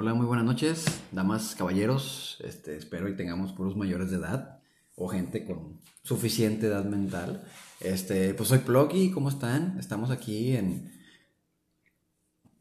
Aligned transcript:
Hola, 0.00 0.14
muy 0.14 0.26
buenas 0.26 0.46
noches, 0.46 0.84
damas, 1.10 1.56
caballeros. 1.56 2.36
Este, 2.44 2.76
espero 2.76 3.08
y 3.08 3.16
tengamos 3.16 3.50
puros 3.50 3.76
mayores 3.76 4.12
de 4.12 4.18
edad 4.18 4.60
o 4.94 5.08
gente 5.08 5.44
con 5.44 5.80
suficiente 6.04 6.68
edad 6.68 6.84
mental. 6.84 7.42
Este, 7.80 8.32
pues 8.34 8.48
soy 8.48 8.60
Plocky, 8.60 9.10
¿cómo 9.10 9.28
están? 9.28 9.76
Estamos 9.76 10.12
aquí 10.12 10.54
en 10.54 10.92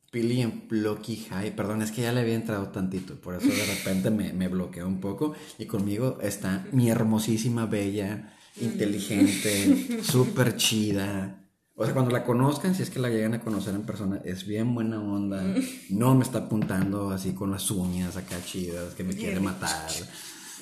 Pili 0.09 0.41
en 0.41 0.67
Plocky 0.67 1.27
High. 1.29 1.55
Perdón, 1.55 1.83
es 1.83 1.91
que 1.91 2.01
ya 2.01 2.11
le 2.11 2.21
había 2.21 2.33
entrado 2.33 2.69
tantito, 2.69 3.21
por 3.21 3.35
eso 3.35 3.49
de 3.49 3.65
repente 3.67 4.09
me, 4.09 4.33
me 4.33 4.47
bloqueó 4.47 4.87
un 4.87 4.99
poco. 4.99 5.35
Y 5.59 5.67
conmigo 5.67 6.17
está 6.23 6.65
mi 6.71 6.89
hermosísima, 6.89 7.67
bella, 7.67 8.33
inteligente, 8.59 10.01
súper 10.03 10.55
chida. 10.55 11.46
O 11.79 11.85
sea, 11.85 11.93
cuando 11.93 12.09
la 12.11 12.23
conozcan, 12.23 12.73
si 12.73 12.81
es 12.81 12.89
que 12.89 12.97
la 12.97 13.09
llegan 13.09 13.35
a 13.35 13.39
conocer 13.41 13.75
en 13.75 13.83
persona, 13.83 14.19
es 14.25 14.47
bien 14.47 14.73
buena 14.73 14.99
onda. 14.99 15.43
No 15.89 16.15
me 16.15 16.23
está 16.23 16.39
apuntando 16.39 17.11
así 17.11 17.33
con 17.33 17.51
las 17.51 17.69
uñas 17.69 18.17
acá 18.17 18.35
chidas, 18.43 18.95
que 18.95 19.03
me 19.03 19.15
quiere 19.15 19.39
matar. 19.39 19.87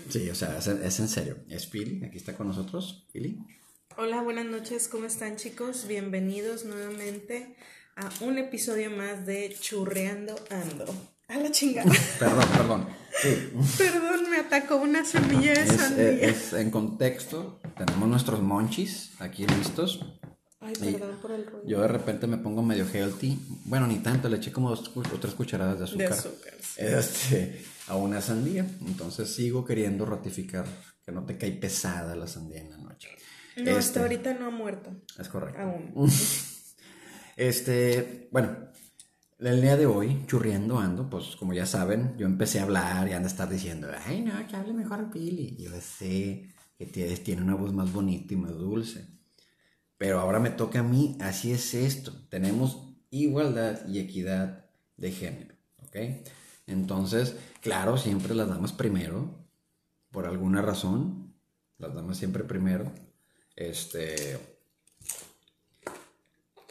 Sí, 0.09 0.29
o 0.29 0.35
sea, 0.35 0.57
es, 0.57 0.67
es 0.67 0.99
en 0.99 1.07
serio. 1.07 1.37
Es 1.49 1.67
Pili, 1.67 2.03
aquí 2.03 2.17
está 2.17 2.35
con 2.35 2.47
nosotros. 2.49 3.07
Pili. 3.13 3.39
Hola, 3.97 4.21
buenas 4.23 4.45
noches, 4.45 4.89
¿cómo 4.89 5.05
están 5.05 5.37
chicos? 5.37 5.85
Bienvenidos 5.87 6.65
nuevamente 6.65 7.55
a 7.95 8.09
un 8.19 8.37
episodio 8.37 8.91
más 8.91 9.25
de 9.25 9.55
Churreando 9.57 10.35
Ando. 10.49 10.85
A 11.29 11.37
la 11.37 11.49
chingada. 11.49 11.89
Perdón, 12.19 12.45
perdón. 12.57 12.87
Sí. 13.21 13.29
Perdón, 13.77 14.29
me 14.29 14.37
atacó 14.37 14.75
una 14.75 15.05
semilla 15.05 15.53
de 15.53 15.61
Es, 15.63 15.71
sandía. 15.71 16.09
es- 16.11 16.47
es 16.47 16.53
en 16.53 16.69
contexto, 16.71 17.61
tenemos 17.77 18.09
nuestros 18.09 18.41
monchis 18.43 19.11
aquí 19.19 19.47
listos. 19.47 20.05
Ay, 20.65 20.73
y 20.89 20.91
perdón 20.93 21.17
por 21.21 21.31
el 21.31 21.45
ruido. 21.45 21.67
Yo 21.67 21.81
de 21.81 21.87
repente 21.87 22.27
me 22.27 22.37
pongo 22.37 22.61
medio 22.63 22.85
healthy. 22.91 23.39
Bueno, 23.65 23.87
ni 23.87 23.99
tanto, 23.99 24.27
le 24.29 24.37
eché 24.37 24.51
como 24.51 24.69
dos 24.69 24.91
o 24.95 25.01
tres 25.19 25.33
cucharadas 25.33 25.91
de 25.91 25.97
De 25.97 26.05
azúcar. 26.07 26.53
sí. 26.59 26.75
Este, 26.77 27.65
a 27.87 27.95
una 27.95 28.21
sandía. 28.21 28.65
Entonces 28.85 29.29
sigo 29.33 29.63
queriendo 29.63 30.05
ratificar 30.05 30.65
que 31.05 31.11
no 31.11 31.23
te 31.25 31.37
cae 31.37 31.51
pesada 31.51 32.15
la 32.15 32.27
sandía 32.27 32.61
en 32.61 32.71
la 32.71 32.77
noche. 32.77 33.09
No, 33.57 33.61
Este, 33.63 33.71
hasta 33.71 34.01
ahorita 34.01 34.33
no 34.33 34.47
ha 34.47 34.51
muerto. 34.51 34.91
Es 35.19 35.29
correcto. 35.29 35.61
Aún. 35.61 35.93
Este, 37.37 38.29
bueno, 38.31 38.55
el 39.39 39.61
día 39.61 39.75
de 39.75 39.85
hoy, 39.85 40.23
churriendo 40.25 40.79
ando, 40.79 41.09
pues 41.09 41.35
como 41.35 41.53
ya 41.53 41.65
saben, 41.65 42.15
yo 42.17 42.25
empecé 42.25 42.59
a 42.59 42.63
hablar 42.63 43.07
y 43.09 43.11
han 43.13 43.23
de 43.23 43.27
estar 43.27 43.49
diciendo, 43.49 43.89
ay 44.05 44.21
no, 44.21 44.31
que 44.47 44.55
hable 44.55 44.73
mejor 44.73 45.09
Pili. 45.11 45.57
Yo 45.59 45.71
sé 45.81 46.47
que 46.77 46.85
tienes, 46.85 47.23
tiene 47.23 47.41
una 47.41 47.55
voz 47.55 47.73
más 47.73 47.91
bonita 47.91 48.33
y 48.33 48.37
más 48.37 48.53
dulce. 48.53 49.05
Pero 49.97 50.19
ahora 50.19 50.39
me 50.39 50.49
toca 50.49 50.79
a 50.79 50.83
mí, 50.83 51.17
así 51.21 51.51
es 51.51 51.73
esto. 51.73 52.13
Tenemos 52.29 52.79
igualdad 53.09 53.87
y 53.87 53.99
equidad 53.99 54.65
de 54.97 55.11
género, 55.11 55.55
¿ok? 55.83 55.95
Entonces, 56.67 57.35
claro, 57.61 57.97
siempre 57.97 58.35
las 58.35 58.49
damas 58.49 58.73
primero, 58.73 59.29
por 60.11 60.25
alguna 60.25 60.61
razón, 60.61 61.33
las 61.77 61.93
damas 61.93 62.17
siempre 62.17 62.43
primero. 62.43 62.91
Este, 63.55 64.37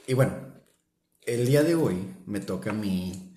y 0.06 0.14
bueno, 0.14 0.32
el 1.22 1.46
día 1.46 1.62
de 1.62 1.74
hoy 1.74 1.96
me 2.26 2.40
toca 2.40 2.70
a 2.70 2.74
mí 2.74 3.36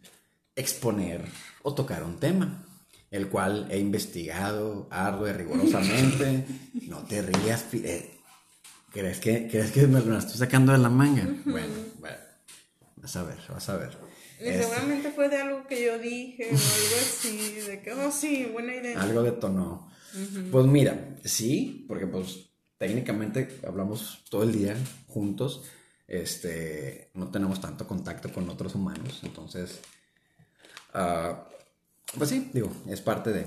exponer 0.55 1.23
o 1.63 1.73
tocar 1.73 2.03
un 2.03 2.17
tema, 2.17 2.65
el 3.09 3.29
cual 3.29 3.67
he 3.71 3.79
investigado 3.79 4.87
arduo 4.91 5.27
y 5.27 5.31
rigurosamente. 5.33 6.45
No 6.87 6.99
te 6.99 7.21
rías, 7.21 7.65
eh, 7.73 8.16
¿crees 8.97 9.19
que, 9.19 9.47
¿crees 9.47 9.71
que 9.71 9.85
me 9.85 9.99
lo 10.01 10.17
estoy 10.17 10.37
sacando 10.37 10.71
de 10.71 10.79
la 10.79 10.89
manga? 10.89 11.23
Bueno, 11.45 11.73
bueno, 11.99 12.17
vas 12.95 13.15
a 13.15 13.23
ver, 13.23 13.37
vas 13.49 13.69
a 13.69 13.77
ver. 13.77 13.95
Y 14.39 14.45
Este, 14.45 14.63
seguramente 14.63 15.11
fue 15.11 15.29
de 15.29 15.37
algo 15.37 15.67
que 15.67 15.85
yo 15.85 15.99
dije 15.99 16.45
o 16.45 16.49
algo 16.49 16.57
así, 16.99 17.51
de 17.67 17.81
que, 17.81 17.93
oh 17.93 18.11
sí, 18.11 18.49
buena 18.51 18.75
idea. 18.75 18.99
algo 18.99 19.21
detonó. 19.21 19.91
Pues 20.51 20.65
mira, 20.65 21.15
sí, 21.23 21.85
porque 21.87 22.07
pues 22.07 22.49
técnicamente 22.79 23.59
hablamos 23.67 24.23
todo 24.31 24.43
el 24.43 24.51
día 24.51 24.75
juntos, 25.07 25.63
este, 26.07 27.11
no 27.13 27.29
tenemos 27.29 27.61
tanto 27.61 27.85
contacto 27.87 28.31
con 28.31 28.49
otros 28.49 28.73
humanos, 28.73 29.19
entonces, 29.23 29.79
ah, 30.93 31.47
pues 32.17 32.29
sí, 32.31 32.49
digo, 32.51 32.71
es 32.87 33.01
parte 33.01 33.31
de, 33.31 33.45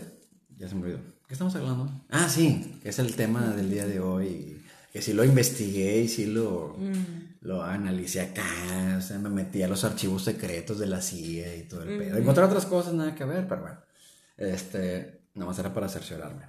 ya 0.57 0.69
se 0.69 0.75
me 0.77 0.83
olvidó, 0.83 1.01
¿qué 1.27 1.35
estamos 1.35 1.55
hablando? 1.57 1.91
Ah, 2.09 2.29
sí, 2.29 2.79
que 2.83 2.91
es 2.91 2.99
el 3.01 3.17
tema 3.17 3.51
del 3.51 3.71
día 3.71 3.87
de 3.87 3.99
hoy, 3.99 4.63
que 4.93 5.01
sí 5.03 5.13
lo 5.13 5.25
investigué 5.25 6.01
y 6.01 6.09
sí 6.09 6.27
lo, 6.27 6.77
lo 7.41 7.63
analicé 7.63 8.21
acá, 8.21 8.97
o 8.99 9.01
sea, 9.01 9.19
me 9.19 9.29
metí 9.31 9.63
a 9.63 9.69
los 9.69 9.85
archivos 9.85 10.25
secretos 10.25 10.79
de 10.79 10.87
la 10.87 11.01
CIA 11.01 11.57
y 11.57 11.63
todo 11.65 11.83
el 11.85 11.99
pedo. 11.99 12.19
Encontré 12.19 12.45
otras 12.45 12.67
cosas, 12.67 12.93
nada 12.95 13.15
que 13.15 13.25
ver, 13.25 13.47
pero 13.49 13.61
bueno, 13.63 13.79
este, 14.37 15.23
nada 15.35 15.47
más 15.51 15.59
era 15.59 15.73
para 15.73 15.89
cerciorarme. 15.89 16.45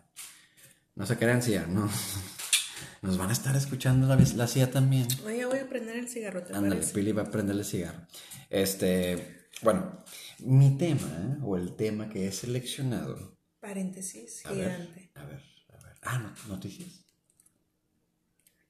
No 0.95 1.05
se 1.05 1.17
crean 1.17 1.41
CIA, 1.41 1.67
no. 1.67 1.89
Nos 3.03 3.17
van 3.17 3.29
a 3.29 3.33
estar 3.33 3.55
escuchando 3.55 4.07
la, 4.07 4.15
la 4.35 4.47
CIA 4.47 4.69
también. 4.71 5.07
Oye, 5.25 5.45
voy 5.45 5.59
a 5.59 5.67
prender 5.69 5.97
el 5.97 6.07
cigarro, 6.07 6.43
¿te 6.43 6.53
Ándale, 6.53 6.75
parece? 6.75 6.93
Pili 6.93 7.11
va 7.11 7.23
a 7.23 7.31
prenderle 7.31 7.63
cigarro. 7.63 8.05
Este, 8.49 9.47
bueno, 9.63 10.03
mi 10.39 10.77
tema, 10.77 11.37
o 11.43 11.57
el 11.57 11.75
tema 11.75 12.09
que 12.09 12.27
he 12.27 12.31
seleccionado. 12.31 13.37
Paréntesis, 13.59 14.45
A 14.45 14.51
ver, 14.51 14.71
gigante. 14.71 15.11
a 15.15 15.23
ver, 15.25 15.41
a 15.69 15.83
ver. 15.85 15.95
Ah, 16.03 16.19
no, 16.19 16.33
noticias. 16.55 17.00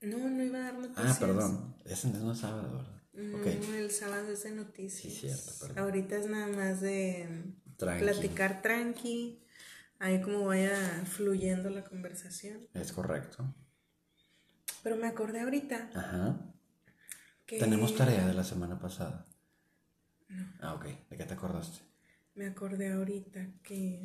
No, 0.01 0.17
no 0.17 0.43
iba 0.43 0.57
a 0.59 0.61
dar 0.63 0.73
noticias. 0.75 1.15
Ah, 1.15 1.19
perdón. 1.19 1.75
Ese 1.85 2.07
no 2.09 2.31
es 2.31 2.39
sábado, 2.39 2.77
¿verdad? 2.77 3.01
No, 3.13 3.37
Ok. 3.37 3.45
el 3.45 3.91
sábado 3.91 4.31
es 4.31 4.43
de 4.43 4.51
noticias. 4.51 5.13
Sí, 5.13 5.19
cierto, 5.19 5.51
perdón. 5.59 5.79
Ahorita 5.79 6.15
es 6.17 6.27
nada 6.27 6.47
más 6.47 6.81
de 6.81 7.53
Tranqui. 7.77 8.03
platicar 8.03 8.61
tranqui, 8.61 9.43
ahí 9.99 10.21
como 10.21 10.45
vaya 10.45 10.75
fluyendo 11.05 11.69
la 11.69 11.83
conversación. 11.83 12.67
Es 12.73 12.91
correcto. 12.91 13.53
Pero 14.81 14.95
me 14.95 15.07
acordé 15.07 15.41
ahorita 15.41 15.89
Ajá. 15.93 16.39
que... 17.45 17.59
Tenemos 17.59 17.95
tarea 17.95 18.25
de 18.25 18.33
la 18.33 18.43
semana 18.43 18.79
pasada. 18.79 19.27
Ah, 20.61 20.73
ok. 20.73 20.85
¿De 21.09 21.17
qué 21.17 21.25
te 21.25 21.33
acordaste? 21.33 21.79
Me 22.33 22.47
acordé 22.47 22.93
ahorita 22.93 23.45
que 23.61 24.01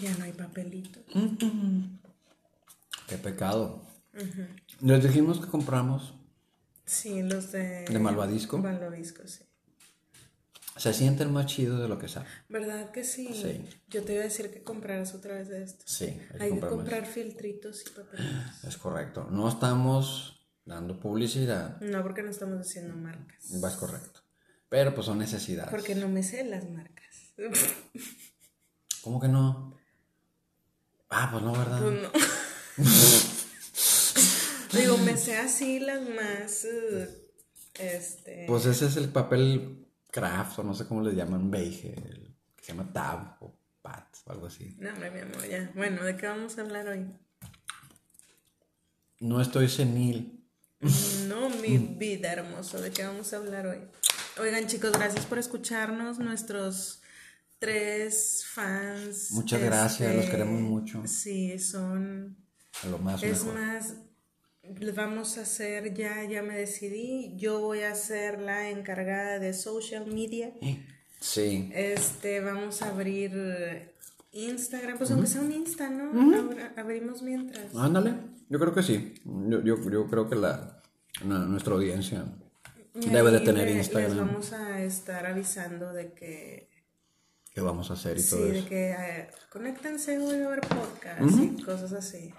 ya 0.00 0.16
no 0.16 0.24
hay 0.24 0.32
papelito. 0.32 1.00
Qué 3.08 3.18
pecado. 3.18 3.84
Les 4.80 5.02
dijimos 5.02 5.40
que 5.40 5.46
compramos. 5.48 6.14
Sí, 6.84 7.22
los 7.22 7.52
de... 7.52 7.84
¿De 7.84 7.98
Malvadisco? 7.98 8.58
Malvadisco, 8.58 9.26
sí. 9.26 9.44
Se 10.76 10.92
sienten 10.94 11.32
más 11.32 11.46
chidos 11.46 11.80
de 11.82 11.88
lo 11.88 11.98
que 11.98 12.08
saben. 12.08 12.28
¿Verdad 12.48 12.92
que 12.92 13.02
sí? 13.02 13.28
Sí. 13.34 13.68
Yo 13.88 14.04
te 14.04 14.12
iba 14.14 14.22
a 14.22 14.24
decir 14.24 14.52
que 14.52 14.62
compraras 14.62 15.12
otra 15.14 15.34
vez 15.34 15.48
de 15.48 15.64
esto. 15.64 15.84
Sí, 15.86 16.04
hay 16.04 16.14
que 16.16 16.22
Hay 16.34 16.38
que 16.38 16.48
comprar 16.50 16.70
más. 16.70 16.78
comprar 16.78 17.06
filtritos 17.06 17.82
y 17.84 17.90
papelitos. 17.90 18.64
Es 18.64 18.76
correcto. 18.76 19.26
No 19.30 19.48
estamos 19.48 20.46
dando 20.64 21.00
publicidad. 21.00 21.80
No, 21.80 22.00
porque 22.02 22.22
no 22.22 22.30
estamos 22.30 22.60
haciendo 22.60 22.94
marcas. 22.94 23.50
Es 23.50 23.74
correcto. 23.76 24.20
Pero 24.68 24.94
pues 24.94 25.06
son 25.06 25.18
necesidades. 25.18 25.70
Porque 25.70 25.96
no 25.96 26.08
me 26.08 26.22
sé 26.22 26.44
las 26.44 26.68
marcas. 26.70 27.32
¿Cómo 29.02 29.18
que 29.18 29.28
no? 29.28 29.76
Ah, 31.10 31.28
pues 31.32 31.42
no, 31.42 31.52
¿verdad? 31.52 31.80
Pues 31.80 32.02
no. 32.02 32.10
Digo, 34.72 34.96
me 35.04 35.16
sé 35.16 35.36
así 35.36 35.80
las 35.80 36.00
más. 36.08 36.64
eh, 36.64 37.08
Este. 37.78 38.44
Pues 38.46 38.66
ese 38.66 38.86
es 38.86 38.96
el 38.96 39.08
papel 39.10 39.86
craft 40.10 40.58
o 40.60 40.62
no 40.64 40.74
sé 40.74 40.86
cómo 40.86 41.02
le 41.02 41.14
llaman, 41.14 41.50
beige, 41.50 41.94
que 42.56 42.64
se 42.64 42.72
llama 42.72 42.92
tab 42.92 43.36
o 43.42 43.54
pat 43.82 44.16
o 44.26 44.32
algo 44.32 44.46
así. 44.46 44.74
No, 44.78 44.90
hombre, 44.90 45.10
mi 45.10 45.20
amor, 45.20 45.48
ya. 45.48 45.70
Bueno, 45.74 46.02
¿de 46.04 46.16
qué 46.16 46.26
vamos 46.26 46.58
a 46.58 46.62
hablar 46.62 46.88
hoy? 46.88 47.06
No 49.20 49.40
estoy 49.40 49.68
senil. 49.68 50.44
No, 51.26 51.50
mi 51.50 51.76
vida 51.78 52.32
hermoso, 52.32 52.80
¿de 52.80 52.92
qué 52.92 53.02
vamos 53.04 53.32
a 53.32 53.38
hablar 53.38 53.66
hoy? 53.66 53.78
Oigan, 54.40 54.66
chicos, 54.68 54.92
gracias 54.92 55.26
por 55.26 55.38
escucharnos, 55.38 56.18
nuestros 56.20 57.02
tres 57.58 58.44
fans. 58.46 59.32
Muchas 59.32 59.60
gracias, 59.60 60.14
los 60.14 60.26
queremos 60.26 60.60
mucho. 60.60 61.02
Sí, 61.06 61.58
son. 61.58 62.36
A 62.84 62.86
lo 62.86 62.98
más 62.98 63.20
Es 63.24 63.44
mejor. 63.44 63.60
más, 63.60 63.94
vamos 64.94 65.38
a 65.38 65.42
hacer, 65.42 65.94
ya, 65.94 66.24
ya 66.24 66.42
me 66.42 66.56
decidí, 66.56 67.34
yo 67.36 67.60
voy 67.60 67.80
a 67.80 67.94
ser 67.94 68.40
la 68.40 68.70
encargada 68.70 69.38
de 69.38 69.52
social 69.54 70.06
media. 70.06 70.52
Sí. 71.20 71.70
Este, 71.74 72.40
vamos 72.40 72.82
a 72.82 72.90
abrir 72.90 73.92
Instagram, 74.32 74.98
pues 74.98 75.10
aunque 75.10 75.26
sea 75.26 75.40
un 75.40 75.52
Insta, 75.52 75.88
¿no? 75.90 76.10
Abrimos 76.76 77.22
mientras. 77.22 77.74
Ándale. 77.74 78.14
Yo 78.48 78.58
creo 78.58 78.74
que 78.74 78.82
sí. 78.82 79.14
Yo, 79.24 79.62
yo, 79.62 79.76
yo 79.90 80.06
creo 80.06 80.28
que 80.28 80.36
la, 80.36 80.80
nuestra 81.24 81.74
audiencia 81.74 82.24
Y 82.94 83.08
debe 83.10 83.30
de 83.30 83.40
tener 83.40 83.66
le- 83.68 83.78
Instagram. 83.78 84.10
Les 84.16 84.26
vamos 84.26 84.52
a 84.52 84.82
estar 84.82 85.26
avisando 85.26 85.92
de 85.92 86.12
que, 86.12 86.68
¿Qué 87.52 87.60
vamos 87.60 87.90
a 87.90 87.94
hacer 87.94 88.16
y 88.16 88.20
sí, 88.20 88.30
todo 88.30 88.44
de 88.46 88.58
eso? 88.60 88.68
que 88.68 88.90
eh, 88.92 89.28
conéctense 89.50 90.16
hoy 90.18 90.40
a 90.42 90.48
ver 90.48 90.60
podcast 90.60 91.20
y 91.42 91.62
cosas 91.62 91.92
así. 91.92 92.32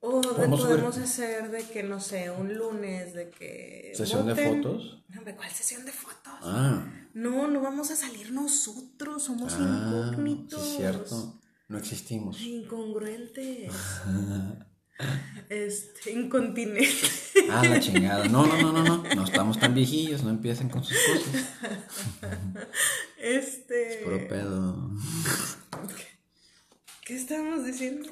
O 0.00 0.20
de- 0.20 0.28
Podemos 0.28 0.60
podemos 0.60 0.98
hacer 0.98 1.50
de 1.50 1.64
que, 1.64 1.82
no 1.82 1.98
sé, 2.00 2.30
un 2.30 2.54
lunes, 2.54 3.14
de 3.14 3.30
que. 3.30 3.92
¿Sesión 3.94 4.26
de 4.26 4.34
fotos? 4.36 5.02
No, 5.08 5.22
¿cuál 5.36 5.50
sesión 5.50 5.84
de 5.84 5.92
fotos? 5.92 6.34
Ah, 6.42 6.86
No, 7.14 7.48
no 7.48 7.60
vamos 7.62 7.90
a 7.90 7.96
salir 7.96 8.30
nosotros, 8.30 9.22
somos 9.24 9.54
Ah, 9.58 9.88
incógnitos. 10.12 10.62
sí, 10.62 10.70
es 10.72 10.76
cierto. 10.76 11.40
No 11.68 11.78
existimos. 11.78 12.40
Incongruentes. 12.42 13.72
este, 15.48 16.12
incontinentes. 16.12 17.32
Ah, 17.50 17.64
la 17.64 17.80
chingada. 17.80 18.28
No, 18.28 18.46
no, 18.46 18.60
no, 18.60 18.72
no, 18.72 18.82
no. 18.84 19.14
No 19.14 19.24
estamos 19.24 19.58
tan 19.58 19.74
viejillos, 19.74 20.22
no 20.22 20.30
empiecen 20.30 20.68
con 20.68 20.84
sus 20.84 20.96
cosas. 20.96 21.44
Este. 23.18 24.02
Puro 24.04 24.28
pedo. 24.28 24.90
¿Qué 27.04 27.16
estábamos 27.16 27.64
diciendo? 27.66 28.08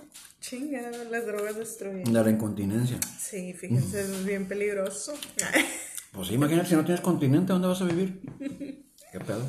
Chinga, 0.49 0.91
las 1.11 1.25
drogas 1.25 1.57
destruyen. 1.57 2.05
De 2.05 2.23
la 2.23 2.29
incontinencia. 2.29 2.99
Sí, 3.19 3.55
fíjense, 3.55 4.01
es 4.03 4.25
bien 4.25 4.47
peligroso. 4.47 5.15
Pues 6.13 6.29
sí, 6.29 6.35
imagínate 6.35 6.69
si 6.69 6.77
no 6.77 6.85
tienes 6.85 7.01
continente, 7.01 7.53
¿dónde 7.53 7.67
vas 7.67 7.81
a 7.81 7.87
vivir? 7.87 8.21
¿Qué 8.39 9.19
pedo? 9.19 9.45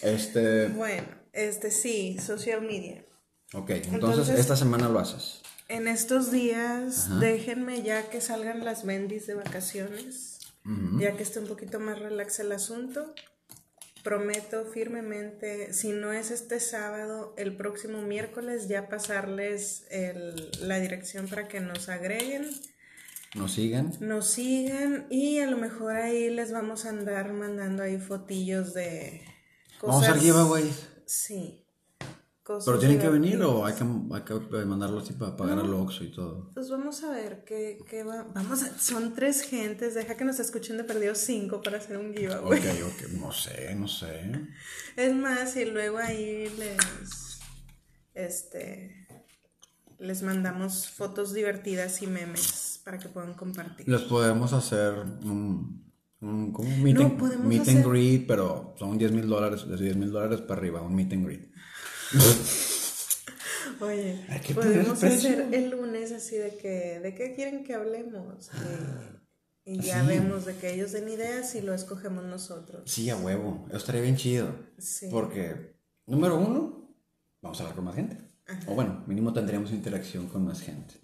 Este. 0.00 0.68
Bueno, 0.68 1.08
este 1.32 1.72
sí, 1.72 2.18
social 2.24 2.62
media. 2.62 3.04
Ok, 3.52 3.70
entonces, 3.70 3.94
Entonces- 3.94 4.38
esta 4.38 4.54
semana 4.54 4.88
lo 4.88 5.00
haces. 5.00 5.40
En 5.66 5.88
estos 5.88 6.30
días, 6.30 7.18
déjenme 7.18 7.82
ya 7.82 8.10
que 8.10 8.20
salgan 8.20 8.64
las 8.64 8.84
bendis 8.84 9.26
de 9.26 9.34
vacaciones, 9.34 10.38
ya 11.00 11.16
que 11.16 11.24
esté 11.24 11.40
un 11.40 11.48
poquito 11.48 11.80
más 11.80 11.98
relax 11.98 12.38
el 12.38 12.52
asunto. 12.52 13.12
Prometo 14.08 14.64
firmemente, 14.64 15.74
si 15.74 15.90
no 15.92 16.14
es 16.14 16.30
este 16.30 16.60
sábado, 16.60 17.34
el 17.36 17.54
próximo 17.58 18.00
miércoles 18.00 18.66
ya 18.66 18.88
pasarles 18.88 19.84
el- 19.90 20.50
la 20.62 20.80
dirección 20.80 21.28
para 21.28 21.46
que 21.46 21.60
nos 21.60 21.90
agreguen, 21.90 22.48
Nos 23.34 23.52
sigan. 23.52 23.92
nos 24.00 24.30
sigan 24.30 25.06
y 25.10 25.40
a 25.40 25.46
lo 25.46 25.58
mejor 25.58 25.96
ahí 25.96 26.30
les 26.30 26.52
vamos 26.52 26.86
a 26.86 26.88
andar 26.88 27.34
mandando 27.34 27.82
ahí 27.82 27.98
fotillos 27.98 28.72
de 28.72 29.20
cosas. 29.78 30.00
Vamos 30.00 30.04
a 30.08 30.10
hacer 30.12 30.22
giveaways. 30.22 30.88
Sí. 31.04 31.66
Cosas 32.48 32.64
¿Pero 32.64 32.78
tienen 32.78 32.98
que 32.98 33.10
venir 33.10 33.42
o 33.42 33.66
hay 33.66 33.74
que, 33.74 33.84
hay 33.84 34.22
que 34.22 34.64
mandarlo 34.64 35.00
así 35.00 35.12
para 35.12 35.36
pagar 35.36 35.58
al 35.58 35.70
Oxxo 35.74 36.02
y 36.02 36.10
todo? 36.10 36.50
Pues 36.54 36.70
vamos 36.70 37.04
a 37.04 37.10
ver 37.10 37.44
qué, 37.44 37.76
qué 37.90 38.04
va. 38.04 38.26
Vamos 38.34 38.62
a. 38.62 38.78
Son 38.78 39.12
tres 39.12 39.42
gentes. 39.42 39.94
Deja 39.94 40.16
que 40.16 40.24
nos 40.24 40.40
escuchen 40.40 40.78
de 40.78 40.84
perdido 40.84 41.14
cinco 41.14 41.60
para 41.60 41.76
hacer 41.76 41.98
un 41.98 42.14
giveaway. 42.14 42.58
Ok, 42.58 42.64
ok, 42.86 43.10
no 43.20 43.32
sé, 43.32 43.74
no 43.74 43.86
sé. 43.86 44.32
Es 44.96 45.14
más, 45.14 45.56
y 45.56 45.66
luego 45.66 45.98
ahí 45.98 46.50
les. 46.58 47.38
Este. 48.14 49.06
Les 49.98 50.22
mandamos 50.22 50.88
fotos 50.88 51.34
divertidas 51.34 52.00
y 52.02 52.06
memes 52.06 52.80
para 52.82 52.98
que 52.98 53.08
puedan 53.10 53.34
compartir. 53.34 53.86
Les 53.88 54.00
podemos 54.02 54.54
hacer 54.54 54.94
un, 55.24 55.92
un, 56.22 56.52
como 56.52 56.68
un 56.68 56.82
meet, 56.82 56.96
No, 56.96 57.04
and, 57.06 57.44
meet 57.44 57.62
hacer- 57.62 57.76
and 57.76 57.86
greet, 57.86 58.26
pero 58.26 58.74
son 58.78 58.96
10 58.96 59.12
mil 59.12 59.28
dólares, 59.28 59.68
de 59.68 59.76
10 59.76 59.96
mil 59.96 60.10
dólares 60.12 60.40
para 60.40 60.60
arriba, 60.60 60.80
un 60.80 60.94
meet 60.94 61.12
and 61.12 61.26
greet. 61.26 61.50
Oye, 63.80 64.26
podemos 64.54 65.02
hacer 65.02 65.48
el 65.52 65.70
lunes 65.70 66.12
así 66.12 66.36
de 66.36 66.56
que. 66.56 67.00
¿De 67.00 67.14
qué 67.14 67.34
quieren 67.34 67.64
que 67.64 67.74
hablemos? 67.74 68.50
Y, 69.64 69.72
y 69.74 69.80
ya 69.80 70.00
Sí. 70.02 70.06
vemos 70.08 70.44
de 70.46 70.56
que 70.56 70.72
ellos 70.74 70.92
den 70.92 71.08
ideas 71.08 71.54
y 71.54 71.60
lo 71.60 71.74
escogemos 71.74 72.24
nosotros. 72.24 72.82
Sí, 72.90 73.10
a 73.10 73.16
huevo, 73.16 73.66
eso 73.68 73.76
estaría 73.76 74.00
bien 74.00 74.16
chido. 74.16 74.54
Sí. 74.78 75.08
Porque, 75.10 75.76
número 76.06 76.36
uno, 76.38 76.94
vamos 77.42 77.58
a 77.60 77.62
hablar 77.64 77.76
con 77.76 77.84
más 77.84 77.94
gente. 77.94 78.18
O 78.66 78.74
bueno, 78.74 79.04
mínimo 79.06 79.32
tendríamos 79.34 79.70
interacción 79.72 80.26
con 80.28 80.44
más 80.44 80.62
gente. 80.62 80.94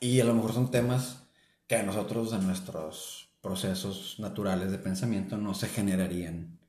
Y 0.00 0.20
a 0.20 0.24
lo 0.24 0.34
mejor 0.34 0.52
son 0.52 0.70
temas 0.70 1.24
que 1.66 1.74
a 1.76 1.82
nosotros, 1.82 2.32
a 2.32 2.38
nuestros 2.38 3.34
procesos 3.40 4.16
naturales 4.20 4.70
de 4.70 4.78
pensamiento, 4.78 5.36
no 5.36 5.52
se 5.54 5.68
generarían 5.68 6.60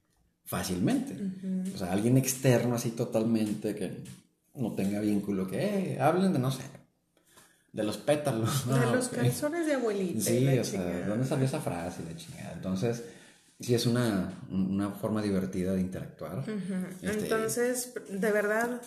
fácilmente. 0.48 1.16
O 1.76 1.78
sea, 1.78 1.92
alguien 1.92 2.18
externo 2.18 2.76
así 2.76 2.92
totalmente 2.92 3.76
que 3.76 3.98
no 4.56 4.74
tenga 4.74 5.02
vínculo, 5.02 5.48
que 5.48 5.94
eh, 5.94 6.02
hablen 6.02 6.34
de, 6.34 6.40
no 6.40 6.50
sé, 6.50 6.64
de 7.74 7.84
los 7.84 7.98
pétalos. 7.98 8.66
De 8.68 8.74
Ah, 8.76 8.92
los 8.96 9.10
calzones 9.10 9.68
de 9.68 9.76
abuelita. 9.76 10.22
Sí, 10.22 10.48
o 10.48 10.64
sea, 10.64 10.64
chingada. 10.64 10.90
¿de 10.92 11.06
¿dónde 11.06 11.28
salió 11.28 11.46
esa 11.46 11.60
frase 11.60 12.02
la 12.10 12.16
chingada? 12.16 12.54
Entonces, 12.54 13.04
sí 13.60 13.76
es 13.76 13.86
una, 13.86 14.34
una 14.50 14.90
forma 14.92 15.22
divertida 15.22 15.74
de 15.74 15.82
interactuar. 15.82 16.44
Este, 17.02 17.24
Entonces, 17.24 17.94
de 18.10 18.32
verdad, 18.32 18.82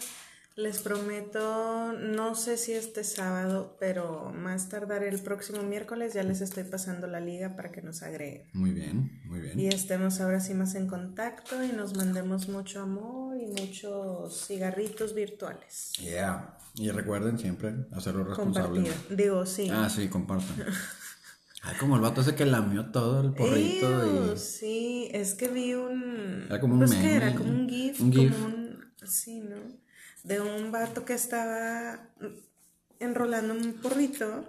les 0.60 0.78
prometo, 0.80 1.92
no 1.92 2.34
sé 2.34 2.56
si 2.56 2.72
este 2.72 3.02
sábado, 3.02 3.76
pero 3.80 4.32
más 4.34 4.68
tardar 4.68 5.02
el 5.02 5.18
próximo 5.20 5.62
miércoles 5.62 6.14
ya 6.14 6.22
les 6.22 6.40
estoy 6.40 6.64
pasando 6.64 7.06
la 7.06 7.20
liga 7.20 7.56
para 7.56 7.72
que 7.72 7.82
nos 7.82 8.02
agreguen. 8.02 8.46
Muy 8.52 8.70
bien, 8.72 9.20
muy 9.24 9.40
bien. 9.40 9.58
Y 9.58 9.68
estemos 9.68 10.20
ahora 10.20 10.40
sí 10.40 10.54
más 10.54 10.74
en 10.74 10.86
contacto 10.86 11.64
y 11.64 11.72
nos 11.72 11.96
mandemos 11.96 12.48
mucho 12.48 12.82
amor 12.82 13.36
y 13.40 13.46
muchos 13.46 14.46
cigarritos 14.46 15.14
virtuales. 15.14 15.92
Yeah. 15.98 16.58
Y 16.74 16.90
recuerden 16.90 17.38
siempre 17.38 17.74
hacerlo 17.92 18.24
responsable. 18.24 18.82
Compartir. 18.82 19.16
Digo, 19.16 19.46
sí. 19.46 19.68
Ah, 19.72 19.88
sí, 19.88 20.08
compartan. 20.08 20.66
Ay, 21.62 21.76
como 21.78 21.96
el 21.96 22.02
vato 22.02 22.22
ese 22.22 22.34
que 22.34 22.46
lamió 22.46 22.86
todo 22.86 23.20
el 23.20 23.32
porrito 23.32 23.86
Ew, 23.90 24.32
y... 24.32 24.38
Sí, 24.38 25.10
es 25.12 25.34
que 25.34 25.48
vi 25.48 25.74
un. 25.74 26.44
Era 26.46 26.58
como 26.58 26.74
un 26.74 26.80
pues, 26.80 26.92
¿qué 26.92 26.96
meme. 27.02 27.16
era? 27.16 27.34
Como 27.34 27.50
un 27.50 27.68
GIF. 27.68 28.00
Un 28.00 28.12
GIF. 28.12 28.32
Como 28.32 28.46
un. 28.46 28.92
Sí, 29.04 29.40
¿no? 29.40 29.56
De 30.24 30.40
un 30.40 30.70
vato 30.72 31.04
que 31.04 31.14
estaba 31.14 32.00
enrolando 32.98 33.54
un 33.54 33.74
porrito. 33.74 34.44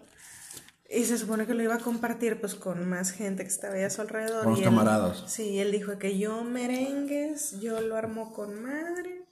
Y 0.89 1.05
se 1.05 1.17
supone 1.17 1.45
que 1.47 1.53
lo 1.53 1.63
iba 1.63 1.75
a 1.75 1.79
compartir 1.79 2.41
pues 2.41 2.53
con 2.55 2.87
más 2.89 3.11
gente 3.11 3.43
que 3.43 3.49
estaba 3.49 3.75
ahí 3.75 3.83
a 3.83 3.89
su 3.89 4.01
alrededor. 4.01 4.43
Con 4.43 4.51
los 4.51 4.59
y 4.59 4.63
él- 4.63 4.69
camaradas. 4.69 5.23
sí, 5.27 5.59
él 5.59 5.71
dijo 5.71 5.97
que 5.97 6.17
yo 6.17 6.43
merengues, 6.43 7.59
yo 7.61 7.79
lo 7.79 7.95
armó 7.95 8.33
con 8.33 8.61
madre. 8.61 9.23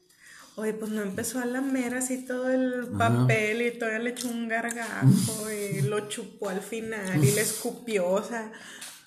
Oye, 0.56 0.74
pues 0.74 0.91
no 0.91 1.01
empezó 1.01 1.39
a 1.39 1.45
lamer 1.45 1.95
así 1.95 2.25
todo 2.25 2.50
el 2.50 2.88
papel 2.97 3.62
y 3.62 3.77
todavía 3.77 4.00
le 4.00 4.09
echó 4.12 4.30
un 4.30 4.47
gargajo 4.50 5.50
y 5.51 5.81
lo 5.81 6.07
chupó 6.09 6.50
al 6.50 6.59
final 6.62 7.24
y 7.24 7.31
le 7.31 7.42
escupió, 7.42 8.09
o 8.09 8.21
sea, 8.24 8.51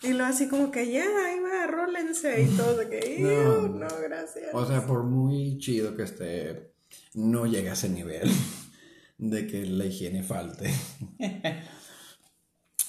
y 0.02 0.14
lo 0.14 0.24
así 0.24 0.48
como 0.48 0.70
que 0.70 0.90
ya, 0.90 1.04
ahí 1.26 1.40
va, 1.40 1.66
rólense 1.66 2.42
y 2.42 2.46
todo, 2.56 2.88
que, 2.88 3.18
No. 3.20 3.28
"Ew, 3.30 3.68
no, 3.68 3.88
gracias. 4.02 4.48
O 4.54 4.66
sea, 4.66 4.86
por 4.86 5.02
muy 5.04 5.58
chido 5.58 5.94
que 5.94 6.04
esté, 6.04 6.71
no 7.14 7.46
llega 7.46 7.70
a 7.70 7.74
ese 7.74 7.88
nivel 7.88 8.30
de 9.18 9.46
que 9.46 9.66
la 9.66 9.84
higiene 9.86 10.22
falte. 10.22 10.72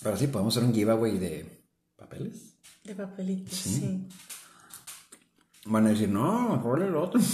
Pero 0.04 0.18
sí, 0.18 0.28
podemos 0.28 0.56
hacer 0.58 0.68
un 0.68 0.76
giveaway 0.76 1.18
de 1.18 1.64
papeles. 1.96 2.56
De 2.84 2.96
papelitos, 2.96 3.54
sí. 3.56 4.08
Van 5.66 5.86
a 5.88 5.92
decir, 5.92 6.10
no, 6.10 6.50
mejor 6.58 6.82
el 6.82 6.96
otro. 6.96 7.20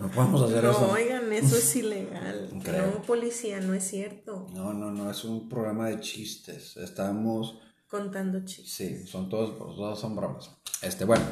No 0.00 0.10
podemos 0.10 0.42
hacer 0.42 0.64
No, 0.64 0.72
eso. 0.72 0.90
oigan, 0.90 1.32
eso 1.32 1.56
es 1.56 1.76
ilegal. 1.76 2.50
Creo. 2.64 2.86
No, 2.88 3.02
policía, 3.02 3.60
no 3.60 3.72
es 3.72 3.84
cierto. 3.86 4.48
No, 4.52 4.72
no, 4.74 4.90
no, 4.90 5.08
es 5.08 5.22
un 5.22 5.48
programa 5.48 5.88
de 5.88 6.00
chistes. 6.00 6.76
Estamos, 6.76 7.60
Contando 7.86 8.40
chistes. 8.44 8.72
sí, 8.72 9.06
son 9.06 9.28
todos, 9.28 9.56
todos 9.56 10.00
son 10.00 10.16
bromas. 10.16 10.50
Este, 10.82 11.04
bueno, 11.04 11.24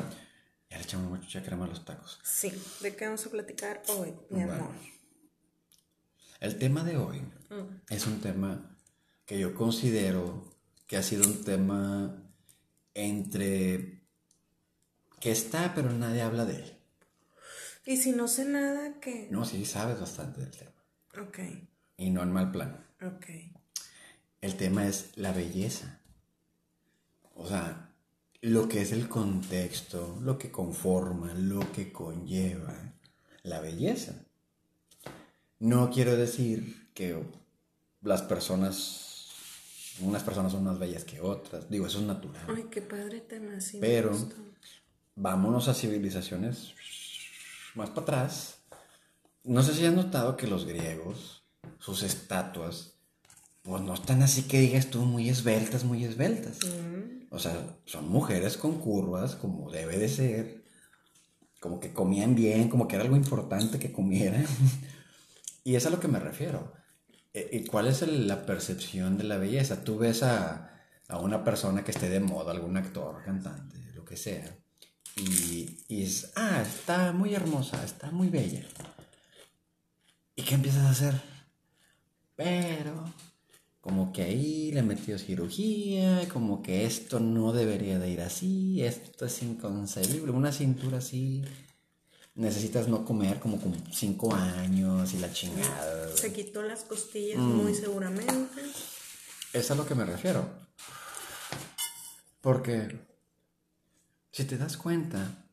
ya 0.75 0.78
le 0.78 0.85
echamos 0.85 1.09
mucha 1.21 1.43
crema 1.43 1.66
a 1.66 1.69
los 1.69 1.85
tacos. 1.85 2.19
Sí. 2.25 2.52
¿De 2.81 2.97
qué 2.97 3.04
vamos 3.04 3.25
a 3.26 3.31
platicar 3.31 3.81
hoy, 3.88 4.12
mi 4.31 4.43
amor? 4.43 4.71
El 6.40 6.59
tema 6.59 6.83
de 6.85 6.97
hoy 6.97 7.21
Mm. 7.50 7.81
es 7.90 8.07
un 8.09 8.21
tema 8.21 8.76
que 9.25 9.38
yo 9.38 9.54
considero 9.54 10.52
que 10.88 10.97
ha 10.97 11.02
sido 11.02 11.25
un 11.28 11.45
tema 11.45 12.21
entre 12.95 14.02
que 15.21 15.31
está, 15.31 15.73
pero 15.75 15.90
nadie 15.93 16.23
habla 16.23 16.45
de 16.45 16.57
él. 16.57 16.76
Y 17.87 17.97
si 17.99 18.12
no 18.12 18.26
sé 18.28 18.45
nada, 18.47 18.99
¿qué? 19.00 19.28
No, 19.31 19.45
sí, 19.45 19.64
sabes 19.64 20.00
bastante 20.00 20.40
del 20.40 20.50
tema. 20.50 20.73
Ok, 21.23 21.38
Y 21.99 22.11
no 22.11 22.23
en 22.23 22.33
mal 22.33 22.50
plan. 22.50 22.85
ok. 23.00 23.26
El 24.40 24.57
tema 24.57 24.87
es 24.87 25.16
la 25.16 25.33
belleza. 25.33 26.00
O 27.35 27.47
sea, 27.49 27.84
lo 28.45 28.69
que 28.69 28.83
es 28.83 28.93
el 28.93 29.09
contexto, 29.09 30.19
lo 30.21 30.37
que 30.37 30.51
conforma, 30.51 31.33
lo 31.33 31.73
que 31.73 31.91
conlleva 31.91 32.75
la 33.43 33.61
belleza. 33.61 34.13
No 35.61 35.91
quiero 35.91 36.15
decir 36.15 36.91
que 36.93 37.19
las 38.03 38.21
personas, 38.21 39.31
unas 40.01 40.23
personas 40.23 40.53
son 40.53 40.65
más 40.65 40.79
bellas 40.79 41.05
que 41.05 41.23
otras. 41.23 41.71
Digo, 41.71 41.87
eso 41.87 42.01
es 42.01 42.05
natural. 42.05 42.45
Ay, 42.55 42.67
qué 42.71 42.83
padre 42.83 43.23
tema, 43.23 43.59
sí. 43.63 43.79
me 43.79 43.87
Pero 43.87 44.11
gustó. 44.11 44.37
vámonos 45.17 45.69
a 45.69 45.75
civilizaciones 45.75 46.75
más 47.75 47.89
para 47.91 48.03
atrás. 48.03 48.59
No 49.43 49.63
sé 49.63 49.73
si 49.75 49.87
has 49.87 49.95
notado 49.95 50.37
que 50.37 50.47
los 50.47 50.67
griegos, 50.67 51.43
sus 51.79 52.03
estatuas, 52.03 52.94
pues 53.64 53.83
no 53.83 53.94
están 53.94 54.23
así 54.23 54.42
que 54.42 54.61
digas 54.61 54.87
tú 54.88 55.00
muy 55.02 55.28
esbeltas, 55.28 55.85
muy 55.85 56.04
esbeltas. 56.04 56.59
O 57.30 57.38
sea, 57.38 57.76
son 57.87 58.09
mujeres 58.09 58.56
con 58.56 58.78
curvas, 58.78 59.35
como 59.35 59.71
debe 59.71 59.99
de 59.99 60.09
ser, 60.09 60.64
como 61.61 61.80
que 61.80 61.92
comían 61.92 62.35
bien, 62.35 62.68
como 62.68 62.87
que 62.87 62.94
era 62.97 63.04
algo 63.04 63.16
importante 63.16 63.78
que 63.78 63.90
comieran. 63.90 64.47
y 65.64 65.75
es 65.75 65.87
a 65.87 65.90
lo 65.90 65.99
que 65.99 66.09
me 66.09 66.21
refiero. 66.21 66.75
Eh, 67.33 67.49
¿Y 67.52 67.64
cuál 67.66 67.88
es 67.88 68.02
el- 68.02 68.28
la 68.28 68.47
percepción 68.47 69.16
de 69.18 69.25
la 69.25 69.38
belleza? 69.38 69.83
Tú 69.83 69.99
ves 69.99 70.23
a, 70.23 70.71
a 71.09 71.18
una 71.18 71.42
persona 71.42 71.83
que 71.83 71.90
esté 71.90 72.09
de 72.09 72.21
moda, 72.21 72.52
algún 72.52 72.76
actor, 72.76 73.25
cantante, 73.25 73.78
lo 73.94 74.04
que 74.04 74.16
sea, 74.16 74.56
y, 75.16 75.78
y 75.88 76.02
es, 76.02 76.33
ah, 76.37 76.61
está 76.62 77.12
muy 77.12 77.35
hermosa, 77.35 77.83
está 77.85 78.11
muy 78.11 78.28
bella. 78.28 78.64
¿Y 80.37 80.42
qué 80.42 80.54
empiezas 80.54 80.83
a 80.85 80.90
hacer? 80.90 81.21
Pero 82.37 83.04
como 83.85 84.14
que 84.14 84.23
ahí 84.23 84.73
le 84.73 84.83
metió 84.83 85.19
cirugía, 85.19 86.26
como 86.33 86.62
que 86.62 86.87
esto 86.87 87.21
no 87.21 87.53
debería 87.53 87.99
de 87.99 88.09
ir 88.09 88.23
así, 88.23 88.83
esto 88.83 89.26
es 89.26 89.43
inconcebible, 89.43 90.33
una 90.33 90.53
cintura 90.53 90.97
así, 90.97 91.45
necesitas 92.35 92.88
no 92.88 93.05
comer 93.05 93.38
como 93.41 93.61
con 93.61 93.75
cinco 93.93 94.35
años 94.35 95.12
y 95.12 95.19
la 95.19 95.31
chingada. 95.31 96.17
Se 96.17 96.33
quitó 96.33 96.62
las 96.62 96.85
costillas 96.85 97.37
muy 97.37 97.73
mm. 97.73 97.75
seguramente. 97.75 98.62
Es 99.53 99.71
a 99.71 99.75
lo 99.75 99.87
que 99.87 99.95
me 99.95 100.07
refiero. 100.07 100.49
Porque 102.41 103.07
si 104.33 104.45
te 104.45 104.57
das 104.57 104.79
cuenta, 104.79 105.45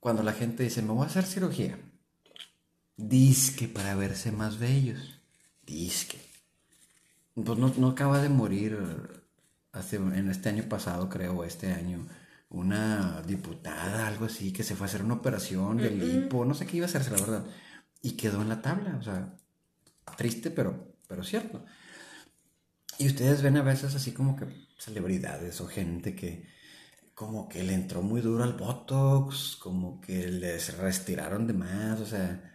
cuando 0.00 0.22
la 0.22 0.34
gente 0.34 0.64
dice, 0.64 0.82
me 0.82 0.92
voy 0.92 1.04
a 1.04 1.06
hacer 1.06 1.24
cirugía, 1.24 1.78
disque 2.94 3.68
para 3.68 3.94
verse 3.94 4.32
más 4.32 4.58
bellos, 4.58 5.18
disque 5.62 6.27
pues 7.44 7.58
no, 7.58 7.88
acaba 7.88 8.20
de 8.20 8.28
morir 8.28 8.78
hace, 9.72 9.96
en 9.96 10.30
este 10.30 10.48
año 10.48 10.64
pasado, 10.68 11.08
creo, 11.08 11.44
este 11.44 11.72
año, 11.72 12.06
una 12.48 13.22
diputada, 13.22 14.08
algo 14.08 14.26
así, 14.26 14.52
que 14.52 14.64
se 14.64 14.74
fue 14.74 14.86
a 14.86 14.88
hacer 14.88 15.02
una 15.02 15.14
operación 15.14 15.78
de 15.78 15.90
lipo, 15.90 16.44
no 16.44 16.54
sé 16.54 16.66
qué 16.66 16.78
iba 16.78 16.86
a 16.86 16.88
hacerse, 16.88 17.10
la 17.10 17.20
verdad, 17.20 17.44
y 18.02 18.12
quedó 18.12 18.42
en 18.42 18.48
la 18.48 18.62
tabla, 18.62 18.96
o 18.98 19.02
sea, 19.02 19.36
triste, 20.16 20.50
pero, 20.50 20.94
pero 21.06 21.24
cierto. 21.24 21.64
Y 22.98 23.06
ustedes 23.06 23.42
ven 23.42 23.56
a 23.56 23.62
veces 23.62 23.94
así 23.94 24.12
como 24.12 24.36
que 24.36 24.46
celebridades 24.78 25.60
o 25.60 25.66
gente 25.68 26.14
que 26.14 26.46
como 27.14 27.48
que 27.48 27.64
le 27.64 27.74
entró 27.74 28.00
muy 28.00 28.20
duro 28.20 28.44
al 28.44 28.52
Botox, 28.52 29.56
como 29.56 30.00
que 30.00 30.28
les 30.28 30.78
retiraron 30.78 31.48
de 31.48 31.52
más, 31.52 32.00
o 32.00 32.06
sea, 32.06 32.54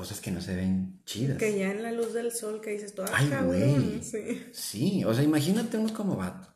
cosas 0.00 0.22
que 0.22 0.30
no 0.30 0.40
se 0.40 0.56
ven 0.56 1.02
chidas. 1.04 1.36
Que 1.36 1.58
ya 1.58 1.70
en 1.70 1.82
la 1.82 1.92
luz 1.92 2.14
del 2.14 2.32
sol 2.32 2.62
que 2.62 2.70
dices, 2.70 2.94
todo 2.94 3.04
ah, 3.10 3.18
Ay, 3.18 3.30
güey. 3.44 4.02
Sí. 4.02 4.46
sí, 4.50 5.04
o 5.04 5.12
sea, 5.12 5.22
imagínate 5.22 5.76
unos 5.76 5.92
como 5.92 6.16
vato. 6.16 6.48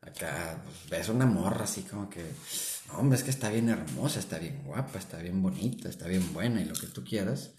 Acá 0.00 0.62
pues, 0.62 0.88
ves 0.88 1.08
una 1.08 1.26
morra 1.26 1.64
así 1.64 1.82
como 1.82 2.08
que, 2.08 2.22
no, 2.86 3.00
hombre, 3.00 3.18
es 3.18 3.24
que 3.24 3.30
está 3.30 3.50
bien 3.50 3.68
hermosa, 3.68 4.20
está 4.20 4.38
bien 4.38 4.62
guapa, 4.64 4.96
está 4.96 5.18
bien 5.18 5.42
bonita, 5.42 5.88
está 5.88 6.06
bien 6.06 6.32
buena 6.32 6.60
y 6.60 6.66
lo 6.66 6.74
que 6.74 6.86
tú 6.86 7.02
quieras. 7.02 7.50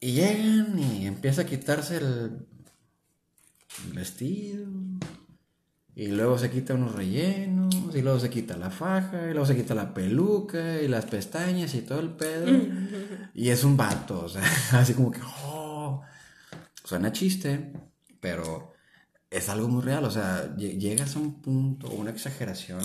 Y 0.00 0.12
llegan 0.12 0.78
y 0.78 1.06
empieza 1.06 1.42
a 1.42 1.46
quitarse 1.46 1.96
el 1.96 2.46
vestido, 3.94 4.66
y 5.98 6.06
luego 6.06 6.38
se 6.38 6.48
quita 6.48 6.74
unos 6.74 6.94
rellenos, 6.94 7.74
y 7.92 8.02
luego 8.02 8.20
se 8.20 8.30
quita 8.30 8.56
la 8.56 8.70
faja, 8.70 9.28
y 9.28 9.32
luego 9.32 9.46
se 9.46 9.56
quita 9.56 9.74
la 9.74 9.92
peluca, 9.92 10.80
y 10.80 10.86
las 10.86 11.06
pestañas, 11.06 11.74
y 11.74 11.80
todo 11.80 11.98
el 11.98 12.10
pedo. 12.10 12.46
y 13.34 13.48
es 13.48 13.64
un 13.64 13.76
vato, 13.76 14.20
o 14.20 14.28
sea, 14.28 14.44
así 14.74 14.94
como 14.94 15.10
que, 15.10 15.18
oh, 15.48 16.00
suena 16.84 17.10
chiste, 17.10 17.72
pero 18.20 18.74
es 19.28 19.48
algo 19.48 19.66
muy 19.66 19.82
real, 19.82 20.04
o 20.04 20.10
sea, 20.12 20.54
llegas 20.56 21.16
a 21.16 21.18
un 21.18 21.42
punto, 21.42 21.90
una 21.90 22.12
exageración, 22.12 22.82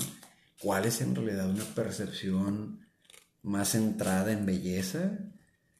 cuál 0.59 0.85
es 0.85 0.99
en 1.01 1.13
realidad 1.13 1.47
una 1.47 1.65
percepción 1.65 2.87
más 3.43 3.73
centrada 3.73 4.31
en 4.31 4.47
belleza. 4.47 5.19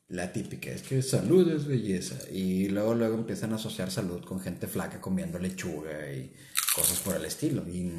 La 0.10 0.32
típica 0.32 0.70
es 0.70 0.84
que 0.84 1.02
salud 1.02 1.50
es 1.50 1.66
belleza. 1.66 2.16
Y 2.32 2.70
luego, 2.70 2.94
luego 2.94 3.16
empiezan 3.16 3.54
a 3.54 3.56
asociar 3.56 3.90
salud 3.90 4.24
con 4.24 4.40
gente 4.40 4.68
flaca 4.68 5.02
comiendo 5.02 5.40
lechuga 5.40 6.12
y 6.12 6.34
cosas 6.76 7.00
por 7.00 7.16
el 7.16 7.26
estilo. 7.26 7.68
Y 7.68 7.92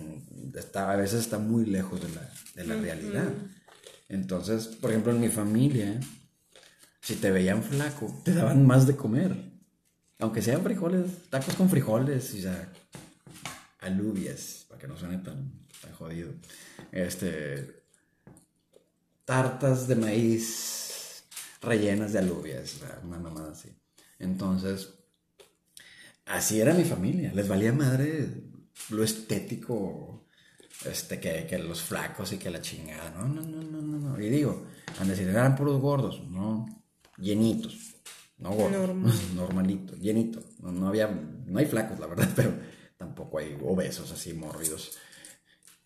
está, 0.54 0.92
a 0.92 0.96
veces 0.96 1.20
está 1.20 1.38
muy 1.38 1.66
lejos 1.66 2.00
de 2.00 2.08
la, 2.08 2.30
de 2.54 2.66
la 2.66 2.80
realidad. 2.80 3.32
Entonces, 4.08 4.66
por 4.66 4.90
ejemplo, 4.90 5.12
en 5.12 5.20
mi 5.20 5.28
familia, 5.28 5.98
si 7.00 7.16
te 7.16 7.30
veían 7.30 7.62
flaco, 7.62 8.22
te 8.24 8.34
daban 8.34 8.66
más 8.66 8.86
de 8.86 8.96
comer. 8.96 9.36
Aunque 10.20 10.42
sean 10.42 10.62
frijoles, 10.62 11.28
tacos 11.30 11.54
con 11.54 11.68
frijoles, 11.68 12.34
y 12.34 12.42
ya, 12.42 12.72
alubias, 13.80 14.66
para 14.68 14.80
que 14.80 14.86
no 14.86 14.96
suene 14.96 15.18
tan, 15.18 15.66
tan 15.80 15.92
jodido. 15.92 16.30
Este, 16.92 17.82
tartas 19.24 19.88
de 19.88 19.96
maíz 19.96 20.83
rellenas 21.64 22.12
de 22.12 22.18
alubias, 22.20 22.80
una 23.02 23.18
mamada 23.18 23.52
así. 23.52 23.70
Entonces, 24.18 24.94
así 26.26 26.60
era 26.60 26.74
mi 26.74 26.84
familia, 26.84 27.32
les 27.34 27.48
valía 27.48 27.72
madre 27.72 28.44
lo 28.90 29.04
estético, 29.04 30.26
este, 30.84 31.20
que, 31.20 31.46
que, 31.46 31.58
los 31.58 31.82
flacos 31.82 32.32
y 32.32 32.38
que 32.38 32.50
la 32.50 32.60
chingada. 32.60 33.10
No, 33.10 33.28
no, 33.28 33.42
no, 33.42 33.62
no, 33.62 33.80
no. 33.80 33.98
no. 33.98 34.20
Y 34.20 34.28
digo, 34.28 34.64
han 34.98 35.08
decir, 35.08 35.28
eran 35.28 35.56
puros 35.56 35.80
gordos, 35.80 36.22
no, 36.28 36.66
llenitos. 37.18 37.94
No 38.38 38.50
gordos, 38.50 39.30
normalitos, 39.34 39.98
llenitos. 39.98 40.44
No, 40.60 40.72
no, 40.72 40.88
había, 40.88 41.08
no 41.08 41.58
hay 41.58 41.66
flacos, 41.66 41.98
la 41.98 42.06
verdad, 42.06 42.28
pero 42.36 42.52
tampoco 42.96 43.38
hay 43.38 43.56
obesos 43.62 44.10
así, 44.10 44.34
morridos. 44.34 44.98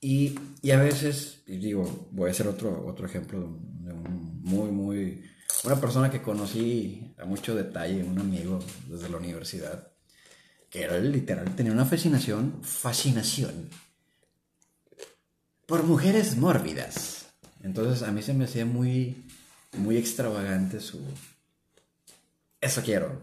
Y, 0.00 0.38
y 0.62 0.70
a 0.70 0.78
veces, 0.78 1.42
y 1.46 1.56
digo, 1.56 2.08
voy 2.12 2.28
a 2.28 2.30
hacer 2.30 2.46
otro, 2.46 2.86
otro 2.86 3.06
ejemplo 3.06 3.40
de 3.40 3.92
un 3.92 4.28
muy, 4.42 4.70
muy, 4.70 5.24
una 5.64 5.80
persona 5.80 6.10
que 6.10 6.22
conocí 6.22 7.14
a 7.18 7.24
mucho 7.24 7.54
detalle, 7.54 8.04
un 8.04 8.18
amigo 8.18 8.60
desde 8.88 9.08
la 9.08 9.16
universidad 9.16 9.88
que 10.70 10.82
era 10.82 10.98
literal, 10.98 11.54
tenía 11.56 11.72
una 11.72 11.86
fascinación, 11.86 12.60
fascinación 12.62 13.70
por 15.66 15.82
mujeres 15.82 16.36
mórbidas. 16.36 17.26
Entonces 17.62 18.06
a 18.06 18.12
mí 18.12 18.22
se 18.22 18.34
me 18.34 18.44
hacía 18.44 18.64
muy, 18.64 19.24
muy 19.76 19.96
extravagante 19.96 20.80
su... 20.80 21.00
Eso 22.60 22.82
quiero. 22.82 23.22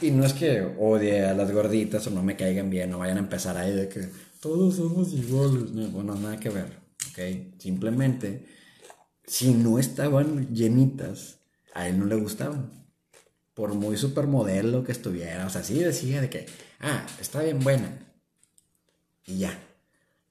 Y 0.00 0.10
no 0.10 0.24
es 0.24 0.32
que 0.32 0.62
odie 0.78 1.26
a 1.26 1.34
las 1.34 1.52
gorditas 1.52 2.06
o 2.06 2.10
no 2.10 2.22
me 2.22 2.36
caigan 2.36 2.70
bien 2.70 2.92
o 2.94 2.98
vayan 2.98 3.18
a 3.18 3.20
empezar 3.20 3.56
ahí 3.56 3.72
de 3.72 3.88
que 3.88 4.08
todos 4.40 4.76
somos 4.76 5.12
iguales. 5.12 5.70
No, 5.70 5.88
bueno, 5.88 6.14
nada 6.14 6.38
que 6.40 6.50
ver. 6.50 6.78
¿Ok? 7.10 7.58
Simplemente, 7.58 8.46
si 9.26 9.54
no 9.54 9.78
estaban 9.78 10.54
llenitas, 10.54 11.38
a 11.74 11.88
él 11.88 11.98
no 11.98 12.06
le 12.06 12.16
gustaban 12.16 12.82
por 13.54 13.74
muy 13.74 13.96
supermodelo 13.96 14.82
que 14.84 14.92
estuviera, 14.92 15.46
o 15.46 15.50
sea, 15.50 15.62
sí 15.62 15.78
decía 15.78 16.20
de 16.20 16.30
que, 16.30 16.46
ah, 16.80 17.06
está 17.20 17.42
bien 17.42 17.60
buena. 17.60 17.98
Y 19.26 19.38
ya. 19.38 19.58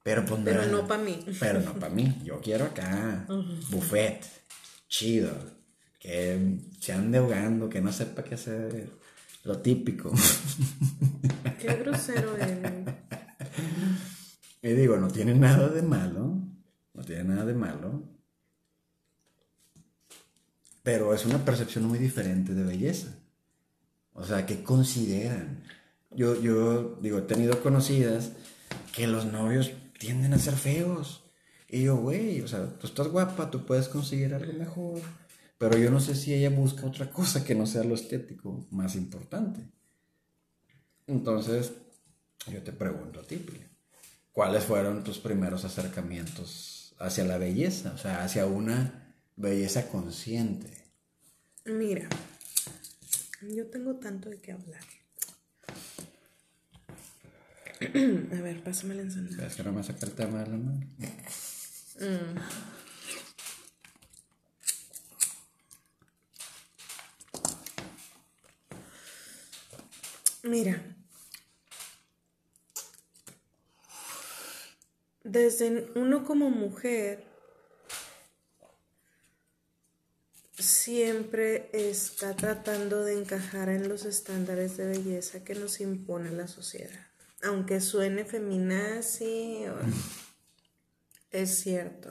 Pero 0.02 0.24
pues 0.24 0.40
Pero 0.44 0.66
no 0.66 0.88
para 0.88 1.02
mí. 1.02 1.24
Pero 1.38 1.60
no 1.60 1.74
para 1.74 1.94
mí. 1.94 2.20
Yo 2.24 2.40
quiero 2.40 2.64
acá, 2.64 3.26
buffet, 3.70 4.24
chido, 4.88 5.32
que 6.00 6.58
se 6.80 6.92
ande 6.92 7.18
ahogando, 7.18 7.68
que 7.68 7.80
no 7.80 7.92
sepa 7.92 8.24
qué 8.24 8.34
hacer. 8.34 8.90
Lo 9.44 9.58
típico. 9.58 10.12
Qué 11.60 11.74
grosero 11.74 12.36
eres. 12.36 12.94
Y 14.62 14.68
digo, 14.68 14.96
no 14.96 15.08
tiene 15.08 15.34
nada 15.34 15.68
de 15.68 15.82
malo. 15.82 16.38
No 16.94 17.02
tiene 17.04 17.24
nada 17.24 17.44
de 17.44 17.54
malo. 17.54 18.04
Pero 20.82 21.14
es 21.14 21.24
una 21.24 21.44
percepción 21.44 21.84
muy 21.84 21.98
diferente 21.98 22.54
de 22.54 22.64
belleza. 22.64 23.14
O 24.14 24.24
sea, 24.24 24.46
¿qué 24.46 24.62
consideran? 24.62 25.62
Yo, 26.10 26.40
yo 26.40 26.98
digo, 27.00 27.18
he 27.18 27.22
tenido 27.22 27.62
conocidas 27.62 28.32
que 28.94 29.06
los 29.06 29.26
novios 29.26 29.72
tienden 29.98 30.34
a 30.34 30.38
ser 30.38 30.54
feos. 30.54 31.24
Y 31.68 31.84
yo, 31.84 31.96
güey, 31.96 32.40
o 32.42 32.48
sea, 32.48 32.78
tú 32.78 32.86
estás 32.86 33.08
guapa, 33.08 33.50
tú 33.50 33.64
puedes 33.64 33.88
conseguir 33.88 34.34
algo 34.34 34.52
mejor. 34.52 35.00
Pero 35.56 35.78
yo 35.78 35.90
no 35.90 36.00
sé 36.00 36.14
si 36.14 36.34
ella 36.34 36.50
busca 36.50 36.86
otra 36.86 37.10
cosa 37.10 37.44
que 37.44 37.54
no 37.54 37.66
sea 37.66 37.84
lo 37.84 37.94
estético 37.94 38.66
más 38.70 38.96
importante. 38.96 39.60
Entonces, 41.06 41.72
yo 42.50 42.62
te 42.62 42.72
pregunto 42.72 43.20
a 43.20 43.22
ti, 43.22 43.44
¿cuáles 44.32 44.64
fueron 44.64 45.04
tus 45.04 45.18
primeros 45.18 45.64
acercamientos 45.64 46.94
hacia 46.98 47.24
la 47.24 47.38
belleza? 47.38 47.92
O 47.94 47.98
sea, 47.98 48.24
hacia 48.24 48.46
una 48.46 49.01
belleza 49.36 49.88
consciente. 49.88 50.70
Mira, 51.64 52.08
yo 53.42 53.66
tengo 53.66 53.96
tanto 53.96 54.30
de 54.30 54.40
qué 54.40 54.52
hablar. 54.52 54.82
A 58.38 58.40
ver, 58.40 58.62
pásame 58.62 58.94
la 58.94 59.02
ensalada. 59.02 59.46
Es 59.46 59.56
que 59.56 59.62
no 59.64 59.72
me 59.72 59.82
sacar 59.82 60.08
el 60.08 60.14
tema 60.14 60.42
de 60.42 60.50
la 60.50 60.56
mano. 60.56 60.86
Mm. 62.00 62.38
Mira, 70.44 70.82
desde 75.22 75.92
uno 75.94 76.24
como 76.24 76.50
mujer 76.50 77.31
siempre 80.62 81.68
está 81.72 82.34
tratando 82.34 83.04
de 83.04 83.18
encajar 83.18 83.68
en 83.68 83.88
los 83.88 84.04
estándares 84.04 84.76
de 84.76 84.86
belleza 84.86 85.44
que 85.44 85.54
nos 85.54 85.80
impone 85.80 86.30
la 86.30 86.46
sociedad. 86.46 87.06
Aunque 87.42 87.80
suene 87.80 88.24
feminazi, 88.24 89.64
es 91.30 91.58
cierto. 91.58 92.10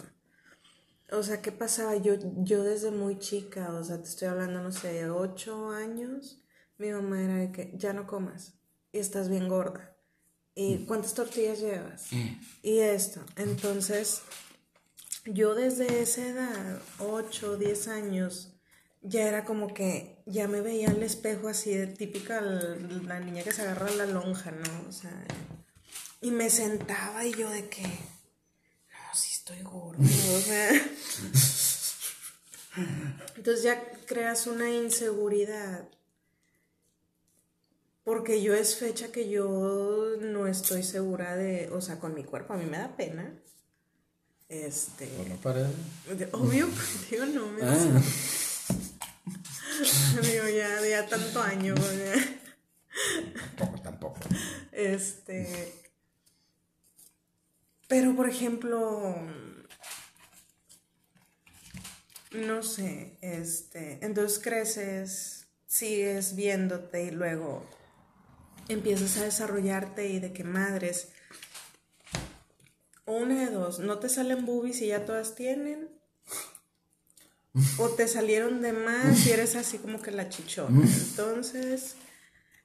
O 1.12 1.24
sea, 1.24 1.42
¿qué 1.42 1.52
pasaba? 1.52 1.96
Yo, 1.98 2.16
yo 2.38 2.64
desde 2.64 2.92
muy 2.92 3.20
chica, 3.20 3.74
o 3.74 3.84
sea, 3.84 4.02
te 4.02 4.08
estoy 4.08 4.28
hablando, 4.28 4.62
no 4.62 4.72
sé, 4.72 4.94
de 4.94 5.10
ocho 5.10 5.72
años, 5.72 6.42
mi 6.78 6.92
mamá 6.92 7.22
era 7.22 7.36
de 7.36 7.52
que 7.52 7.74
ya 7.76 7.94
no 7.94 8.08
comas 8.08 8.54
y 8.92 9.00
estás 9.00 9.30
bien 9.30 9.48
gorda. 9.48 9.96
¿Y 10.56 10.76
mm. 10.76 10.86
cuántas 10.86 11.14
tortillas 11.14 11.60
llevas? 11.60 12.12
Mm. 12.12 12.42
Y 12.64 12.80
esto. 12.80 13.22
Entonces, 13.36 14.22
yo 15.26 15.56
desde 15.56 16.02
esa 16.02 16.28
edad, 16.28 16.82
8, 17.00 17.58
10 17.58 17.88
años, 17.88 18.54
ya 19.02 19.28
era 19.28 19.46
como 19.46 19.74
que 19.74 20.22
ya 20.26 20.48
me 20.48 20.62
veía 20.62 20.90
al 20.90 21.02
espejo 21.04 21.48
así 21.48 21.74
de 21.74 21.88
típica 21.88 22.42
la 22.42 23.20
niña 23.20 23.44
que 23.44 23.52
se 23.52 23.64
agarra 23.64 23.90
la 23.92 24.06
lonja, 24.06 24.52
¿no? 24.52 24.88
O 24.88 24.92
sea, 24.92 25.26
y 26.22 26.32
me 26.32 26.50
sentaba 26.50 27.26
y 27.26 27.34
yo 27.34 27.50
de 27.50 27.68
que, 27.68 27.84
no, 27.84 29.14
sí 29.14 29.30
estoy 29.34 29.62
gordo, 29.64 30.02
o 30.02 30.40
sea. 30.40 30.70
Entonces 33.36 33.64
ya 33.64 33.92
creas 34.06 34.48
una 34.48 34.70
inseguridad. 34.70 35.90
Porque 38.04 38.42
yo 38.42 38.56
es 38.56 38.78
fecha 38.78 39.12
que 39.12 39.30
yo 39.30 40.16
no 40.20 40.48
estoy 40.48 40.82
segura 40.84 41.36
de, 41.36 41.70
o 41.70 41.82
sea, 41.82 42.00
con 42.00 42.16
mi 42.16 42.24
cuerpo, 42.24 42.54
a 42.54 42.58
mí 42.58 42.66
me 42.66 42.78
da 42.78 42.96
pena. 42.96 43.40
Este. 44.52 45.08
¿Por 45.08 45.30
la 45.30 45.36
pared? 45.36 45.66
Obvio, 46.34 46.68
digo, 47.10 47.26
no 47.26 47.48
me 47.48 47.62
ah. 47.64 48.02
Digo, 50.22 50.50
ya, 50.58 50.86
ya 50.86 51.08
tanto 51.08 51.42
año. 51.42 51.74
Tampoco, 53.56 53.82
tampoco. 53.82 54.20
Este. 54.74 55.74
Pero, 57.88 58.14
por 58.14 58.28
ejemplo. 58.28 59.16
No 62.34 62.62
sé, 62.62 63.18
este. 63.22 64.06
Entonces 64.06 64.40
creces, 64.40 65.48
sigues 65.66 66.36
viéndote 66.36 67.06
y 67.06 67.12
luego 67.12 67.66
empiezas 68.68 69.18
a 69.18 69.24
desarrollarte 69.24 70.10
y 70.10 70.20
de 70.20 70.34
qué 70.34 70.44
madres 70.44 71.11
una 73.06 73.46
de 73.46 73.52
dos, 73.52 73.80
no 73.80 74.00
te 74.00 74.10
salen 74.10 74.46
boobies 74.46 74.82
y 74.82 74.88
ya 74.88 75.06
todas 75.06 75.36
tienen. 75.36 75.90
O 77.78 77.90
te 77.90 78.08
salieron 78.08 78.62
de 78.62 78.72
más 78.72 79.28
y 79.28 79.32
eres 79.32 79.56
así 79.56 79.78
como 79.78 80.02
que 80.02 80.12
la 80.12 80.30
chichona. 80.30 80.82
Entonces, 80.84 81.96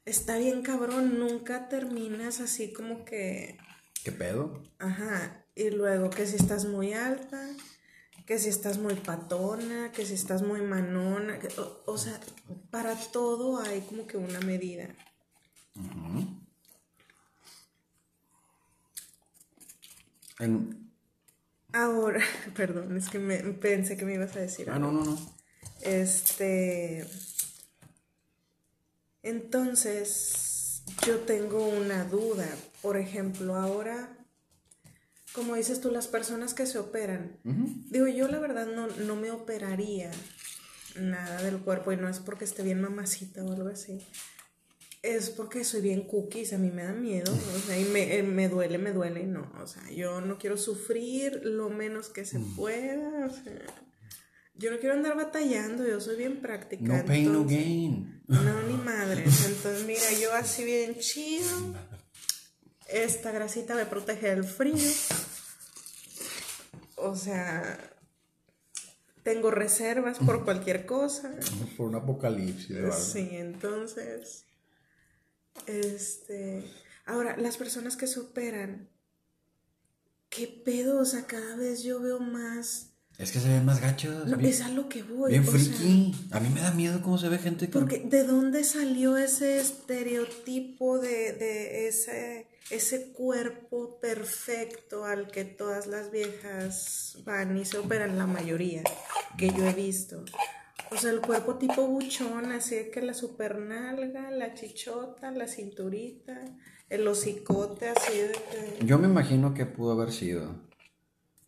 está 0.05 0.38
bien 0.38 0.62
cabrón, 0.62 1.19
nunca 1.19 1.69
terminas 1.69 2.40
así 2.40 2.73
como 2.73 3.05
que... 3.05 3.59
¿Qué 4.05 4.12
pedo? 4.12 4.62
Ajá. 4.78 5.45
Y 5.57 5.71
luego 5.71 6.11
que 6.11 6.26
si 6.26 6.37
estás 6.37 6.66
muy 6.66 6.93
alta, 6.93 7.49
que 8.26 8.38
si 8.38 8.49
estás 8.49 8.78
muy 8.78 8.95
patona, 8.95 9.90
que 9.90 10.07
si 10.07 10.14
estás 10.14 10.43
muy 10.43 10.61
manona. 10.61 11.38
o, 11.87 11.99
sea, 11.99 12.21
para 12.71 12.95
todo 12.95 13.61
hay 13.61 13.81
como 13.81 14.07
que 14.07 14.16
una 14.16 14.40
medida. 14.40 14.88
Ahora, 21.73 22.21
perdón, 22.55 22.97
es 22.97 23.09
que 23.09 23.19
me, 23.19 23.38
pensé 23.38 23.97
que 23.97 24.05
me 24.05 24.14
ibas 24.14 24.37
a 24.37 24.40
decir. 24.40 24.71
Ah, 24.71 24.78
no, 24.78 24.93
no, 24.93 25.05
no. 25.05 25.19
Este. 25.83 27.07
Entonces, 29.23 30.83
yo 31.07 31.21
tengo 31.21 31.66
una 31.66 32.05
duda. 32.05 32.49
Por 32.83 32.97
ejemplo, 32.97 33.57
ahora, 33.57 34.16
como 35.33 35.57
dices 35.57 35.81
tú, 35.81 35.90
las 35.90 36.07
personas 36.07 36.55
que 36.55 36.66
se 36.66 36.78
operan. 36.78 37.38
Digo, 37.90 38.07
yo 38.07 38.28
la 38.28 38.38
verdad 38.38 38.66
no, 38.66 38.87
no 38.87 39.16
me 39.16 39.31
operaría 39.31 40.11
nada 40.97 41.43
del 41.43 41.59
cuerpo 41.59 41.92
y 41.92 41.96
no 41.96 42.09
es 42.09 42.20
porque 42.20 42.44
esté 42.44 42.62
bien 42.62 42.81
mamacita 42.81 43.44
o 43.44 43.53
algo 43.53 43.68
así 43.68 44.01
es 45.07 45.31
porque 45.31 45.64
soy 45.64 45.83
bien 45.83 46.03
cookies, 46.03 46.53
a 46.53 46.59
mí 46.59 46.71
me 46.71 46.83
da 46.83 46.92
miedo, 46.92 47.33
o 47.33 47.59
sea, 47.59 47.79
y 47.79 47.85
me, 47.85 48.16
eh, 48.16 48.23
me, 48.23 48.49
duele, 48.49 48.79
me 48.79 48.92
duele, 48.92 49.21
y 49.23 49.27
no, 49.27 49.53
o 49.62 49.66
sea, 49.66 49.88
yo 49.90 50.21
no 50.21 50.38
quiero 50.38 50.57
sufrir 50.57 51.40
lo 51.45 51.71
menos 51.71 52.09
que 52.09 52.25
se 52.25 52.38
mm. 52.38 52.57
pueda, 52.57 53.27
o 53.27 53.31
sea, 53.31 53.66
yo 54.55 54.71
no 54.71 54.79
quiero 54.79 54.95
andar 54.95 55.16
batallando, 55.16 55.87
yo 55.87 56.01
soy 56.01 56.16
bien 56.16 56.40
práctica. 56.40 56.83
No 56.83 57.05
pain, 57.05 57.33
no 57.33 57.45
gain. 57.45 58.23
No, 58.27 58.62
ni 58.62 58.75
madres, 58.75 59.47
entonces 59.47 59.87
mira, 59.87 60.21
yo 60.21 60.35
así 60.35 60.64
bien 60.64 60.99
chido, 60.99 61.75
esta 62.88 63.31
grasita 63.31 63.75
me 63.77 63.87
protege 63.87 64.31
del 64.31 64.45
frío, 64.45 64.75
o 66.97 67.14
sea, 67.14 67.79
tengo 69.23 69.51
reservas 69.51 70.19
por 70.19 70.45
cualquier 70.45 70.87
cosa. 70.87 71.35
Por 71.77 71.88
un 71.88 71.97
apocalipsis. 71.97 72.71
¿verdad? 72.71 72.99
Sí, 72.99 73.29
entonces 73.33 74.47
este, 75.66 76.64
ahora, 77.05 77.37
las 77.37 77.57
personas 77.57 77.97
que 77.97 78.07
se 78.07 78.21
operan, 78.21 78.88
¿qué 80.29 80.47
pedo? 80.47 81.01
O 81.01 81.05
sea, 81.05 81.27
cada 81.27 81.57
vez 81.57 81.83
yo 81.83 82.01
veo 82.01 82.21
más... 82.21 82.92
Es 83.19 83.33
que 83.33 83.40
se 83.40 83.49
ven 83.49 83.64
más 83.64 83.81
gachos. 83.81 84.27
No, 84.27 84.38
es 84.40 84.61
a 84.61 84.69
lo 84.69 84.90
que 84.90 85.03
voy. 85.03 85.31
Bien 85.31 85.45
friki. 85.45 86.14
a 86.33 86.40
mí 86.40 86.51
me 86.51 86.61
da 86.61 86.71
miedo 86.73 87.01
cómo 87.01 87.16
se 87.16 87.31
ve 87.31 87.38
gente 87.38 87.66
Porque, 87.69 88.01
¿de 88.01 88.25
dónde 88.25 88.62
salió 88.62 89.16
ese 89.16 89.59
estereotipo 89.59 90.99
de, 90.99 91.33
de 91.33 91.88
ese, 91.88 92.47
ese 92.71 93.12
cuerpo 93.12 93.99
perfecto 94.01 95.07
al 95.07 95.29
que 95.31 95.47
todas 95.47 95.87
las 95.87 96.11
viejas 96.11 97.16
van 97.25 97.57
y 97.57 97.64
se 97.64 97.79
operan, 97.79 98.19
la 98.19 98.27
mayoría 98.27 98.83
que 99.38 99.51
yo 99.51 99.66
he 99.66 99.73
visto? 99.73 100.23
O 100.90 100.96
sea, 100.96 101.10
el 101.10 101.20
cuerpo 101.20 101.56
tipo 101.56 101.86
buchón, 101.86 102.52
así 102.52 102.90
que 102.92 103.02
la 103.02 103.14
supernalga, 103.14 104.30
la 104.30 104.54
chichota, 104.54 105.30
la 105.30 105.48
cinturita, 105.48 106.38
el 106.88 107.06
hocicote, 107.08 107.88
así 107.88 108.18
de 108.18 108.32
que... 108.32 108.86
Yo 108.86 108.98
me 108.98 109.08
imagino 109.08 109.52
que 109.52 109.66
pudo 109.66 109.92
haber 109.92 110.12
sido 110.12 110.66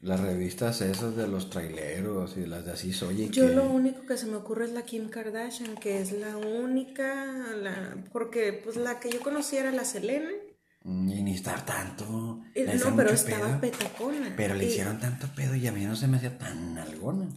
las 0.00 0.20
revistas 0.20 0.80
esas 0.80 1.16
de 1.16 1.26
los 1.26 1.50
traileros 1.50 2.36
y 2.36 2.46
las 2.46 2.64
de 2.64 2.72
así 2.72 2.92
soy. 2.92 3.28
Yo 3.30 3.48
lo 3.48 3.64
único 3.68 4.06
que 4.06 4.16
se 4.16 4.26
me 4.26 4.36
ocurre 4.36 4.66
es 4.66 4.72
la 4.72 4.82
Kim 4.82 5.08
Kardashian, 5.08 5.76
que 5.76 6.00
es 6.00 6.12
la 6.12 6.36
única, 6.36 7.54
la... 7.56 8.04
porque 8.12 8.52
pues 8.52 8.76
la 8.76 9.00
que 9.00 9.10
yo 9.10 9.20
conocía 9.20 9.60
era 9.60 9.72
la 9.72 9.84
Selena. 9.84 10.30
Mm, 10.84 11.08
y 11.10 11.22
ni 11.22 11.34
estar 11.34 11.66
tanto. 11.66 12.04
no, 12.06 12.96
pero 12.96 13.10
estaba 13.10 13.60
petacona. 13.60 14.34
Pero 14.36 14.54
le 14.54 14.66
hicieron 14.66 15.00
tanto 15.00 15.28
pedo 15.34 15.54
y 15.54 15.66
a 15.66 15.72
mí 15.72 15.84
no 15.84 15.96
se 15.96 16.06
me 16.06 16.16
hacía 16.16 16.38
tan 16.38 16.78
algona. 16.78 17.28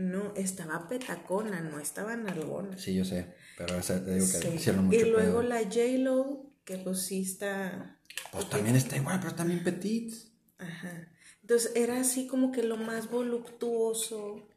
No, 0.00 0.32
estaba 0.34 0.88
petacona, 0.88 1.60
no 1.60 1.78
estaba 1.78 2.16
nalgona. 2.16 2.78
Sí, 2.78 2.94
yo 2.94 3.04
sé, 3.04 3.34
pero 3.58 3.76
esa 3.76 4.02
te 4.02 4.14
digo 4.14 4.26
que 4.40 4.54
hicieron 4.54 4.86
mucho 4.86 4.98
Y 4.98 5.10
luego 5.10 5.42
la 5.42 5.58
J-Lo, 5.58 6.46
que 6.64 6.78
pues 6.78 7.02
sí 7.02 7.20
está... 7.20 7.98
Pues 8.32 8.48
también 8.48 8.76
está 8.76 8.96
igual, 8.96 9.20
pero 9.20 9.34
también 9.34 9.62
petit. 9.62 10.14
Ajá. 10.58 11.06
Entonces 11.42 11.72
era 11.74 12.00
así 12.00 12.26
como 12.26 12.50
que 12.50 12.62
lo 12.62 12.78
más 12.78 13.10
voluptuoso. 13.10 14.48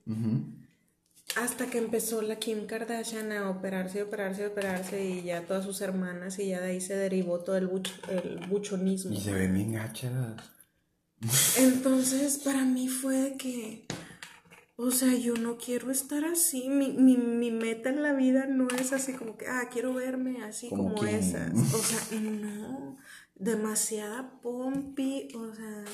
Hasta 1.35 1.65
que 1.65 1.79
empezó 1.79 2.21
la 2.21 2.37
Kim 2.37 2.65
Kardashian 2.65 3.33
a 3.33 3.49
operarse, 3.49 4.01
operarse, 4.01 4.47
operarse 4.47 5.03
y 5.03 5.23
ya 5.23 5.45
todas 5.45 5.65
sus 5.65 5.81
hermanas 5.81 6.39
y 6.39 6.47
ya 6.47 6.61
de 6.61 6.71
ahí 6.71 6.79
se 6.79 6.95
derivó 6.95 7.39
todo 7.39 7.57
el, 7.57 7.69
el 8.09 8.47
buchonismo. 8.47 9.13
Y 9.13 9.19
se 9.19 9.33
ven 9.33 9.53
bien 9.53 9.73
gachas. 9.73 10.41
Entonces 11.57 12.37
para 12.37 12.63
mí 12.63 12.87
fue 12.87 13.17
de 13.17 13.37
que 13.37 13.85
o 14.75 14.89
sea, 14.89 15.13
yo 15.15 15.35
no 15.35 15.57
quiero 15.57 15.91
estar 15.91 16.25
así. 16.25 16.67
Mi, 16.67 16.91
mi, 16.91 17.15
mi, 17.15 17.51
meta 17.51 17.89
en 17.89 18.01
la 18.01 18.13
vida 18.13 18.47
no 18.47 18.67
es 18.69 18.91
así 18.91 19.13
como 19.13 19.37
que, 19.37 19.47
ah, 19.47 19.69
quiero 19.71 19.93
verme 19.93 20.43
así 20.43 20.69
como, 20.69 21.03
esas. 21.05 21.53
O 21.73 21.77
sea, 21.77 22.19
no. 22.19 22.97
Demasiada 23.35 24.39
pompi. 24.41 25.27
O 25.35 25.53
sea. 25.53 25.85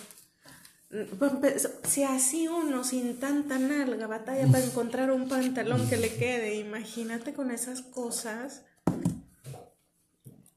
Si 1.84 2.04
así 2.04 2.48
uno 2.48 2.84
sin 2.84 3.20
tanta 3.20 3.60
nalga 3.60 4.08
batalla 4.08 4.48
para 4.48 4.64
encontrar 4.64 5.12
un 5.12 5.28
pantalón 5.30 5.88
que 5.88 5.98
le 5.98 6.16
quede, 6.16 6.56
imagínate 6.56 7.34
con 7.34 7.52
esas 7.52 7.82
cosas. 7.82 8.64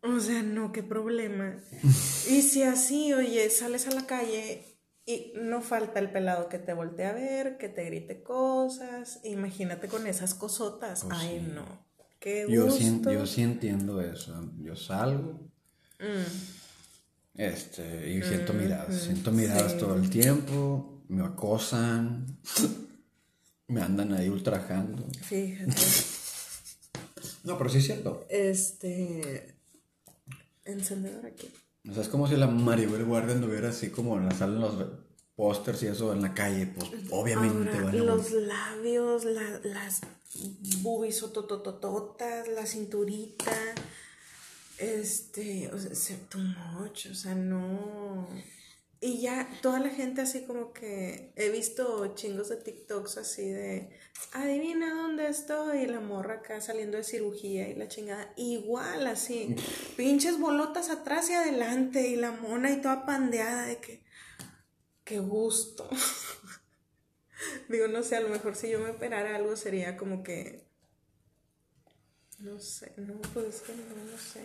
O 0.00 0.20
sea, 0.20 0.42
no, 0.42 0.72
qué 0.72 0.82
problema. 0.82 1.56
Y 2.30 2.42
si 2.42 2.62
así, 2.62 3.12
oye, 3.12 3.50
sales 3.50 3.88
a 3.88 3.90
la 3.90 4.06
calle 4.06 4.71
y 5.04 5.32
no 5.34 5.62
falta 5.62 5.98
el 5.98 6.10
pelado 6.10 6.48
que 6.48 6.58
te 6.58 6.74
voltee 6.74 7.06
a 7.06 7.12
ver, 7.12 7.58
que 7.58 7.68
te 7.68 7.84
grite 7.84 8.22
cosas. 8.22 9.20
Imagínate 9.24 9.88
con 9.88 10.06
esas 10.06 10.34
cosotas. 10.34 11.04
Pues 11.04 11.18
Ay, 11.18 11.40
no. 11.54 11.64
Qué 12.20 12.44
gusto. 12.44 12.54
Yo 12.54 12.70
sí, 12.70 13.00
yo 13.04 13.26
sí 13.26 13.42
entiendo 13.42 14.00
eso. 14.00 14.48
Yo 14.60 14.76
salgo. 14.76 15.40
Mm. 15.98 16.60
Este, 17.34 18.10
y 18.10 18.22
siento 18.22 18.52
miradas. 18.52 18.94
Siento 18.94 19.32
miradas 19.32 19.76
todo 19.76 19.96
el 19.96 20.08
tiempo. 20.08 21.02
Me 21.08 21.24
acosan. 21.24 22.38
me 23.66 23.82
andan 23.82 24.12
ahí 24.12 24.28
ultrajando. 24.28 25.04
Fíjate. 25.20 25.72
no, 27.44 27.58
pero 27.58 27.70
sí 27.70 27.78
es 27.78 27.86
cierto. 27.86 28.24
Este. 28.28 29.56
Encendedor 30.64 31.26
aquí. 31.26 31.50
O 31.88 31.92
sea, 31.92 32.02
es 32.02 32.08
como 32.08 32.28
si 32.28 32.36
la 32.36 32.46
Maribel 32.46 33.04
Guardia 33.04 33.34
anduviera 33.34 33.70
así 33.70 33.90
como 33.90 34.16
en 34.16 34.26
la 34.26 34.34
sala 34.34 34.58
los... 34.58 34.74
pósters 35.34 35.82
y 35.82 35.86
eso 35.86 36.12
en 36.12 36.22
la 36.22 36.34
calle, 36.34 36.66
pues 36.66 36.90
obviamente 37.10 37.76
Ahora, 37.76 37.92
Los 37.92 38.30
labios, 38.30 39.24
las 39.24 40.00
boobies 40.82 41.20
tototototas, 41.20 42.48
la 42.48 42.66
cinturita. 42.66 43.52
Este, 44.78 45.70
o 45.72 45.78
sea, 45.78 46.16
too 46.28 46.40
much, 46.40 47.06
o 47.06 47.14
sea, 47.14 47.34
no. 47.34 48.28
Y 49.04 49.20
ya 49.20 49.48
toda 49.62 49.80
la 49.80 49.90
gente 49.90 50.20
así 50.20 50.44
como 50.44 50.72
que 50.72 51.32
he 51.34 51.50
visto 51.50 52.14
chingos 52.14 52.50
de 52.50 52.56
TikToks 52.56 53.16
así 53.16 53.50
de, 53.50 53.90
adivina 54.30 54.94
dónde 54.94 55.26
estoy, 55.26 55.80
y 55.80 55.86
la 55.86 55.98
morra 55.98 56.34
acá 56.34 56.60
saliendo 56.60 56.98
de 56.98 57.02
cirugía 57.02 57.68
y 57.68 57.74
la 57.74 57.88
chingada, 57.88 58.32
igual 58.36 59.08
así, 59.08 59.56
pinches 59.96 60.38
bolotas 60.38 60.88
atrás 60.88 61.28
y 61.30 61.32
adelante 61.32 62.06
y 62.06 62.14
la 62.14 62.30
mona 62.30 62.70
y 62.70 62.80
toda 62.80 63.04
pandeada 63.04 63.66
de 63.66 63.78
que, 63.78 64.04
qué 65.02 65.18
gusto. 65.18 65.90
Digo, 67.68 67.88
no 67.88 68.04
sé, 68.04 68.14
a 68.14 68.20
lo 68.20 68.28
mejor 68.28 68.54
si 68.54 68.70
yo 68.70 68.78
me 68.78 68.90
operara 68.90 69.34
algo 69.34 69.56
sería 69.56 69.96
como 69.96 70.22
que, 70.22 70.64
no 72.38 72.60
sé, 72.60 72.94
no, 72.98 73.20
pues 73.34 73.62
que 73.62 73.72
no, 73.72 73.82
no 73.82 74.16
sé. 74.16 74.42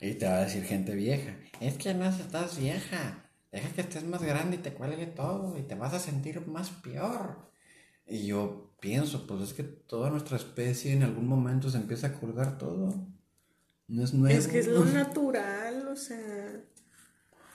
Y 0.00 0.14
te 0.14 0.26
va 0.26 0.38
a 0.38 0.44
decir 0.44 0.64
gente 0.64 0.94
vieja, 0.94 1.36
es 1.60 1.76
que 1.76 1.92
no 1.92 2.06
estás 2.06 2.58
vieja, 2.58 3.28
deja 3.52 3.68
que 3.68 3.82
estés 3.82 4.04
más 4.04 4.22
grande 4.22 4.56
y 4.56 4.60
te 4.60 4.72
cuelgue 4.72 5.06
todo 5.06 5.58
y 5.58 5.62
te 5.62 5.74
vas 5.74 5.92
a 5.92 6.00
sentir 6.00 6.46
más 6.46 6.70
peor. 6.70 7.50
Y 8.06 8.26
yo 8.26 8.72
pienso, 8.80 9.26
pues 9.26 9.42
es 9.42 9.52
que 9.52 9.62
toda 9.62 10.08
nuestra 10.08 10.38
especie 10.38 10.92
en 10.92 11.02
algún 11.02 11.28
momento 11.28 11.68
se 11.68 11.76
empieza 11.76 12.08
a 12.08 12.12
colgar 12.14 12.56
todo. 12.56 12.94
No 13.88 14.02
es 14.02 14.14
nuevo. 14.14 14.36
Es 14.36 14.48
que 14.48 14.60
es 14.60 14.68
lo 14.68 14.84
natural, 14.86 15.88
o 15.88 15.96
sea. 15.96 16.62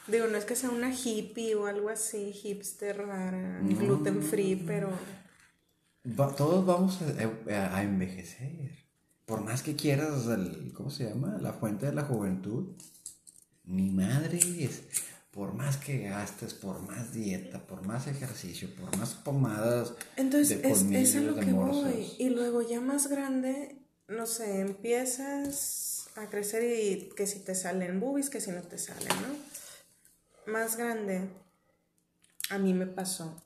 Digo, 0.08 0.28
no 0.28 0.38
es 0.38 0.46
que 0.46 0.56
sea 0.56 0.70
una 0.70 0.94
hippie 0.94 1.56
o 1.56 1.66
algo 1.66 1.90
así, 1.90 2.32
hipster 2.32 2.96
rara, 2.96 3.60
gluten 3.64 4.22
free, 4.22 4.56
pero. 4.56 4.92
todos 6.38 6.64
vamos 6.64 7.00
a 7.02 7.82
envejecer 7.82 8.85
por 9.26 9.42
más 9.42 9.64
que 9.64 9.76
quieras, 9.76 10.28
el, 10.28 10.72
¿cómo 10.74 10.90
se 10.90 11.06
llama? 11.06 11.38
La 11.42 11.54
fuente 11.54 11.88
de 11.88 11.94
la 11.94 12.04
juventud. 12.04 12.76
Ni 13.66 13.90
madres. 13.90 14.84
Por 15.32 15.54
más 15.54 15.78
que 15.78 16.08
gastes, 16.08 16.54
por 16.54 16.82
más 16.82 17.12
dieta, 17.12 17.66
por 17.66 17.86
más 17.86 18.08
ejercicio, 18.08 18.70
por 18.76 18.96
más 18.98 19.16
pomadas. 19.16 19.94
Entonces, 20.16 20.64
es, 20.64 21.16
a 21.16 21.20
lo 21.20 21.36
que 21.36 21.52
voy. 21.52 22.14
Y 22.20 22.30
luego 22.30 22.62
ya 22.62 22.80
más 22.80 23.08
grande, 23.08 23.76
no 24.08 24.28
sé, 24.28 24.62
empiezas 24.62 26.08
a 26.16 26.30
crecer 26.30 26.64
y 26.64 27.10
que 27.16 27.28
si 27.28 27.40
te 27.40 27.54
salen 27.54 28.00
boobies, 28.00 28.30
que 28.30 28.40
si 28.40 28.52
no 28.52 28.62
te 28.62 28.78
salen, 28.78 29.08
¿no? 29.08 30.54
Más 30.54 30.78
grande, 30.78 31.28
a 32.50 32.58
mí 32.58 32.74
me 32.74 32.88
pasó 32.88 33.45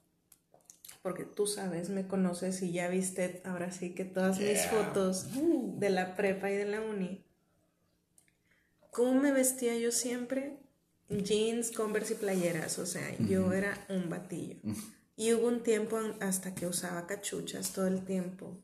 porque 1.01 1.23
tú 1.23 1.47
sabes, 1.47 1.89
me 1.89 2.07
conoces 2.07 2.61
y 2.61 2.71
ya 2.71 2.89
viste 2.89 3.41
ahora 3.45 3.71
sí 3.71 3.95
que 3.95 4.05
todas 4.05 4.39
mis 4.39 4.65
fotos 4.65 5.27
de 5.79 5.89
la 5.89 6.15
prepa 6.15 6.51
y 6.51 6.55
de 6.55 6.65
la 6.65 6.81
uni. 6.81 7.23
¿Cómo 8.91 9.13
me 9.13 9.31
vestía 9.31 9.77
yo 9.77 9.91
siempre? 9.91 10.57
Jeans, 11.09 11.71
converse 11.71 12.13
y 12.13 12.17
playeras, 12.17 12.79
o 12.79 12.85
sea, 12.85 13.15
yo 13.17 13.51
era 13.53 13.85
un 13.89 14.09
batillo. 14.09 14.57
Y 15.15 15.33
hubo 15.33 15.47
un 15.47 15.63
tiempo 15.63 15.99
hasta 16.19 16.53
que 16.53 16.67
usaba 16.67 17.07
cachuchas 17.07 17.71
todo 17.71 17.87
el 17.87 18.03
tiempo. 18.03 18.57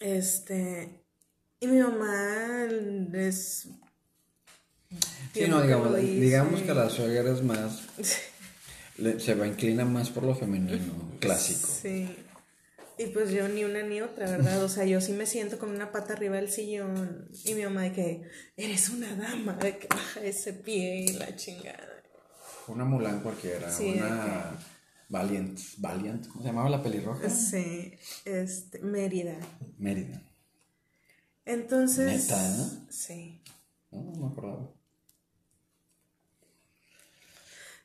Este, 0.00 1.04
y 1.60 1.66
mi 1.66 1.78
mamá 1.78 2.66
es... 3.12 3.68
Sí, 5.32 5.46
no, 5.48 5.62
digamos, 5.62 5.96
digamos 5.96 6.60
que 6.62 6.74
la 6.74 6.90
suegra 6.90 7.32
es 7.32 7.42
más 7.42 7.82
se 9.18 9.34
va 9.34 9.46
inclina 9.46 9.84
más 9.84 10.10
por 10.10 10.24
lo 10.24 10.34
femenino, 10.34 11.16
clásico. 11.20 11.68
Sí. 11.68 12.08
Y 12.98 13.06
pues 13.06 13.30
yo 13.30 13.48
ni 13.48 13.64
una 13.64 13.82
ni 13.82 14.00
otra, 14.00 14.30
¿verdad? 14.30 14.62
O 14.62 14.68
sea, 14.68 14.84
yo 14.84 15.00
sí 15.00 15.12
me 15.12 15.26
siento 15.26 15.58
con 15.58 15.70
una 15.70 15.90
pata 15.90 16.12
arriba 16.12 16.36
del 16.36 16.50
sillón 16.50 17.28
y 17.44 17.54
mi 17.54 17.64
mamá 17.64 17.82
de 17.82 17.92
que 17.92 18.22
eres 18.56 18.90
una 18.90 19.14
dama, 19.16 19.54
de 19.54 19.78
que 19.78 19.88
baja 19.88 20.20
ese 20.20 20.52
pie 20.52 21.06
y 21.08 21.12
la 21.14 21.34
chingada. 21.34 22.02
Una 22.68 22.84
Mulan 22.84 23.20
cualquiera, 23.20 23.68
una 23.78 24.58
Valiant, 25.08 25.58
Valiant, 25.78 26.26
¿cómo 26.28 26.42
se 26.42 26.48
llamaba 26.48 26.70
la 26.70 26.82
pelirroja? 26.82 27.28
Sí, 27.28 27.92
este, 28.24 28.78
Mérida. 28.80 29.36
Mérida. 29.78 30.22
Entonces. 31.44 32.28
¿Neta? 32.28 32.86
Sí. 32.88 33.42
No, 33.90 34.02
no 34.02 34.12
me 34.12 34.26
acordaba. 34.32 34.72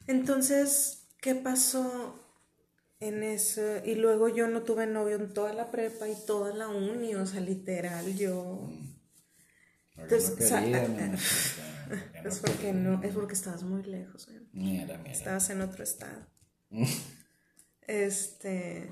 Entonces, 0.08 1.08
¿qué 1.22 1.36
pasó 1.36 2.24
en 3.00 3.24
eso? 3.24 3.62
Y 3.86 3.96
luego 3.96 4.30
yo 4.30 4.48
no 4.48 4.64
tuve 4.64 4.88
novio 4.88 5.18
en 5.18 5.34
toda 5.34 5.54
la 5.54 5.70
prepa 5.70 6.08
y 6.08 6.16
toda 6.26 6.54
la 6.54 6.70
uni, 6.70 7.16
o 7.16 7.26
sea, 7.26 7.42
literal, 7.42 8.16
yo... 8.16 8.70
Entonces, 9.98 10.40
es 12.24 12.40
porque 12.40 12.72
no, 12.72 13.02
es 13.04 13.14
porque 13.14 13.34
estabas 13.34 13.64
muy 13.64 13.84
lejos. 13.84 14.30
Mira, 14.54 14.98
mira. 15.00 15.12
Estabas 15.12 15.50
en 15.50 15.62
otro 15.62 15.84
estado. 15.84 16.28
este. 17.88 18.92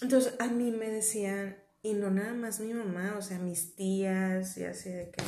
Entonces 0.00 0.34
a 0.40 0.48
mí 0.48 0.72
me 0.72 0.90
decían, 0.90 1.56
y 1.82 1.94
no 1.94 2.10
nada 2.10 2.34
más 2.34 2.60
mi 2.60 2.74
mamá, 2.74 3.14
o 3.16 3.22
sea, 3.22 3.38
mis 3.38 3.76
tías 3.76 4.58
y 4.58 4.64
así 4.64 4.90
de 4.90 5.10
que, 5.10 5.22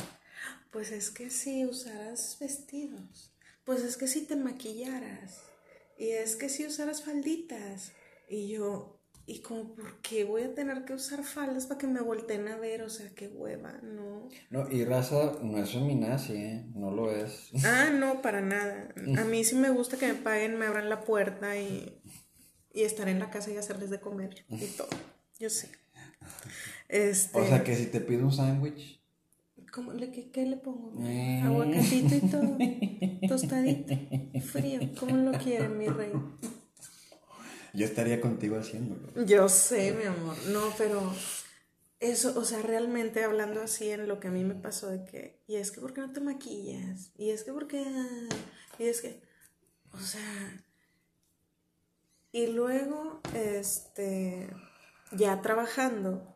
pues 0.71 0.91
es 0.91 1.09
que 1.09 1.29
si 1.29 1.65
usaras 1.65 2.37
vestidos 2.39 3.33
pues 3.69 3.83
es 3.83 3.97
que 3.97 4.07
si 4.07 4.21
te 4.21 4.35
maquillaras, 4.35 5.43
y 5.95 6.07
es 6.09 6.35
que 6.35 6.49
si 6.49 6.65
usaras 6.65 7.03
falditas, 7.03 7.91
y 8.27 8.47
yo, 8.47 8.99
¿y 9.27 9.41
como 9.41 9.75
por 9.75 10.01
qué 10.01 10.23
voy 10.23 10.41
a 10.41 10.55
tener 10.55 10.85
que 10.85 10.93
usar 10.93 11.23
faldas 11.23 11.67
para 11.67 11.77
que 11.77 11.85
me 11.85 12.01
volteen 12.01 12.47
a 12.47 12.57
ver? 12.57 12.81
O 12.81 12.89
sea, 12.89 13.11
qué 13.11 13.27
hueva, 13.27 13.73
no. 13.83 14.27
No, 14.49 14.67
y 14.71 14.83
raza 14.85 15.33
no 15.43 15.59
es 15.59 15.69
feminazi, 15.69 16.33
¿eh? 16.33 16.65
No 16.73 16.89
lo 16.89 17.15
es. 17.15 17.51
Ah, 17.63 17.91
no, 17.93 18.23
para 18.23 18.41
nada. 18.41 18.89
A 19.19 19.23
mí 19.25 19.43
sí 19.43 19.53
me 19.53 19.69
gusta 19.69 19.97
que 19.97 20.07
me 20.07 20.15
paguen, 20.15 20.57
me 20.57 20.65
abran 20.65 20.89
la 20.89 21.01
puerta 21.01 21.55
y, 21.55 22.01
y 22.73 22.81
estar 22.81 23.07
en 23.07 23.19
la 23.19 23.29
casa 23.29 23.51
y 23.51 23.57
hacerles 23.57 23.91
de 23.91 23.99
comer 23.99 24.45
y 24.49 24.65
todo. 24.65 24.89
Yo 25.37 25.51
sé. 25.51 25.69
Este... 26.87 27.39
O 27.39 27.45
sea, 27.45 27.63
que 27.63 27.75
si 27.75 27.85
te 27.85 28.01
pido 28.01 28.23
un 28.23 28.31
sándwich 28.31 28.98
¿Cómo 29.71 29.93
le, 29.93 30.11
qué, 30.11 30.45
le 30.45 30.57
pongo? 30.57 30.93
Eh. 31.05 31.41
Aguacatito 31.43 32.15
y 32.15 32.21
todo. 32.29 32.57
Tostadito. 33.27 33.95
Frío. 34.41 34.79
¿Cómo 34.99 35.17
lo 35.17 35.37
quiere, 35.37 35.69
mi 35.69 35.87
rey? 35.87 36.11
Yo 37.73 37.85
estaría 37.85 38.19
contigo 38.19 38.57
haciéndolo. 38.57 39.25
Yo 39.25 39.47
sé, 39.47 39.93
mi 39.93 40.05
amor. 40.05 40.35
No, 40.47 40.73
pero 40.77 41.13
eso, 41.99 42.37
o 42.39 42.45
sea, 42.45 42.61
realmente 42.61 43.23
hablando 43.23 43.61
así 43.61 43.89
en 43.89 44.07
lo 44.07 44.19
que 44.19 44.29
a 44.29 44.31
mí 44.31 44.43
me 44.43 44.55
pasó 44.55 44.89
de 44.89 45.05
que, 45.05 45.43
y 45.47 45.55
es 45.57 45.71
que 45.71 45.81
¿por 45.81 45.93
qué 45.93 46.01
no 46.01 46.11
te 46.11 46.21
maquillas? 46.21 47.11
Y 47.17 47.29
es 47.29 47.43
que 47.43 47.51
¿por 47.51 47.67
qué? 47.67 47.85
Y 48.79 48.85
es 48.85 49.01
que, 49.01 49.21
o 49.91 49.99
sea, 49.99 50.63
y 52.31 52.47
luego, 52.47 53.21
este, 53.33 54.49
ya 55.11 55.41
trabajando, 55.41 56.28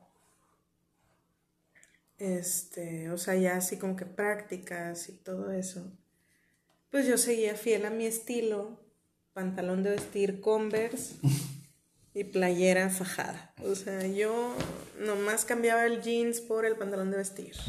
este, 2.23 3.11
o 3.11 3.17
sea, 3.17 3.35
ya 3.35 3.57
así 3.57 3.77
como 3.77 3.97
que 3.97 4.05
prácticas 4.05 5.09
y 5.09 5.11
todo 5.11 5.51
eso, 5.51 5.91
pues 6.89 7.05
yo 7.05 7.17
seguía 7.17 7.55
fiel 7.55 7.85
a 7.85 7.89
mi 7.89 8.05
estilo, 8.05 8.79
pantalón 9.33 9.83
de 9.83 9.89
vestir 9.89 10.39
Converse 10.39 11.15
y 12.13 12.23
playera 12.23 12.89
fajada. 12.89 13.53
O 13.63 13.75
sea, 13.75 14.07
yo 14.07 14.55
nomás 14.99 15.43
cambiaba 15.43 15.85
el 15.85 16.01
jeans 16.01 16.39
por 16.39 16.65
el 16.65 16.77
pantalón 16.77 17.11
de 17.11 17.17
vestir. 17.17 17.55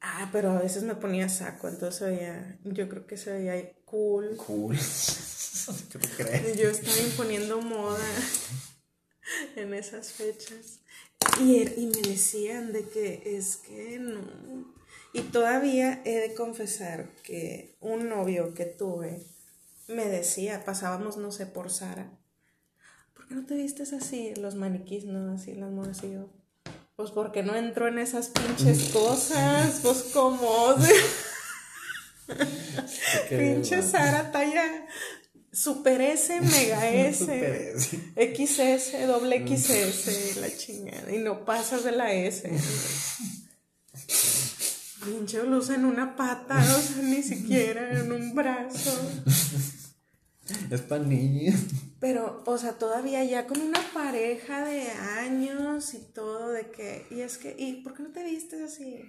Ah, 0.00 0.30
pero 0.32 0.52
a 0.52 0.62
veces 0.62 0.84
me 0.84 0.94
ponía 0.94 1.28
saco, 1.28 1.68
entonces 1.68 2.08
veía, 2.08 2.58
yo 2.64 2.88
creo 2.88 3.06
que 3.06 3.16
se 3.16 3.32
veía 3.32 3.72
cool. 3.84 4.36
Cool. 4.36 4.76
¿Qué 5.92 5.98
crees? 6.16 6.56
Yo 6.56 6.70
estaba 6.70 6.96
imponiendo 6.98 7.60
moda 7.60 8.04
en 9.56 9.74
esas 9.74 10.12
fechas. 10.12 10.80
Y, 11.40 11.62
er, 11.62 11.74
y 11.76 11.86
me 11.86 12.00
decían 12.02 12.72
de 12.72 12.88
que 12.88 13.22
es 13.24 13.56
que 13.56 13.98
no. 13.98 14.20
Y 15.12 15.22
todavía 15.22 16.02
he 16.04 16.16
de 16.16 16.34
confesar 16.34 17.08
que 17.22 17.76
un 17.80 18.08
novio 18.08 18.54
que 18.54 18.64
tuve 18.64 19.22
me 19.88 20.06
decía, 20.06 20.64
pasábamos, 20.64 21.16
no 21.16 21.32
sé, 21.32 21.46
por 21.46 21.70
Sara. 21.70 22.10
¿Por 23.14 23.26
qué 23.26 23.34
no 23.34 23.46
te 23.46 23.54
vistes 23.56 23.92
así? 23.92 24.34
Los 24.34 24.54
maniquís, 24.54 25.04
¿no? 25.04 25.32
Así 25.32 25.54
las 25.54 25.70
modas 25.70 26.02
y 26.04 26.12
yo. 26.12 26.28
Pues 26.96 27.10
porque 27.10 27.42
no 27.42 27.54
entró 27.54 27.88
en 27.88 27.98
esas 27.98 28.28
pinches 28.28 28.88
cosas. 28.92 29.80
Pues 29.82 30.10
como. 30.12 30.74
Pinche 33.30 33.82
Sara 33.82 34.30
talla 34.30 34.86
Super 35.58 36.00
S, 36.00 36.40
Mega 36.40 36.88
S, 36.88 37.24
XS, 38.14 39.06
doble 39.08 39.44
XS, 39.44 40.36
la 40.36 40.56
chingada. 40.56 41.12
Y 41.12 41.18
no 41.18 41.44
pasas 41.44 41.82
de 41.82 41.92
la 41.92 42.12
S. 42.12 42.48
pinche 45.04 45.40
blusa 45.40 45.74
en 45.74 45.84
una 45.84 46.14
pata, 46.14 46.58
o 46.58 46.80
sea, 46.80 47.02
ni 47.02 47.24
siquiera 47.24 47.98
en 47.98 48.12
un 48.12 48.34
brazo. 48.36 48.92
Es 50.70 50.80
para 50.82 51.02
niños. 51.02 51.56
Pero, 51.98 52.44
o 52.46 52.56
sea, 52.56 52.74
todavía 52.74 53.24
ya 53.24 53.48
con 53.48 53.60
una 53.60 53.80
pareja 53.92 54.64
de 54.64 54.88
años 54.90 55.92
y 55.92 55.98
todo, 55.98 56.50
de 56.50 56.70
que, 56.70 57.06
y 57.10 57.22
es 57.22 57.36
que, 57.36 57.56
¿y 57.58 57.82
por 57.82 57.94
qué 57.94 58.04
no 58.04 58.10
te 58.10 58.22
vistes 58.22 58.60
así? 58.62 59.02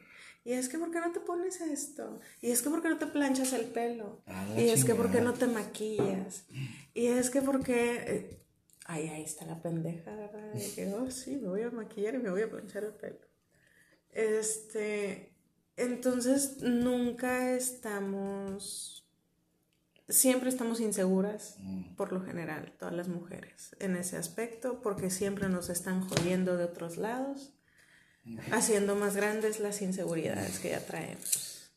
Y 0.49 0.53
es 0.53 0.67
que, 0.67 0.79
¿por 0.79 0.89
qué 0.89 0.99
no 0.99 1.11
te 1.11 1.19
pones 1.19 1.61
esto? 1.61 2.19
Y 2.41 2.49
es 2.49 2.63
que, 2.63 2.71
¿por 2.71 2.81
qué 2.81 2.89
no 2.89 2.97
te 2.97 3.05
planchas 3.05 3.53
el 3.53 3.67
pelo? 3.67 4.23
y 4.57 4.69
es 4.69 4.83
que, 4.83 4.95
¿por 4.95 5.11
qué 5.11 5.21
no 5.21 5.35
te 5.35 5.45
maquillas? 5.45 6.45
Y 6.95 7.05
es 7.05 7.29
que, 7.29 7.43
¿por 7.43 7.63
qué...? 7.63 8.03
Eh, 8.07 8.43
ay, 8.85 9.09
ahí 9.09 9.21
está 9.21 9.45
la 9.45 9.61
pendeja, 9.61 10.09
¿verdad? 10.15 10.55
Y 10.55 10.71
que, 10.71 10.91
oh, 10.91 11.11
sí, 11.11 11.35
me 11.35 11.49
voy 11.49 11.61
a 11.61 11.69
maquillar 11.69 12.15
y 12.15 12.17
me 12.17 12.31
voy 12.31 12.41
a 12.41 12.49
planchar 12.49 12.83
el 12.83 12.93
pelo. 12.93 13.19
Este, 14.09 15.35
entonces, 15.77 16.63
nunca 16.63 17.51
estamos 17.51 19.07
siempre 20.07 20.49
estamos 20.49 20.79
inseguras, 20.79 21.57
mm. 21.59 21.93
por 21.93 22.11
lo 22.11 22.23
general, 22.23 22.73
todas 22.79 22.95
las 22.95 23.07
mujeres, 23.07 23.75
en 23.77 23.95
ese 23.95 24.17
aspecto, 24.17 24.81
porque 24.81 25.11
siempre 25.11 25.47
nos 25.47 25.69
están 25.69 26.01
jodiendo 26.01 26.57
de 26.57 26.63
otros 26.63 26.97
lados, 26.97 27.53
haciendo 28.51 28.95
más 28.95 29.15
grandes 29.15 29.59
las 29.59 29.81
inseguridades 29.81 30.59
que 30.59 30.69
ya 30.69 30.85
traemos. 30.85 31.71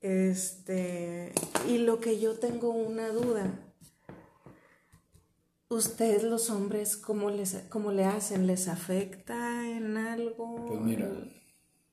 Este, 0.00 1.32
y 1.68 1.78
lo 1.78 2.00
que 2.00 2.20
yo 2.20 2.38
tengo 2.38 2.70
una 2.70 3.08
duda, 3.08 3.58
ustedes 5.68 6.22
los 6.22 6.50
hombres, 6.50 6.96
¿cómo, 6.96 7.30
les, 7.30 7.54
cómo 7.68 7.90
le 7.90 8.04
hacen? 8.04 8.46
¿Les 8.46 8.68
afecta 8.68 9.66
en 9.70 9.96
algo? 9.96 10.66
Pues 10.66 10.80
mira, 10.80 11.10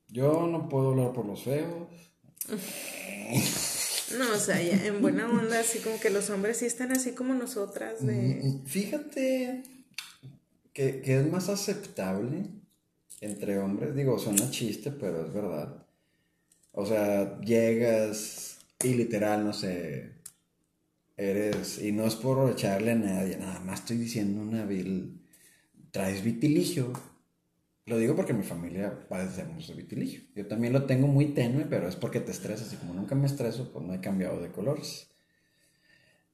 yo 0.10 0.48
no 0.48 0.68
puedo 0.68 0.92
hablar 0.92 1.14
por 1.14 1.26
los 1.26 1.44
feos. 1.44 1.88
No, 4.18 4.34
o 4.34 4.40
sea, 4.40 4.60
en 4.60 5.02
buena 5.02 5.30
onda, 5.30 5.60
así 5.60 5.80
como 5.80 6.00
que 6.00 6.10
los 6.10 6.30
hombres 6.30 6.58
sí 6.58 6.66
están 6.66 6.92
así 6.92 7.14
como 7.14 7.34
nosotras. 7.34 8.06
De... 8.06 8.14
Mm, 8.14 8.48
mm, 8.48 8.66
fíjate 8.66 9.64
que, 10.74 11.02
es 11.06 11.32
más 11.32 11.50
aceptable 11.50 12.50
entre 13.22 13.58
hombres. 13.60 13.96
Digo, 13.96 14.20
suena 14.20 14.52
chiste, 14.52 14.92
pero 14.92 15.26
es 15.26 15.34
verdad. 15.34 15.86
O 16.74 16.86
sea, 16.86 17.40
llegas 17.42 18.60
y 18.84 18.96
literal, 18.96 19.46
no 19.46 19.54
sé, 19.54 20.16
eres, 21.16 21.82
y 21.82 21.94
no 21.94 22.06
es 22.06 22.16
por 22.16 22.52
echarle 22.52 22.92
a 22.92 22.96
nadie, 22.96 23.38
nada 23.38 23.60
más 23.62 23.82
estoy 23.82 23.98
diciendo 23.98 24.42
una 24.42 24.66
vil, 24.66 25.22
traes 25.92 26.24
vitiligio 26.24 26.94
lo 27.92 27.98
digo 27.98 28.16
porque 28.16 28.34
mi 28.34 28.44
familia 28.44 29.08
padecemos 29.10 29.68
de 29.68 29.74
vitiligio. 29.74 30.22
Yo 30.36 30.48
también 30.48 30.72
lo 30.72 30.86
tengo 30.86 31.08
muy 31.08 31.34
tenue, 31.34 31.66
pero 31.66 31.88
es 31.88 31.96
porque 31.96 32.20
te 32.20 32.32
estresas 32.32 32.72
y 32.72 32.78
como 32.78 32.94
nunca 32.94 33.16
me 33.16 33.26
estreso, 33.26 33.72
pues 33.74 33.84
no 33.84 33.94
he 33.94 34.00
cambiado 34.00 34.40
de 34.40 34.52
colores. 34.52 35.10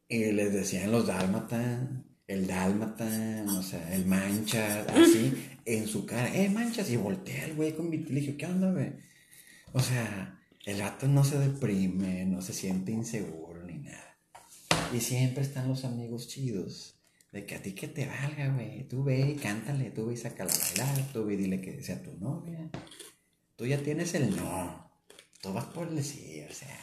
Y 0.09 0.31
les 0.33 0.53
decían 0.53 0.91
los 0.91 1.07
dálmata, 1.07 2.03
el 2.27 2.45
dálmata, 2.45 3.45
o 3.57 3.63
sea, 3.63 3.95
el 3.95 4.05
mancha, 4.05 4.81
así, 4.83 5.33
en 5.65 5.87
su 5.87 6.05
cara, 6.05 6.35
eh, 6.35 6.49
manchas, 6.49 6.89
y 6.89 6.97
voltea 6.97 7.45
el 7.45 7.55
güey 7.55 7.73
con 7.73 7.89
vitiligio, 7.89 8.35
¿qué 8.37 8.45
onda, 8.45 8.71
güey? 8.71 8.91
O 9.71 9.79
sea, 9.79 10.39
el 10.65 10.77
gato 10.77 11.07
no 11.07 11.23
se 11.23 11.39
deprime, 11.39 12.25
no 12.25 12.41
se 12.41 12.53
siente 12.53 12.91
inseguro 12.91 13.63
ni 13.63 13.79
nada. 13.79 14.17
Y 14.93 14.99
siempre 14.99 15.41
están 15.41 15.69
los 15.69 15.85
amigos 15.85 16.27
chidos 16.27 16.99
de 17.31 17.45
que 17.45 17.55
a 17.55 17.61
ti 17.61 17.73
que 17.73 17.87
te 17.87 18.05
valga, 18.05 18.53
güey. 18.53 18.87
Tú 18.87 19.03
ve 19.03 19.31
y 19.31 19.35
cántale, 19.35 19.91
tú 19.91 20.07
ve 20.07 20.13
y 20.13 20.17
sácala 20.17 20.51
a 20.51 20.57
bailar, 20.57 21.13
tú 21.13 21.25
ve 21.25 21.33
y 21.35 21.37
dile 21.37 21.61
que 21.61 21.81
sea 21.83 22.01
tu 22.01 22.17
novia. 22.17 22.69
Tú 23.55 23.65
ya 23.65 23.81
tienes 23.81 24.13
el 24.15 24.35
no. 24.35 24.91
Tú 25.41 25.53
vas 25.53 25.65
por 25.65 25.87
el 25.87 26.03
sí, 26.03 26.43
o 26.49 26.53
sea. 26.53 26.79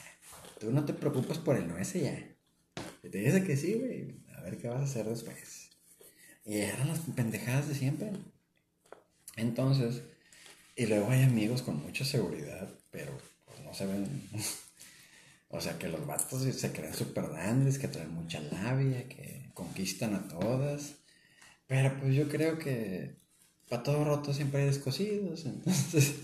Tú 0.59 0.71
no 0.71 0.85
te 0.85 0.95
preocupas 0.95 1.39
por 1.39 1.57
el 1.57 1.69
no 1.69 1.77
ese 1.77 2.01
ya. 2.03 2.37
te 3.03 3.45
que 3.45 3.57
sí, 3.57 3.75
güey. 3.75 4.24
Ver 4.45 4.59
qué 4.59 4.69
vas 4.69 4.81
a 4.83 4.85
hacer 4.85 5.09
después. 5.09 5.71
Y 6.45 6.59
eran 6.59 6.89
las 6.89 6.99
pendejadas 7.01 7.67
de 7.67 7.75
siempre. 7.75 8.13
Entonces, 9.37 10.03
y 10.77 10.85
luego 10.85 11.11
hay 11.11 11.23
amigos 11.23 11.63
con 11.63 11.83
mucha 11.83 12.05
seguridad, 12.05 12.69
pero 12.91 13.17
pues 13.47 13.61
no 13.61 13.73
se 13.73 13.87
ven. 13.87 14.07
o 15.49 15.61
sea, 15.63 15.79
que 15.79 15.89
los 15.89 16.07
vatos 16.07 16.43
se 16.43 16.73
creen 16.73 16.93
súper 16.93 17.29
grandes, 17.29 17.79
que 17.79 17.89
traen 17.89 18.13
mucha 18.13 18.41
labia, 18.41 19.09
que 19.09 19.51
conquistan 19.55 20.15
a 20.15 20.29
todas. 20.29 20.97
Pero 21.67 21.99
pues 21.99 22.15
yo 22.15 22.29
creo 22.29 22.59
que 22.59 23.17
para 23.71 23.83
todo 23.83 24.05
roto 24.05 24.35
siempre 24.35 24.61
hay 24.61 24.67
descosidos. 24.67 25.47
Entonces, 25.47 26.17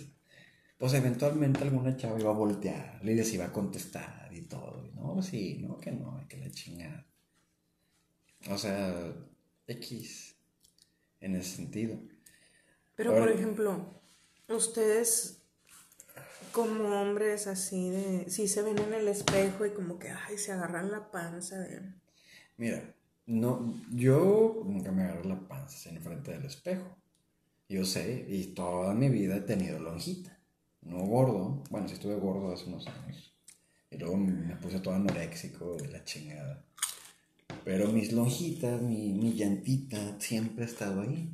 pues 0.77 0.93
eventualmente 0.93 1.63
alguna 1.63 1.97
chava 1.97 2.21
iba 2.21 2.31
a 2.31 2.35
voltear 2.35 3.01
y 3.03 3.15
les 3.15 3.33
iba 3.33 3.47
a 3.47 3.53
contestar 3.53 4.29
y 4.31 4.43
todo. 4.43 4.91
no, 4.95 5.23
sí, 5.23 5.57
no, 5.59 5.79
que 5.79 5.93
no, 5.93 6.23
que 6.29 6.37
la 6.37 6.51
chingada. 6.51 7.10
O 8.49 8.57
sea, 8.57 9.13
X 9.67 10.37
en 11.21 11.37
ese 11.37 11.57
sentido. 11.57 11.99
Pero 12.97 13.17
por 13.17 13.31
ejemplo, 13.31 14.01
ustedes 14.49 15.41
como 16.53 17.01
hombres 17.01 17.47
así 17.47 17.91
de, 17.91 18.31
si 18.31 18.49
se 18.49 18.63
ven 18.63 18.79
en 18.79 18.95
el 18.95 19.09
espejo 19.09 19.67
y 19.67 19.71
como 19.71 19.99
que, 19.99 20.11
ay, 20.11 20.37
se 20.39 20.53
agarran 20.53 20.91
la 20.91 21.11
panza 21.11 21.59
de... 21.59 21.81
Mira, 22.57 22.83
no, 23.27 23.81
yo 23.93 24.63
nunca 24.65 24.91
me 24.91 25.05
agarro 25.05 25.25
la 25.25 25.41
panza 25.49 25.89
en 25.91 26.03
frente 26.03 26.33
del 26.33 26.45
espejo. 26.45 26.97
Yo 27.69 27.85
sé, 27.85 28.27
y 28.29 28.49
toda 28.49 28.95
mi 28.95 29.09
vida 29.09 29.37
he 29.37 29.41
tenido 29.43 29.79
lonjita. 29.79 30.37
No 30.83 30.99
gordo, 31.07 31.63
bueno, 31.71 31.87
sí 31.87 31.95
estuve 31.95 32.17
gordo 32.17 32.53
hace 32.53 32.67
unos 32.67 32.87
años. 32.89 33.33
Y 33.91 33.99
luego 33.99 34.17
me 34.17 34.57
puse 34.57 34.81
todo 34.81 34.95
anoréxico 34.95 35.77
de 35.77 35.89
la 35.89 36.05
chingada. 36.05 36.65
Pero 37.65 37.89
mis 37.89 38.13
lonjitas, 38.13 38.81
mi, 38.83 39.13
mi 39.13 39.35
llantita, 39.35 40.17
siempre 40.19 40.65
ha 40.65 40.69
estado 40.69 41.03
ahí. 41.03 41.33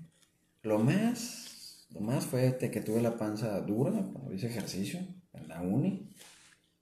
Lo 0.62 0.78
más, 0.78 1.86
lo 1.90 2.00
más 2.00 2.26
fue 2.26 2.56
que 2.58 2.80
tuve 2.80 3.00
la 3.00 3.16
panza 3.16 3.60
dura 3.60 3.92
cuando 4.12 4.32
hice 4.32 4.48
ejercicio 4.48 5.00
en 5.32 5.48
la 5.48 5.60
uni. 5.60 6.10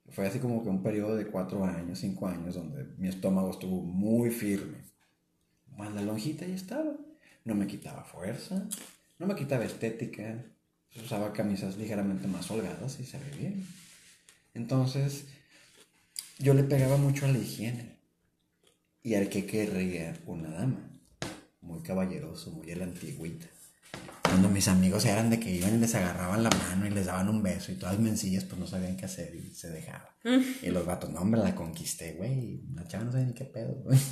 Fue 0.09 0.27
así 0.27 0.39
como 0.39 0.63
que 0.63 0.69
un 0.69 0.83
periodo 0.83 1.15
de 1.15 1.27
cuatro 1.27 1.63
años, 1.65 1.99
cinco 1.99 2.27
años, 2.27 2.55
donde 2.55 2.85
mi 2.97 3.07
estómago 3.07 3.51
estuvo 3.51 3.81
muy 3.81 4.29
firme 4.29 4.85
más 5.77 5.93
la 5.93 6.01
lonjita 6.01 6.45
ya 6.45 6.55
estaba. 6.55 6.95
No 7.43 7.55
me 7.55 7.67
quitaba 7.67 8.03
fuerza, 8.03 8.67
no 9.19 9.27
me 9.27 9.35
quitaba 9.35 9.65
estética, 9.65 10.43
usaba 10.95 11.31
camisas 11.33 11.77
ligeramente 11.77 12.27
más 12.27 12.49
holgadas 12.49 12.99
y 12.99 13.05
se 13.05 13.19
ve 13.19 13.31
bien. 13.37 13.67
Entonces, 14.53 15.25
yo 16.39 16.53
le 16.53 16.63
pegaba 16.63 16.97
mucho 16.97 17.25
a 17.25 17.29
la 17.29 17.37
higiene 17.37 17.94
y 19.05 19.13
al 19.13 19.29
que 19.29 19.45
querría 19.45 20.17
una 20.25 20.49
dama, 20.49 20.89
muy 21.61 21.83
caballeroso, 21.83 22.49
muy 22.49 22.71
a 22.71 22.75
la 22.75 22.85
antigüita. 22.85 23.45
Cuando 24.23 24.49
mis 24.49 24.67
amigos 24.67 25.05
eran 25.05 25.29
de 25.29 25.39
que 25.39 25.51
iban 25.51 25.75
y 25.75 25.77
les 25.77 25.93
agarraban 25.93 26.41
la 26.41 26.49
mano 26.49 26.87
y 26.87 26.89
les 26.89 27.05
daban 27.05 27.29
un 27.29 27.43
beso 27.43 27.71
y 27.71 27.75
todas 27.75 27.99
mencillas 27.99 28.45
pues 28.45 28.59
no 28.59 28.65
sabían 28.65 28.97
qué 28.97 29.05
hacer 29.05 29.35
y 29.35 29.53
se 29.53 29.69
dejaban. 29.69 30.09
y 30.63 30.71
los 30.71 30.87
vatos, 30.87 31.11
no 31.11 31.19
hombre, 31.19 31.39
la 31.39 31.53
conquisté, 31.53 32.13
güey. 32.13 32.63
La 32.73 32.87
chava 32.87 33.03
no 33.03 33.11
sabe 33.11 33.25
ni 33.25 33.33
qué 33.33 33.45
pedo, 33.45 33.75
güey. 33.75 33.99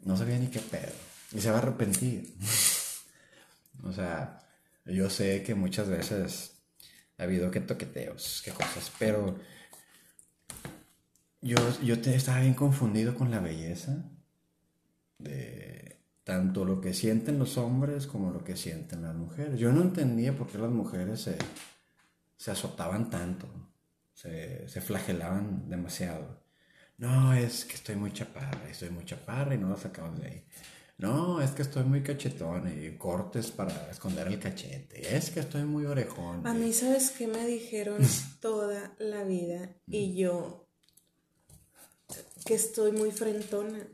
No 0.00 0.18
sabía 0.18 0.38
ni 0.38 0.48
qué 0.48 0.60
pedo. 0.60 0.92
Y 1.32 1.40
se 1.40 1.50
va 1.50 1.56
a 1.56 1.62
arrepentir. 1.62 2.34
o 3.84 3.92
sea, 3.92 4.46
yo 4.84 5.08
sé 5.08 5.42
que 5.42 5.54
muchas 5.54 5.88
veces 5.88 6.56
ha 7.16 7.22
habido 7.22 7.50
que 7.50 7.60
toqueteos, 7.60 8.42
que 8.44 8.50
cosas, 8.50 8.92
pero 8.98 9.38
yo, 11.40 11.56
yo 11.82 12.00
te, 12.00 12.14
estaba 12.14 12.40
bien 12.40 12.54
confundido 12.54 13.14
con 13.14 13.30
la 13.30 13.40
belleza 13.40 14.04
de 15.18 16.00
tanto 16.24 16.64
lo 16.64 16.80
que 16.80 16.94
sienten 16.94 17.38
los 17.38 17.58
hombres 17.58 18.06
como 18.06 18.30
lo 18.30 18.44
que 18.44 18.56
sienten 18.56 19.02
las 19.02 19.14
mujeres. 19.14 19.58
Yo 19.58 19.72
no 19.72 19.82
entendía 19.82 20.36
por 20.36 20.48
qué 20.48 20.58
las 20.58 20.70
mujeres 20.70 21.20
se, 21.20 21.36
se 22.36 22.50
azotaban 22.50 23.10
tanto, 23.10 23.48
se, 24.12 24.68
se 24.68 24.80
flagelaban 24.80 25.68
demasiado. 25.68 26.40
No, 26.98 27.32
es 27.32 27.64
que 27.64 27.74
estoy 27.74 27.96
muy 27.96 28.12
chaparra, 28.12 28.68
estoy 28.70 28.90
muy 28.90 29.04
chaparra 29.04 29.54
y 29.54 29.58
no 29.58 29.70
la 29.70 29.76
sacamos 29.76 30.20
de 30.20 30.26
ahí. 30.26 30.44
No, 30.98 31.40
es 31.40 31.52
que 31.52 31.62
estoy 31.62 31.84
muy 31.84 32.02
cachetón 32.02 32.70
y 32.78 32.98
cortes 32.98 33.50
para 33.50 33.90
esconder 33.90 34.26
el 34.26 34.38
cachete. 34.38 35.16
Es 35.16 35.30
que 35.30 35.40
estoy 35.40 35.64
muy 35.64 35.86
orejón. 35.86 36.46
A 36.46 36.52
mí, 36.52 36.74
¿sabes 36.74 37.12
qué 37.12 37.26
me 37.26 37.46
dijeron 37.46 38.02
toda 38.40 38.94
la 38.98 39.24
vida? 39.24 39.70
Y 39.86 40.14
yo, 40.14 40.69
que 42.44 42.54
estoy 42.54 42.92
muy 42.92 43.10
frentona. 43.10 43.86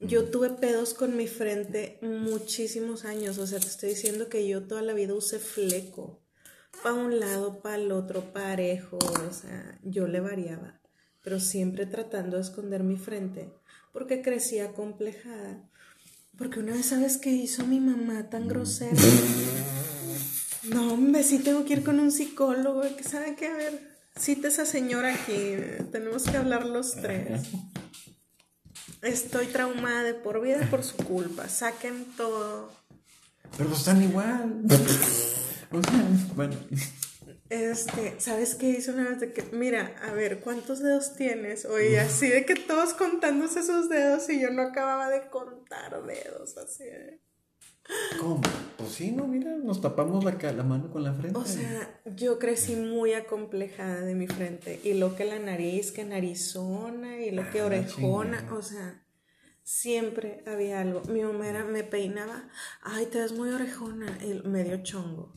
Yo 0.00 0.24
tuve 0.30 0.50
pedos 0.50 0.94
con 0.94 1.16
mi 1.16 1.26
frente 1.26 1.98
muchísimos 2.02 3.04
años. 3.04 3.38
O 3.38 3.46
sea, 3.46 3.58
te 3.58 3.66
estoy 3.66 3.90
diciendo 3.90 4.28
que 4.28 4.46
yo 4.46 4.66
toda 4.66 4.82
la 4.82 4.92
vida 4.92 5.14
usé 5.14 5.38
fleco. 5.38 6.20
Para 6.82 6.94
un 6.94 7.18
lado, 7.18 7.60
para 7.62 7.76
el 7.76 7.90
otro, 7.92 8.32
parejo. 8.32 8.98
O 8.98 9.32
sea, 9.32 9.78
yo 9.82 10.06
le 10.06 10.20
variaba 10.20 10.80
pero 11.26 11.40
siempre 11.40 11.86
tratando 11.86 12.36
de 12.36 12.42
esconder 12.44 12.84
mi 12.84 12.96
frente, 12.96 13.50
porque 13.92 14.22
crecía 14.22 14.72
complejada. 14.74 15.68
Porque 16.38 16.60
una 16.60 16.74
vez, 16.74 16.86
¿sabes 16.86 17.18
qué 17.18 17.30
hizo 17.30 17.66
mi 17.66 17.80
mamá 17.80 18.30
tan 18.30 18.44
mm. 18.44 18.48
grosera? 18.48 18.96
No, 20.62 20.94
hombre, 20.94 21.22
sí 21.22 21.38
tengo 21.38 21.64
que 21.64 21.74
ir 21.74 21.84
con 21.84 22.00
un 22.00 22.10
psicólogo, 22.10 22.82
que 22.96 23.04
sabe 23.04 23.36
que, 23.36 23.46
a 23.46 23.54
ver, 23.54 23.96
cita 24.18 24.48
esa 24.48 24.66
señora 24.66 25.14
aquí, 25.14 25.54
tenemos 25.92 26.24
que 26.24 26.36
hablar 26.36 26.66
los 26.66 26.96
tres. 26.96 27.42
Estoy 29.06 29.46
traumada 29.46 30.02
de 30.02 30.14
por 30.14 30.40
vida 30.40 30.66
por 30.68 30.82
su 30.82 30.96
culpa, 30.96 31.48
saquen 31.48 32.06
todo. 32.16 32.72
Pero 33.56 33.72
están 33.72 34.02
igual. 34.02 34.62
bueno. 36.34 36.56
Este, 37.48 38.16
¿sabes 38.18 38.56
qué 38.56 38.70
hizo 38.70 38.92
una 38.92 39.08
vez 39.08 39.20
de 39.20 39.32
que, 39.32 39.42
mira, 39.52 39.94
a 40.02 40.12
ver, 40.12 40.40
¿cuántos 40.40 40.80
dedos 40.80 41.14
tienes? 41.14 41.64
Oye, 41.64 42.00
así 42.00 42.28
de 42.28 42.44
que 42.44 42.56
todos 42.56 42.94
contándose 42.94 43.62
sus 43.62 43.88
dedos 43.88 44.28
y 44.28 44.40
yo 44.40 44.50
no 44.50 44.62
acababa 44.62 45.08
de 45.08 45.28
contar 45.28 46.04
dedos, 46.04 46.56
así 46.58 46.84
de... 46.84 47.20
¿Cómo? 48.20 48.40
Pues 48.76 48.90
sí, 48.90 49.12
no, 49.12 49.26
mira, 49.26 49.56
nos 49.56 49.80
tapamos 49.80 50.24
la, 50.24 50.32
la 50.52 50.62
mano 50.62 50.90
con 50.90 51.02
la 51.02 51.12
frente. 51.12 51.38
O 51.38 51.44
sea, 51.44 52.00
yo 52.04 52.38
crecí 52.38 52.76
muy 52.76 53.12
acomplejada 53.14 54.00
de 54.02 54.14
mi 54.14 54.26
frente. 54.26 54.80
Y 54.84 54.94
lo 54.94 55.16
que 55.16 55.24
la 55.24 55.38
nariz, 55.38 55.92
que 55.92 56.04
narizona, 56.04 57.20
y 57.20 57.30
lo 57.30 57.50
que 57.50 57.60
ah, 57.60 57.66
orejona, 57.66 58.48
o 58.52 58.62
sea, 58.62 59.02
siempre 59.62 60.42
había 60.46 60.80
algo. 60.80 61.02
Mi 61.08 61.22
mamá 61.22 61.64
me 61.64 61.84
peinaba, 61.84 62.48
ay, 62.82 63.06
te 63.06 63.18
ves 63.18 63.32
muy 63.32 63.50
orejona, 63.50 64.18
y 64.22 64.46
medio 64.46 64.82
chongo. 64.82 65.34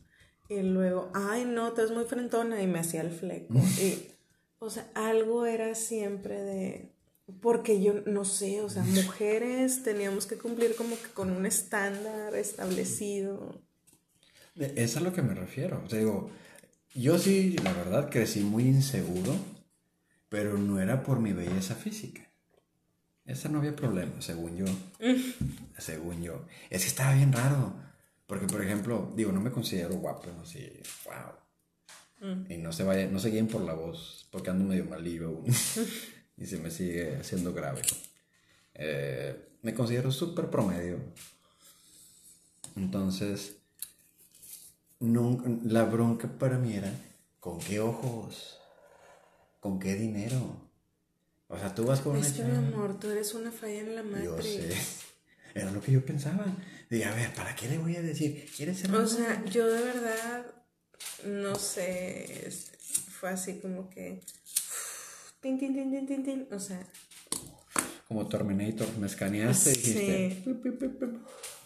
Y 0.48 0.62
luego, 0.62 1.12
ay, 1.14 1.46
no, 1.46 1.74
te 1.74 1.82
ves 1.84 1.92
muy 1.92 2.06
frentona, 2.06 2.62
y 2.62 2.68
me 2.68 2.80
hacía 2.80 3.02
el 3.02 3.12
fleco. 3.12 3.54
y, 3.82 4.12
o 4.60 4.70
sea, 4.70 4.90
algo 4.96 5.46
era 5.46 5.76
siempre 5.76 6.42
de 6.42 6.99
porque 7.42 7.82
yo 7.82 8.02
no 8.06 8.26
sé, 8.26 8.62
o 8.62 8.70
sea, 8.70 8.84
mujeres 8.84 9.84
teníamos 9.84 10.26
que 10.26 10.38
cumplir 10.38 10.76
como 10.76 10.96
que 10.96 11.10
con 11.10 11.32
un 11.32 11.46
estándar 11.46 12.36
establecido. 12.36 13.62
Es 14.56 14.98
a 14.98 15.00
lo 15.00 15.14
que 15.14 15.22
me 15.22 15.34
refiero. 15.34 15.82
O 15.86 15.90
sea, 15.90 16.00
digo, 16.00 16.30
yo 16.94 17.18
sí, 17.18 17.56
la 17.64 17.74
verdad, 17.74 18.10
crecí 18.10 18.42
muy 18.42 18.64
inseguro, 18.64 19.34
pero 20.28 20.58
no 20.58 20.80
era 20.80 21.04
por 21.04 21.20
mi 21.20 21.34
belleza 21.34 21.76
física. 21.76 22.30
Esa 23.26 23.48
no 23.48 23.60
había 23.60 23.76
problema, 23.76 24.22
según 24.22 24.58
yo. 24.58 24.66
según 25.78 26.24
yo. 26.24 26.46
Es 26.70 26.82
que 26.82 26.88
estaba 26.88 27.14
bien 27.14 27.32
raro. 27.32 27.74
Porque, 28.26 28.48
por 28.48 28.64
ejemplo, 28.64 29.12
digo, 29.16 29.32
no 29.32 29.42
me 29.42 29.52
considero 29.52 29.96
guapo, 29.96 30.30
así, 30.44 30.68
wow. 31.06 32.32
Mm. 32.32 32.52
Y 32.52 32.58
no 32.58 32.72
se 32.72 32.84
vayan, 32.84 33.14
no 33.14 33.20
se 33.20 33.30
guíen 33.30 33.48
por 33.48 33.62
la 33.62 33.74
voz, 33.74 34.28
porque 34.32 34.50
ando 34.50 34.66
medio 34.66 34.86
malillo 34.86 35.42
y 36.40 36.46
se 36.46 36.58
me 36.58 36.72
sigue 36.72 37.18
haciendo 37.18 37.54
grave. 37.54 37.82
Eh, 38.74 39.36
me 39.62 39.74
considero 39.74 40.12
súper 40.12 40.50
promedio. 40.50 40.98
Entonces, 42.76 43.58
la 45.00 45.84
bronca 45.84 46.28
para 46.28 46.58
mí 46.58 46.76
era, 46.76 46.92
¿con 47.40 47.60
qué 47.60 47.80
ojos? 47.80 48.58
¿Con 49.60 49.80
qué 49.80 49.96
dinero? 49.96 50.70
O 51.50 51.58
sea, 51.58 51.74
tú 51.76 51.86
vas 51.86 52.00
con 52.00 52.16
una 52.16 52.26
Es 52.26 52.40
mi 52.40 52.56
amor, 52.56 53.00
tú 53.00 53.10
eres 53.10 53.34
una 53.34 53.52
falla 53.52 53.80
en 53.80 53.96
la 53.96 54.04
Matrix. 54.04 54.26
Yo 54.26 54.42
sé. 54.42 54.74
Era 55.56 55.72
lo 55.72 55.82
que 55.82 55.92
yo 55.92 56.06
pensaba. 56.06 56.46
Dije, 56.90 57.06
a 57.06 57.16
ver, 57.16 57.34
¿para 57.34 57.56
qué 57.56 57.68
le 57.68 57.80
voy 57.80 57.96
a 57.96 58.02
decir? 58.02 58.50
¿Quieres 58.56 58.78
ser 58.80 58.96
O 58.96 59.08
sea, 59.08 59.44
yo 59.46 59.68
de 59.68 59.84
verdad, 59.84 60.46
no 61.26 61.56
sé, 61.56 62.50
fue 63.10 63.30
así 63.30 63.60
como 63.60 63.90
que 63.90 64.22
tin, 65.42 65.58
tin, 65.58 65.74
tin, 65.74 65.92
tin, 65.92 66.08
tin, 66.08 66.24
tin. 66.24 66.48
O 66.52 66.60
sea. 66.60 66.80
Como 68.08 68.28
Terminator, 68.28 68.88
me 68.98 69.08
escaneaste 69.08 69.72
y 69.72 69.74
dijiste. 69.74 70.44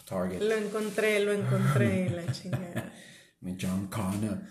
Target. 0.05 0.41
Lo 0.41 0.55
encontré, 0.55 1.19
lo 1.21 1.31
encontré, 1.31 2.09
la 2.09 2.31
chingada. 2.31 2.91
Mi 3.39 3.57
John 3.59 3.87
Connor. 3.87 4.41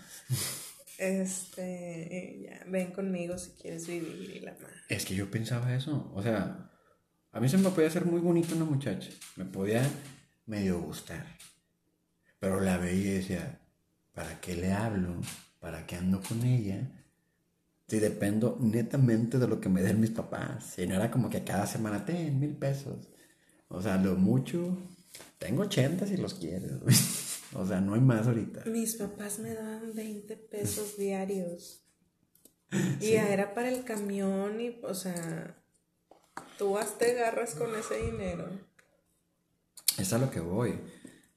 Este, 0.97 2.47
ya, 2.47 2.63
ven 2.67 2.91
conmigo 2.91 3.37
si 3.37 3.51
quieres 3.51 3.87
vivir 3.87 4.31
y 4.35 4.39
la 4.39 4.53
madre. 4.53 4.75
Es 4.89 5.05
que 5.05 5.15
yo 5.15 5.29
pensaba 5.29 5.73
eso, 5.75 6.11
o 6.13 6.21
sea, 6.21 6.71
a 7.31 7.39
mí 7.39 7.49
se 7.49 7.57
me 7.57 7.69
podía 7.69 7.87
hacer 7.87 8.05
muy 8.05 8.21
bonita 8.21 8.55
una 8.55 8.65
muchacha, 8.65 9.09
me 9.35 9.45
podía 9.45 9.83
medio 10.45 10.79
gustar, 10.79 11.25
pero 12.39 12.59
la 12.59 12.77
veía 12.77 13.11
y 13.11 13.15
decía, 13.15 13.59
¿para 14.13 14.39
qué 14.39 14.55
le 14.55 14.71
hablo? 14.71 15.19
¿Para 15.59 15.85
qué 15.85 15.95
ando 15.95 16.21
con 16.21 16.43
ella? 16.43 17.02
Si 17.93 17.99
dependo 17.99 18.57
netamente 18.59 19.37
de 19.37 19.47
lo 19.47 19.61
que 19.61 19.69
me 19.69 19.83
den 19.83 20.01
mis 20.01 20.09
papás. 20.09 20.73
Si 20.73 20.87
no 20.87 20.95
era 20.95 21.11
como 21.11 21.29
que 21.29 21.43
cada 21.43 21.67
semana 21.67 22.03
ten 22.03 22.39
mil 22.39 22.55
pesos. 22.55 23.07
O 23.67 23.83
sea, 23.83 23.97
lo 23.97 24.15
mucho. 24.15 24.75
Tengo 25.37 25.61
80 25.61 26.07
si 26.07 26.17
los 26.17 26.33
quieres. 26.33 26.71
o 27.53 27.63
sea, 27.67 27.81
no 27.81 27.93
hay 27.93 28.01
más 28.01 28.25
ahorita. 28.25 28.65
Mis 28.65 28.95
papás 28.95 29.37
me 29.37 29.53
daban 29.53 29.93
20 29.93 30.35
pesos 30.37 30.97
diarios. 30.97 31.83
Y 32.99 33.11
era 33.11 33.53
para 33.53 33.69
el 33.69 33.83
camión 33.83 34.59
y, 34.59 34.79
o 34.81 34.95
sea, 34.95 35.55
tú 36.57 36.75
te 36.97 37.11
agarras 37.11 37.53
con 37.53 37.75
ese 37.75 37.97
dinero. 38.09 38.49
Es 39.99 40.13
a 40.13 40.17
lo 40.17 40.31
que 40.31 40.39
voy. 40.39 40.79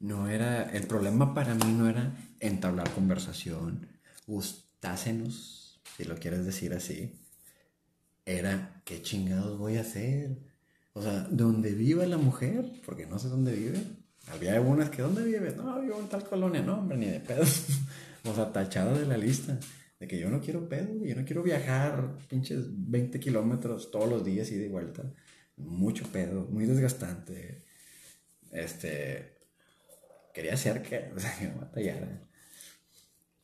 No 0.00 0.30
era, 0.30 0.70
el 0.70 0.86
problema 0.86 1.34
para 1.34 1.54
mí 1.54 1.70
no 1.74 1.86
era 1.86 2.16
entablar 2.40 2.90
conversación, 2.92 3.86
gustásenos 4.26 5.55
si 5.96 6.04
lo 6.04 6.16
quieres 6.16 6.44
decir 6.44 6.74
así, 6.74 7.12
era, 8.26 8.82
¿qué 8.84 9.00
chingados 9.02 9.58
voy 9.58 9.76
a 9.76 9.80
hacer? 9.80 10.36
O 10.92 11.02
sea, 11.02 11.26
¿dónde 11.30 11.72
vive 11.72 12.06
la 12.06 12.18
mujer? 12.18 12.70
Porque 12.84 13.06
no 13.06 13.18
sé 13.18 13.28
dónde 13.28 13.52
vive. 13.52 13.80
Había 14.28 14.54
algunas 14.54 14.90
que, 14.90 15.02
¿dónde 15.02 15.24
vive? 15.24 15.54
No, 15.56 15.80
vivo 15.80 16.00
en 16.00 16.08
tal 16.08 16.24
colonia. 16.24 16.60
No, 16.60 16.78
hombre, 16.78 16.98
ni 16.98 17.06
de 17.06 17.20
pedo. 17.20 17.42
o 18.24 18.34
sea, 18.34 18.52
tachada 18.52 18.98
de 18.98 19.06
la 19.06 19.16
lista. 19.16 19.58
De 19.98 20.06
que 20.06 20.18
yo 20.18 20.28
no 20.28 20.40
quiero 20.40 20.68
pedo, 20.68 21.02
yo 21.02 21.16
no 21.16 21.24
quiero 21.24 21.42
viajar 21.42 22.18
pinches 22.28 22.66
20 22.68 23.18
kilómetros 23.18 23.90
todos 23.90 24.08
los 24.08 24.24
días 24.24 24.50
y 24.50 24.56
de 24.56 24.68
vuelta. 24.68 25.02
Mucho 25.56 26.06
pedo, 26.12 26.46
muy 26.50 26.66
desgastante. 26.66 27.64
Este. 28.50 29.36
Quería 30.34 30.54
hacer 30.54 30.82
que, 30.82 31.12
o 31.16 31.18
sea, 31.18 31.38
que. 31.38 32.25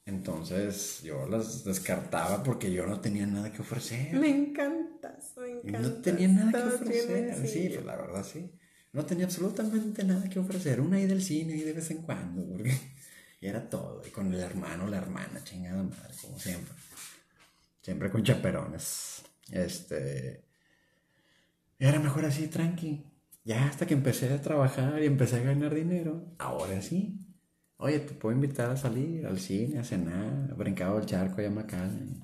Entonces 0.05 1.03
yo 1.03 1.29
las 1.29 1.65
descartaba 1.65 2.43
porque 2.43 2.73
yo 2.73 2.87
no 2.87 3.01
tenía 3.01 3.27
nada 3.27 3.53
que 3.53 3.63
ofrecer. 3.63 4.15
Me 4.15 4.31
encantas, 4.31 5.35
me 5.37 5.51
encantas. 5.51 5.83
No 5.83 5.93
tenía 6.03 6.29
nada 6.29 6.51
que 6.51 6.75
ofrecer. 6.75 7.47
Sí, 7.47 7.71
pues 7.73 7.85
la 7.85 7.97
verdad 7.97 8.25
sí. 8.25 8.53
No 8.93 9.07
tenía 9.07 9.27
absolutamente 9.27 10.05
nada 10.05 10.29
que 10.29 10.39
ofrecer. 10.39 10.81
Una 10.81 11.01
ida 11.01 11.09
del 11.09 11.23
cine 11.23 11.57
y 11.57 11.63
de 11.63 11.73
vez 11.73 11.91
en 11.91 12.03
cuando, 12.03 12.47
porque 12.47 12.75
y 13.41 13.47
era 13.47 13.69
todo. 13.69 14.03
Y 14.07 14.11
con 14.11 14.33
el 14.33 14.41
hermano, 14.41 14.87
la 14.87 14.99
hermana, 14.99 15.43
chingada 15.45 15.83
madre, 15.83 16.15
como 16.21 16.39
siempre. 16.39 16.75
Siempre 17.81 18.11
con 18.11 18.23
chaperones. 18.23 19.23
Este. 19.51 20.45
Era 21.79 21.99
mejor 21.99 22.25
así, 22.25 22.49
tranqui. 22.49 23.05
Ya 23.45 23.67
hasta 23.67 23.87
que 23.87 23.95
empecé 23.95 24.33
a 24.33 24.41
trabajar 24.41 25.03
y 25.03 25.07
empecé 25.07 25.37
a 25.37 25.43
ganar 25.43 25.75
dinero, 25.75 26.33
ahora 26.39 26.81
sí, 26.81 27.19
Oye, 27.83 27.99
te 27.99 28.15
puedo 28.15 28.33
invitar 28.33 28.71
a 28.71 28.77
salir 28.77 29.27
al 29.27 29.41
cine, 29.41 29.81
a 29.81 29.85
cenar, 29.85 30.53
a 30.53 30.55
brincar 30.55 30.97
al 30.97 31.05
charco 31.05 31.41
allá 31.41 31.49
en 31.49 32.21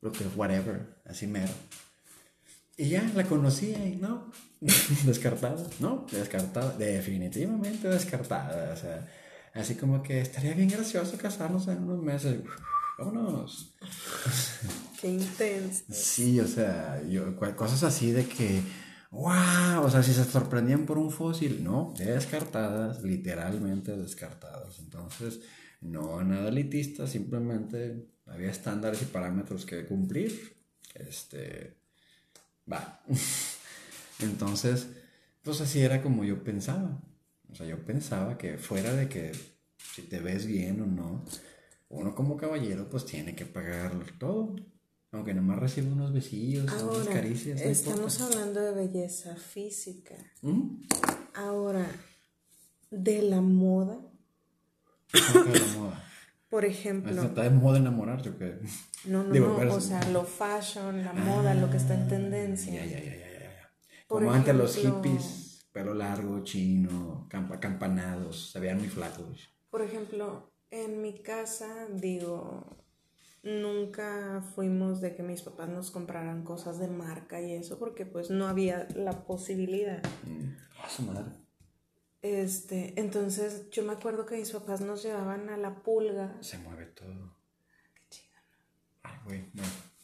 lo 0.00 0.12
que 0.12 0.24
whatever, 0.36 1.00
así 1.04 1.26
mero. 1.26 1.52
Y 2.76 2.90
ya 2.90 3.02
la 3.16 3.24
conocía 3.24 3.84
y 3.84 3.96
no, 3.96 4.30
descartada, 5.04 5.66
no, 5.80 6.06
descartada, 6.12 6.78
definitivamente 6.78 7.88
descartada. 7.88 8.72
O 8.72 8.76
sea, 8.76 9.04
así 9.52 9.74
como 9.74 10.00
que 10.00 10.20
estaría 10.20 10.54
bien 10.54 10.68
gracioso 10.68 11.18
casarnos 11.18 11.66
en 11.66 11.82
unos 11.82 12.00
meses. 12.00 12.38
Vámonos. 13.00 13.74
Qué 15.00 15.08
intenso. 15.08 15.86
Sí, 15.90 16.38
o 16.38 16.46
sea, 16.46 17.02
yo, 17.02 17.34
cosas 17.56 17.82
así 17.82 18.12
de 18.12 18.26
que 18.26 18.62
¡Wow! 19.10 19.84
O 19.84 19.90
sea, 19.90 20.02
si 20.02 20.12
se 20.12 20.24
sorprendían 20.24 20.84
por 20.84 20.98
un 20.98 21.10
fósil, 21.10 21.64
no, 21.64 21.94
descartadas, 21.96 23.02
literalmente 23.02 23.96
descartadas. 23.96 24.78
Entonces, 24.80 25.40
no 25.80 26.22
nada 26.22 26.48
elitista, 26.48 27.06
simplemente 27.06 28.06
había 28.26 28.50
estándares 28.50 29.02
y 29.02 29.06
parámetros 29.06 29.64
que 29.64 29.86
cumplir. 29.86 30.56
Este, 30.94 31.78
va. 32.70 33.02
Entonces, 34.20 34.88
pues 35.42 35.60
así 35.60 35.80
era 35.80 36.02
como 36.02 36.24
yo 36.24 36.44
pensaba. 36.44 37.00
O 37.50 37.54
sea, 37.54 37.66
yo 37.66 37.84
pensaba 37.84 38.36
que 38.36 38.58
fuera 38.58 38.92
de 38.94 39.08
que 39.08 39.32
si 39.78 40.02
te 40.02 40.20
ves 40.20 40.46
bien 40.46 40.80
o 40.82 40.86
no, 40.86 41.24
uno 41.88 42.14
como 42.14 42.36
caballero 42.36 42.88
pues 42.90 43.06
tiene 43.06 43.34
que 43.34 43.46
pagar 43.46 43.92
todo. 44.18 44.56
Aunque 45.10 45.32
nomás 45.32 45.58
recibe 45.58 45.90
unos 45.90 46.12
besillos, 46.12 46.70
unas 46.82 47.08
caricias. 47.08 47.60
estamos 47.62 48.20
hablando 48.20 48.60
de 48.60 48.72
belleza 48.72 49.34
física. 49.36 50.14
¿Mm? 50.42 50.82
Ahora, 51.34 51.86
de 52.90 53.22
la 53.22 53.40
moda. 53.40 53.98
¿Cómo 55.12 55.44
de 55.44 55.58
la 55.58 55.66
moda? 55.78 56.04
Por 56.50 56.64
ejemplo. 56.64 57.22
¿Está 57.22 57.42
de 57.42 57.50
moda 57.50 57.78
enamorarte 57.78 58.30
o 58.30 58.38
qué? 58.38 58.58
No, 59.04 59.22
no, 59.22 59.34
no. 59.34 59.74
O 59.74 59.80
sea, 59.80 60.06
lo 60.10 60.24
fashion, 60.24 61.04
la 61.04 61.12
moda, 61.12 61.54
lo 61.54 61.70
que 61.70 61.76
está 61.76 61.94
en 61.94 62.02
ah, 62.02 62.08
tendencia. 62.08 62.72
Ya, 62.72 62.86
ya, 62.86 63.04
ya, 63.04 63.16
ya, 63.16 63.32
ya. 63.40 63.72
Como 64.06 64.32
antes 64.32 64.54
los 64.54 64.76
hippies, 64.76 65.66
pelo 65.72 65.94
largo, 65.94 66.42
chino, 66.44 67.28
campanados, 67.28 68.50
se 68.50 68.60
veían 68.60 68.78
muy 68.78 68.88
flacos. 68.88 69.50
Por 69.70 69.82
ejemplo, 69.82 70.50
en 70.70 71.02
mi 71.02 71.22
casa, 71.22 71.86
digo, 71.92 72.78
nunca 73.48 74.42
fuimos 74.54 75.00
de 75.00 75.14
que 75.14 75.22
mis 75.22 75.42
papás 75.42 75.68
nos 75.68 75.90
compraran 75.90 76.44
cosas 76.44 76.78
de 76.78 76.88
marca 76.88 77.40
y 77.40 77.54
eso, 77.54 77.78
porque 77.78 78.06
pues 78.06 78.30
no 78.30 78.46
había 78.46 78.86
la 78.94 79.24
posibilidad. 79.24 80.02
Mm. 80.24 80.56
A 80.84 80.88
su 80.88 81.02
madre. 81.02 81.32
Este, 82.20 82.94
entonces 83.00 83.70
yo 83.70 83.82
me 83.84 83.92
acuerdo 83.92 84.26
que 84.26 84.36
mis 84.36 84.50
papás 84.50 84.80
nos 84.80 85.02
llevaban 85.02 85.48
a 85.50 85.56
la 85.56 85.82
pulga. 85.82 86.36
Se 86.40 86.58
mueve 86.58 86.86
todo. 86.86 87.36
Qué 87.94 88.02
chido, 88.10 88.34
¿no? 88.34 89.10
Ay, 89.10 89.16
güey, 89.24 89.50
no. 89.54 89.62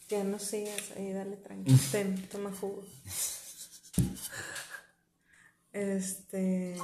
Ya 0.09 0.25
no 0.25 0.39
sigas, 0.39 0.93
ahí 0.97 1.13
dale 1.13 1.37
tranquilo. 1.37 1.79
Ten, 1.93 2.29
toma 2.29 2.53
jugo. 2.53 2.85
Este. 5.73 6.77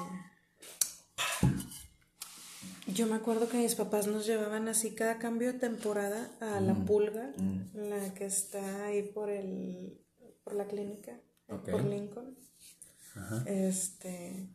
Yo 2.95 3.07
me 3.07 3.17
acuerdo 3.17 3.49
que 3.49 3.59
mis 3.59 3.75
papás 3.75 4.07
nos 4.07 4.27
llevaban 4.27 4.69
así 4.69 4.95
cada 4.95 5.19
cambio 5.19 5.53
de 5.53 5.59
temporada 5.59 6.31
a 6.41 6.61
la 6.61 6.75
pulga, 6.75 7.33
la 7.75 8.15
que 8.15 8.27
está 8.27 8.87
ahí 8.87 9.03
por 9.03 9.31
el 9.31 9.99
por 10.45 10.55
la 10.55 10.67
clínica, 10.67 11.21
por 11.47 11.85
Lincoln. 11.85 12.37
Este 13.47 14.49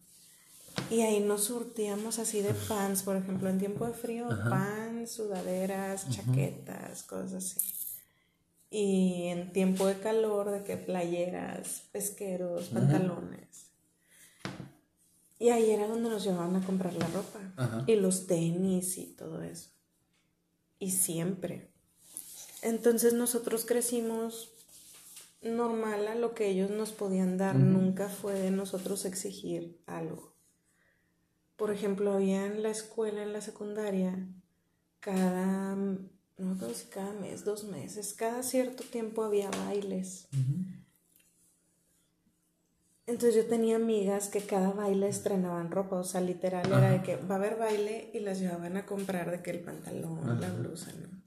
y 0.90 1.02
ahí 1.02 1.20
nos 1.20 1.46
surtíamos 1.46 2.20
así 2.20 2.42
de 2.42 2.54
pants, 2.54 3.04
por 3.04 3.16
ejemplo, 3.16 3.50
en 3.50 3.60
tiempo 3.60 3.88
de 3.88 3.94
frío, 3.94 4.28
pants, 4.50 5.12
sudaderas, 5.12 6.10
chaquetas, 6.10 7.04
cosas 7.04 7.34
así. 7.34 7.60
Y 8.70 9.28
en 9.28 9.54
tiempo 9.54 9.88
de 9.88 10.00
calor, 10.00 10.52
de 10.52 10.64
que 10.64 10.78
playeras, 10.78 11.84
pesqueros, 11.92 12.68
pantalones. 12.70 13.72
Y 15.38 15.50
ahí 15.50 15.72
era 15.72 15.88
donde 15.88 16.10
nos 16.10 16.24
llevaban 16.24 16.56
a 16.56 16.66
comprar 16.66 16.94
la 16.94 17.08
ropa. 17.08 17.40
Ajá. 17.58 17.84
Y 17.88 17.96
los 17.96 18.28
tenis 18.28 18.98
y 18.98 19.08
todo 19.08 19.42
eso. 19.42 19.70
Y 20.80 20.92
siempre. 20.92 21.72
Entonces 22.62 23.14
nosotros 23.14 23.66
crecimos 23.66 24.52
normal 25.42 26.08
a 26.08 26.16
lo 26.16 26.34
que 26.34 26.50
ellos 26.50 26.72
nos 26.72 26.92
podían 26.92 27.38
dar. 27.38 27.56
Nunca 27.56 28.10
fue 28.10 28.34
de 28.34 28.52
nosotros 28.52 29.06
exigir 29.06 29.80
algo. 29.86 30.34
Por 31.56 31.72
ejemplo, 31.72 32.14
había 32.14 32.46
en 32.46 32.64
la 32.64 32.70
escuela, 32.70 33.24
en 33.24 33.32
la 33.32 33.42
secundaria, 33.42 34.28
cada, 35.00 35.76
no 35.76 36.74
si 36.74 36.88
cada 36.88 37.14
mes, 37.14 37.46
dos 37.46 37.64
meses, 37.64 38.14
cada 38.14 38.44
cierto 38.44 38.84
tiempo 38.84 39.24
había 39.24 39.50
bailes. 39.52 40.28
Entonces 43.08 43.36
yo 43.36 43.46
tenía 43.46 43.76
amigas 43.76 44.30
que 44.30 44.42
cada 44.42 44.72
baile 44.72 45.08
estrenaban 45.08 45.70
ropa, 45.70 45.98
o 45.98 46.04
sea, 46.04 46.22
literal 46.22 46.66
era 46.68 46.90
de 46.90 47.04
que 47.04 47.18
va 47.18 47.36
a 47.36 47.38
haber 47.38 47.56
baile 47.56 48.10
y 48.14 48.20
las 48.20 48.40
llevaban 48.40 48.78
a 48.78 48.86
comprar 48.88 49.30
de 49.30 49.44
que 49.44 49.52
el 49.52 49.60
pantalón, 49.60 50.42
la 50.42 50.52
blusa, 50.52 50.92
¿no? 50.94 51.24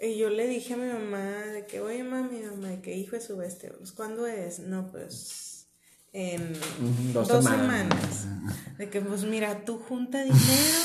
Y 0.00 0.16
yo 0.16 0.30
le 0.30 0.46
dije 0.46 0.74
a 0.74 0.76
mi 0.76 0.90
mamá 0.90 1.46
de 1.46 1.66
que, 1.66 1.80
oye 1.80 2.02
mami, 2.02 2.40
mamá, 2.40 2.68
de 2.68 2.80
que 2.80 2.96
hijo 2.96 3.16
de 3.16 3.22
su 3.22 3.36
bestia, 3.36 3.72
pues 3.76 3.92
¿cuándo 3.92 4.26
es? 4.26 4.58
No, 4.58 4.90
pues 4.90 5.68
en 6.12 6.52
Ujú, 6.52 7.12
dos 7.12 7.28
dos, 7.28 7.44
semanas. 7.44 8.22
semanas. 8.22 8.78
De 8.78 8.88
que 8.90 9.00
pues 9.00 9.24
mira, 9.24 9.64
tú 9.64 9.78
junta 9.78 10.22
dinero 10.22 10.78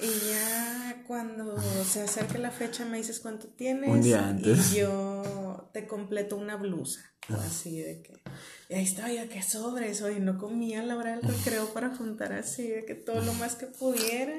y 0.00 0.30
ya 0.30 1.04
cuando 1.06 1.60
se 1.84 2.02
acerque 2.02 2.38
la 2.38 2.50
fecha 2.50 2.84
me 2.84 2.96
dices 2.96 3.20
cuánto 3.20 3.48
tienes. 3.48 3.90
Un 3.90 4.02
día 4.02 4.28
antes. 4.28 4.72
Y 4.72 4.78
yo 4.78 5.70
te 5.72 5.86
completo 5.86 6.36
una 6.36 6.56
blusa. 6.56 7.00
O 7.30 7.34
así 7.34 7.80
de 7.80 8.02
que. 8.02 8.21
Y 8.72 8.74
ahí 8.74 8.84
estaba 8.84 9.12
yo, 9.12 9.28
que 9.28 9.42
sobres. 9.42 10.00
Oye, 10.00 10.18
no 10.18 10.38
comía 10.38 10.80
a 10.80 10.82
la 10.82 10.96
hora 10.96 11.14
del 11.14 11.22
recreo 11.22 11.74
para 11.74 11.94
juntar 11.94 12.32
así, 12.32 12.68
de 12.68 12.86
que 12.86 12.94
todo 12.94 13.20
lo 13.20 13.34
más 13.34 13.54
que 13.54 13.66
pudiera. 13.66 14.34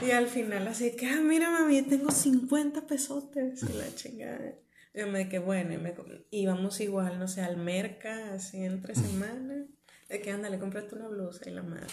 Y 0.00 0.12
al 0.12 0.28
final 0.28 0.68
así 0.68 0.94
que, 0.94 1.08
ah, 1.08 1.20
mira 1.20 1.50
mami, 1.50 1.82
tengo 1.82 2.12
50 2.12 2.86
pesotes. 2.86 3.64
Y 3.64 3.72
la 3.72 3.92
chingada. 3.96 4.54
Y 4.94 5.00
yo 5.00 5.08
me 5.08 5.18
de 5.18 5.28
que 5.28 5.40
bueno, 5.40 5.74
y 5.74 5.76
me 5.76 5.92
íbamos 6.30 6.80
igual, 6.80 7.18
no 7.18 7.26
sé, 7.26 7.40
al 7.40 7.56
merca, 7.56 8.32
así 8.32 8.62
entre 8.62 8.94
semanas. 8.94 9.66
De 10.08 10.20
que 10.22 10.30
ándale, 10.30 10.60
cómprate 10.60 10.94
una 10.94 11.08
blusa 11.08 11.50
y 11.50 11.52
la 11.52 11.64
madre. 11.64 11.86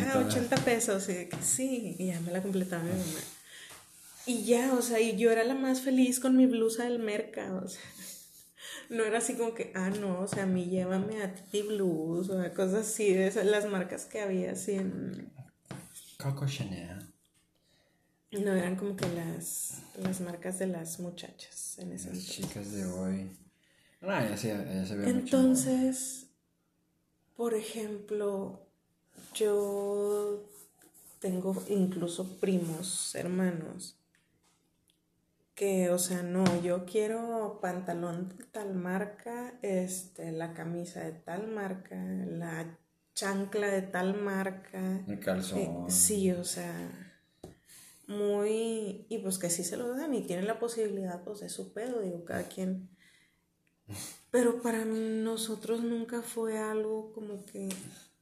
Ah, 0.00 0.14
todas. 0.14 0.34
80 0.34 0.56
pesos. 0.64 1.08
Y 1.08 1.12
de 1.12 1.28
que 1.28 1.40
sí, 1.42 1.94
y 1.96 2.06
ya 2.06 2.18
me 2.22 2.32
la 2.32 2.42
completaba 2.42 2.82
mi 2.82 2.90
mamá. 2.90 3.20
Y 4.26 4.42
ya, 4.42 4.74
o 4.74 4.82
sea, 4.82 4.98
y 4.98 5.16
yo 5.16 5.30
era 5.30 5.44
la 5.44 5.54
más 5.54 5.80
feliz 5.80 6.18
con 6.18 6.36
mi 6.36 6.46
blusa 6.46 6.82
del 6.82 6.98
merca, 6.98 7.54
o 7.54 7.68
sea. 7.68 7.80
No 8.92 9.04
era 9.04 9.18
así 9.18 9.34
como 9.36 9.54
que, 9.54 9.72
ah, 9.74 9.88
no, 9.88 10.20
o 10.20 10.28
sea, 10.28 10.42
a 10.42 10.46
mí 10.46 10.66
llévame 10.66 11.22
a 11.22 11.34
Titi 11.34 11.62
Blues 11.62 12.28
o 12.28 12.38
a 12.38 12.50
cosas 12.52 12.86
así, 12.86 13.14
de 13.14 13.26
esas, 13.26 13.46
las 13.46 13.64
marcas 13.66 14.04
que 14.04 14.20
había 14.20 14.52
así 14.52 14.72
en... 14.72 15.32
Coco 16.18 16.46
Chanel. 16.46 16.98
No, 18.32 18.52
eran 18.52 18.76
como 18.76 18.94
que 18.94 19.08
las, 19.08 19.82
las 19.96 20.20
marcas 20.20 20.58
de 20.58 20.66
las 20.66 21.00
muchachas 21.00 21.78
en 21.78 21.92
ese 21.92 22.10
Las 22.10 22.18
entonces. 22.18 22.36
chicas 22.36 22.72
de 22.72 22.84
hoy. 22.84 23.30
No, 24.02 24.08
ya 24.08 24.36
se, 24.36 24.48
ya 24.48 24.84
se 24.86 24.94
ve 24.96 25.06
mucho. 25.06 25.18
Entonces, 25.18 26.26
por 27.34 27.54
ejemplo, 27.54 28.66
yo 29.34 30.44
tengo 31.18 31.62
incluso 31.68 32.36
primos, 32.38 33.14
hermanos, 33.14 33.96
que, 35.54 35.90
o 35.90 35.98
sea, 35.98 36.22
no, 36.22 36.44
yo 36.62 36.84
quiero 36.86 37.58
pantalón 37.60 38.28
de 38.36 38.44
tal 38.44 38.74
marca, 38.74 39.58
este, 39.62 40.32
la 40.32 40.54
camisa 40.54 41.00
de 41.00 41.12
tal 41.12 41.48
marca, 41.48 41.96
la 41.96 42.78
chancla 43.14 43.68
de 43.68 43.82
tal 43.82 44.20
marca. 44.20 45.04
El 45.06 45.20
calzón. 45.20 45.58
Eh, 45.58 45.84
sí, 45.88 46.30
o 46.32 46.44
sea, 46.44 47.12
muy, 48.06 49.06
y 49.08 49.18
pues 49.22 49.38
que 49.38 49.50
sí 49.50 49.64
se 49.64 49.76
lo 49.76 49.94
dan 49.94 50.14
y 50.14 50.22
tienen 50.22 50.46
la 50.46 50.58
posibilidad, 50.58 51.22
pues 51.22 51.42
es 51.42 51.52
su 51.52 51.72
pedo, 51.72 52.00
digo, 52.00 52.24
cada 52.24 52.44
quien. 52.44 52.88
Pero 54.30 54.62
para 54.62 54.84
nosotros 54.86 55.82
nunca 55.82 56.22
fue 56.22 56.58
algo 56.58 57.12
como 57.12 57.44
que 57.44 57.68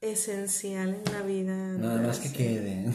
esencial 0.01 0.95
en 0.95 1.13
la 1.13 1.23
vida. 1.23 1.55
Nada 1.55 2.03
más 2.03 2.19
que 2.19 2.33
quede. 2.33 2.93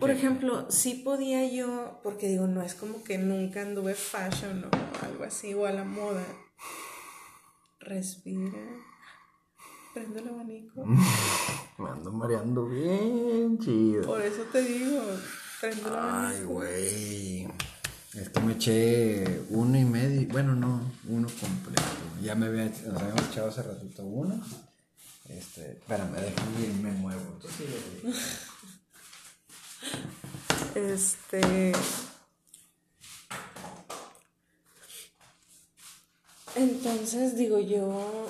Por 0.00 0.10
ejemplo, 0.10 0.70
sí 0.70 0.94
podía 1.04 1.46
yo, 1.46 2.00
porque 2.02 2.28
digo, 2.28 2.46
no 2.46 2.62
es 2.62 2.74
como 2.74 3.04
que 3.04 3.18
nunca 3.18 3.60
anduve 3.60 3.94
fashion 3.94 4.64
o 4.64 5.04
algo 5.04 5.24
así, 5.24 5.52
o 5.52 5.66
a 5.66 5.72
la 5.72 5.84
moda. 5.84 6.24
Respira. 7.80 8.58
Prende 9.92 10.20
el 10.20 10.28
abanico. 10.28 10.86
Me 11.78 11.90
ando 11.90 12.12
mareando 12.12 12.66
bien 12.66 13.58
chido. 13.58 14.02
Por 14.06 14.22
eso 14.22 14.42
te 14.50 14.62
digo, 14.62 15.02
prende 15.60 15.82
el 15.82 15.94
abanico. 15.94 16.26
Ay, 16.26 16.44
güey. 16.44 17.48
Es 18.14 18.28
que 18.30 18.40
me 18.40 18.54
eché 18.54 19.42
uno 19.50 19.78
y 19.78 19.84
medio. 19.84 20.26
Bueno, 20.28 20.56
no, 20.56 20.80
uno 21.08 21.28
completo. 21.40 21.82
Ya 22.22 22.34
me 22.34 22.46
había, 22.46 22.64
nos 22.64 23.02
habíamos 23.02 23.28
echado 23.30 23.48
hace 23.48 23.62
ratito 23.62 24.02
uno. 24.02 24.40
Este, 25.28 25.72
espérame, 25.72 26.14
déjame 26.14 26.60
ir, 26.60 26.74
me 26.82 26.90
muevo. 26.90 27.22
Entonces, 27.34 28.49
Este. 30.74 31.72
Entonces, 36.54 37.36
digo 37.36 37.58
yo. 37.58 38.28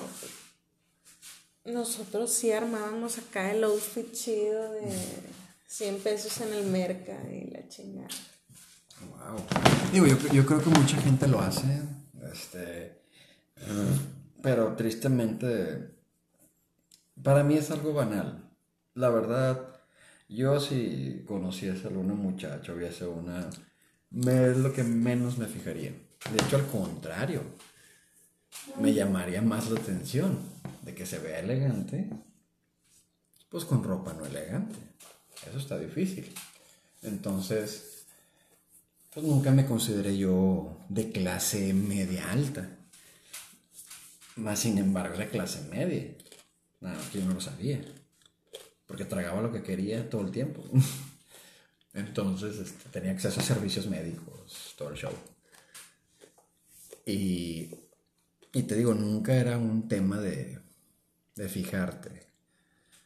Nosotros 1.65 2.33
sí 2.33 2.51
armábamos 2.51 3.19
acá 3.19 3.51
el 3.51 3.63
outfit 3.63 4.11
chido 4.13 4.71
de 4.71 4.91
100 5.67 5.99
pesos 5.99 6.41
en 6.41 6.53
el 6.53 6.65
merca 6.65 7.17
y 7.31 7.51
la 7.51 7.67
chingada. 7.67 8.07
Wow. 8.99 9.37
Digo, 9.93 10.07
yo, 10.07 10.17
yo 10.33 10.45
creo 10.45 10.63
que 10.63 10.69
mucha 10.69 10.97
gente 10.97 11.27
lo 11.27 11.39
hace. 11.39 11.81
Este. 12.31 13.01
pero 14.41 14.75
tristemente. 14.75 15.91
Para 17.21 17.43
mí 17.43 17.55
es 17.55 17.69
algo 17.69 17.93
banal. 17.93 18.49
La 18.95 19.09
verdad, 19.09 19.70
yo 20.35 20.59
si 20.59 21.23
conociese 21.27 21.85
a 21.85 21.89
alguna 21.89 22.13
muchacha 22.13 22.71
o 22.71 22.75
viese 22.75 23.05
una. 23.05 23.49
Me, 24.09 24.51
es 24.51 24.57
lo 24.57 24.73
que 24.73 24.83
menos 24.83 25.37
me 25.37 25.45
fijaría. 25.45 25.91
De 25.91 26.43
hecho, 26.43 26.57
al 26.57 26.67
contrario. 26.67 27.41
Me 28.79 28.93
llamaría 28.93 29.41
más 29.41 29.69
la 29.69 29.79
atención 29.79 30.37
de 30.81 30.93
que 30.93 31.05
se 31.05 31.19
vea 31.19 31.39
elegante. 31.39 32.09
Pues 33.49 33.65
con 33.65 33.83
ropa 33.83 34.13
no 34.13 34.25
elegante. 34.25 34.75
Eso 35.47 35.57
está 35.57 35.77
difícil. 35.77 36.33
Entonces 37.01 37.91
pues 39.13 39.25
nunca 39.25 39.51
me 39.51 39.65
consideré 39.65 40.17
yo 40.17 40.77
de 40.87 41.11
clase 41.11 41.73
media 41.73 42.31
alta. 42.31 42.69
Más 44.37 44.59
sin 44.59 44.77
embargo, 44.77 45.17
de 45.17 45.27
clase 45.27 45.67
media. 45.69 46.15
Nada, 46.79 46.97
que 47.11 47.19
yo 47.19 47.25
no 47.25 47.33
lo 47.33 47.41
sabía. 47.41 47.81
Porque 48.91 49.05
tragaba 49.05 49.41
lo 49.41 49.53
que 49.53 49.63
quería 49.63 50.09
todo 50.09 50.19
el 50.19 50.31
tiempo. 50.31 50.65
Entonces 51.93 52.59
este, 52.59 52.89
tenía 52.89 53.11
acceso 53.11 53.39
a 53.39 53.43
servicios 53.43 53.87
médicos, 53.87 54.75
todo 54.77 54.89
el 54.89 54.97
show. 54.97 55.13
Y, 57.05 57.73
y 58.51 58.63
te 58.63 58.75
digo, 58.75 58.93
nunca 58.93 59.33
era 59.33 59.57
un 59.57 59.87
tema 59.87 60.19
de, 60.19 60.59
de 61.37 61.47
fijarte. 61.47 62.27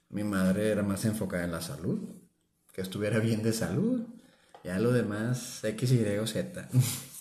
Mi 0.09 0.23
madre 0.23 0.69
era 0.71 0.81
más 0.81 1.05
enfocada 1.05 1.43
en 1.43 1.51
la 1.51 1.61
salud 1.61 1.99
que 2.73 2.81
estuviera 2.81 3.19
bien 3.19 3.43
de 3.43 3.53
salud. 3.53 4.07
Ya 4.63 4.79
lo 4.79 4.91
demás, 4.91 5.63
X, 5.63 5.91
Y 5.91 6.17
o 6.17 6.25
Z. 6.25 6.67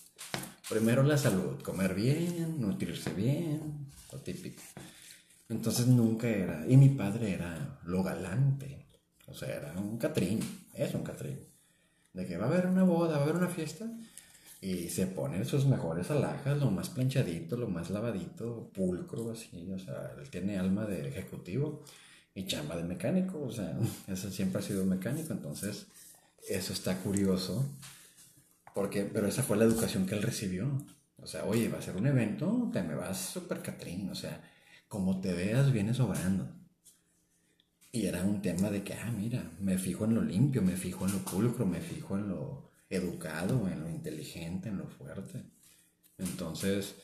Primero 0.70 1.02
la 1.02 1.18
salud, 1.18 1.60
comer 1.60 1.94
bien, 1.94 2.62
nutrirse 2.62 3.12
bien, 3.12 3.90
lo 4.10 4.20
típico. 4.20 4.62
Entonces 5.48 5.86
nunca 5.86 6.28
era, 6.28 6.64
y 6.66 6.76
mi 6.76 6.88
padre 6.90 7.34
era 7.34 7.80
lo 7.84 8.02
galante, 8.02 8.86
o 9.26 9.34
sea, 9.34 9.54
era 9.54 9.72
un 9.78 9.98
catrín, 9.98 10.40
es 10.72 10.94
un 10.94 11.02
catrín. 11.02 11.38
De 12.12 12.26
que 12.26 12.36
va 12.36 12.46
a 12.46 12.48
haber 12.48 12.66
una 12.66 12.84
boda, 12.84 13.16
va 13.16 13.20
a 13.20 13.22
haber 13.24 13.36
una 13.36 13.48
fiesta, 13.48 13.86
y 14.60 14.88
se 14.88 15.06
pone 15.06 15.44
sus 15.44 15.66
mejores 15.66 16.10
alhajas, 16.10 16.58
lo 16.58 16.70
más 16.70 16.88
planchadito, 16.88 17.56
lo 17.56 17.68
más 17.68 17.90
lavadito, 17.90 18.70
pulcro, 18.72 19.30
así, 19.30 19.70
o 19.70 19.78
sea, 19.78 20.14
él 20.18 20.30
tiene 20.30 20.58
alma 20.58 20.86
de 20.86 21.06
ejecutivo 21.08 21.84
y 22.34 22.46
chamba 22.46 22.76
de 22.76 22.84
mecánico, 22.84 23.42
o 23.42 23.52
sea, 23.52 23.76
eso 24.08 24.30
siempre 24.30 24.60
ha 24.60 24.62
sido 24.62 24.86
mecánico, 24.86 25.34
entonces 25.34 25.86
eso 26.48 26.72
está 26.72 26.96
curioso, 26.98 27.68
porque, 28.74 29.04
pero 29.04 29.28
esa 29.28 29.42
fue 29.42 29.56
la 29.56 29.64
educación 29.64 30.06
que 30.06 30.14
él 30.14 30.22
recibió. 30.22 30.70
O 31.22 31.26
sea, 31.26 31.44
oye, 31.44 31.68
va 31.68 31.78
a 31.78 31.82
ser 31.82 31.96
un 31.96 32.06
evento, 32.06 32.70
te 32.72 32.82
me 32.82 32.94
vas 32.94 33.18
súper 33.18 33.62
catrín, 33.62 34.10
o 34.10 34.14
sea, 34.14 34.42
como 34.94 35.20
te 35.20 35.32
veas, 35.32 35.72
vienes 35.72 35.96
sobrando. 35.96 36.48
Y 37.90 38.06
era 38.06 38.22
un 38.22 38.40
tema 38.40 38.70
de 38.70 38.84
que, 38.84 38.94
ah, 38.94 39.10
mira, 39.10 39.42
me 39.58 39.76
fijo 39.76 40.04
en 40.04 40.14
lo 40.14 40.22
limpio, 40.22 40.62
me 40.62 40.76
fijo 40.76 41.04
en 41.04 41.14
lo 41.14 41.18
pulcro, 41.18 41.66
me 41.66 41.80
fijo 41.80 42.16
en 42.16 42.28
lo 42.28 42.70
educado, 42.88 43.68
en 43.68 43.80
lo 43.80 43.90
inteligente, 43.90 44.68
en 44.68 44.78
lo 44.78 44.86
fuerte. 44.86 45.42
Entonces, 46.16 46.94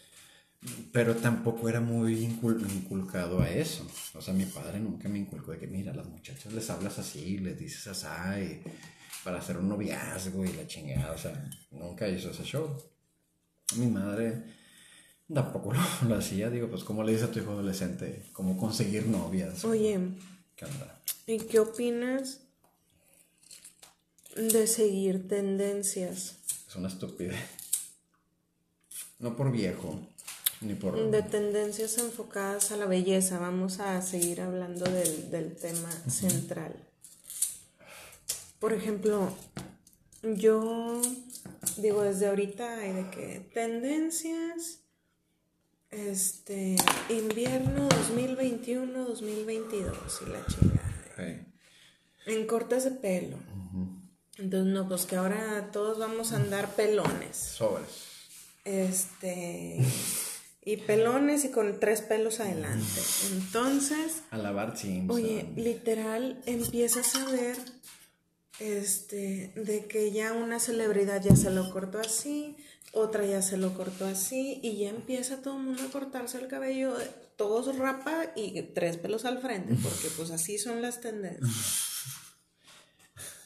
pero 0.93 1.17
tampoco 1.17 1.69
era 1.69 1.81
muy 1.81 2.17
inculcado 2.23 3.43
a 3.43 3.51
eso. 3.51 3.85
O 4.15 4.23
sea, 4.23 4.35
mi 4.35 4.45
padre 4.45 4.79
nunca 4.79 5.09
me 5.09 5.19
inculcó 5.19 5.51
de 5.51 5.59
que, 5.59 5.67
mira, 5.67 5.93
las 5.93 6.07
muchachas 6.07 6.53
les 6.53 6.71
hablas 6.71 6.97
así, 7.01 7.39
les 7.39 7.59
dices 7.59 7.89
así, 7.89 8.63
para 9.25 9.39
hacer 9.39 9.57
un 9.57 9.69
noviazgo 9.69 10.45
y 10.45 10.53
la 10.53 10.69
chingada. 10.69 11.11
O 11.11 11.19
sea, 11.19 11.51
nunca 11.73 12.09
hizo 12.09 12.31
ese 12.31 12.45
show. 12.45 12.81
Mi 13.77 13.89
madre 13.89 14.60
tampoco 15.33 15.73
lo, 16.09 16.15
hacía. 16.15 16.51
Digo, 16.51 16.69
pues, 16.69 16.85
¿cómo 16.85 17.03
le 17.03 17.13
dices 17.13 17.29
a 17.29 17.33
tu 17.33 17.39
hijo 17.39 17.53
adolescente 17.53 18.25
cómo 18.33 18.57
conseguir 18.57 19.07
novias? 19.07 19.65
Oye, 19.65 19.99
¿qué 20.57 20.65
onda? 20.65 21.01
¿Y 21.27 21.39
qué 21.39 21.61
opinas 21.61 22.41
de 24.37 24.67
seguir 24.67 25.29
tendencias? 25.29 26.37
Es 26.69 26.77
una 26.77 26.89
estupidez. 26.89 27.37
No 29.19 29.37
por 29.37 29.53
viejo, 29.53 30.01
ni 30.61 30.75
por... 30.75 31.11
De 31.11 31.23
tendencias 31.23 31.99
enfocadas 31.99 32.73
a 32.73 32.77
la 32.77 32.87
belleza. 32.87 33.39
Vamos 33.39 33.81
a 33.81 34.01
seguir 34.03 34.41
hablando 34.41 34.87
del, 34.87 35.57
tema 35.57 35.91
central. 36.09 36.75
Por 38.59 38.73
ejemplo, 38.73 39.33
yo 40.23 41.01
digo 41.77 42.03
desde 42.03 42.29
ahorita 42.29 42.79
hay 42.79 42.93
de 42.93 43.11
que 43.11 43.51
tendencias 43.55 44.80
este 45.91 46.77
invierno 47.09 47.89
2021 47.89 49.05
2022 49.05 49.97
y 50.23 50.31
la 50.31 50.47
chingada. 50.47 51.47
En 52.27 52.47
cortes 52.47 52.85
de 52.85 52.91
pelo. 52.93 53.39
Entonces 54.39 54.73
no 54.73 54.89
pues 54.89 55.05
que 55.07 55.17
ahora 55.17 55.71
todos 55.73 55.99
vamos 55.99 56.33
a 56.33 56.37
andar 56.37 56.75
pelones. 56.75 57.37
Sobres. 57.37 57.89
Este 58.65 59.79
y 60.63 60.77
pelones 60.77 61.45
y 61.45 61.51
con 61.51 61.81
tres 61.81 62.03
pelos 62.03 62.41
adelante. 62.41 63.01
Entonces 63.33 64.23
a 64.31 64.39
lavar 64.39 64.75
oye 65.09 65.51
literal 65.57 66.41
empiezas 66.47 67.17
a 67.17 67.25
ver 67.31 67.57
este, 68.61 69.53
de 69.57 69.87
que 69.87 70.13
ya 70.13 70.33
una 70.33 70.61
celebridad 70.61 71.23
ya 71.23 71.35
se 71.35 71.51
lo 71.51 71.71
cortó 71.71 71.99
así, 71.99 72.57
otra 72.93 73.25
ya 73.25 73.43
se 73.43 73.57
lo 73.57 73.75
cortó 73.75 74.07
así, 74.07 74.61
y 74.63 74.79
ya 74.79 74.91
empieza 74.91 75.43
todo 75.43 75.57
el 75.59 75.65
mundo 75.65 75.83
a 75.83 75.91
cortarse 75.91 76.39
el 76.39 76.49
cabello, 76.49 76.95
todos 77.37 77.77
rapa 77.79 78.33
y 78.37 78.61
tres 78.75 78.97
pelos 78.97 79.25
al 79.25 79.39
frente, 79.39 79.75
porque 79.83 80.09
pues 80.17 80.31
así 80.31 80.59
son 80.59 80.83
las 80.83 81.01
tendencias. 81.01 82.01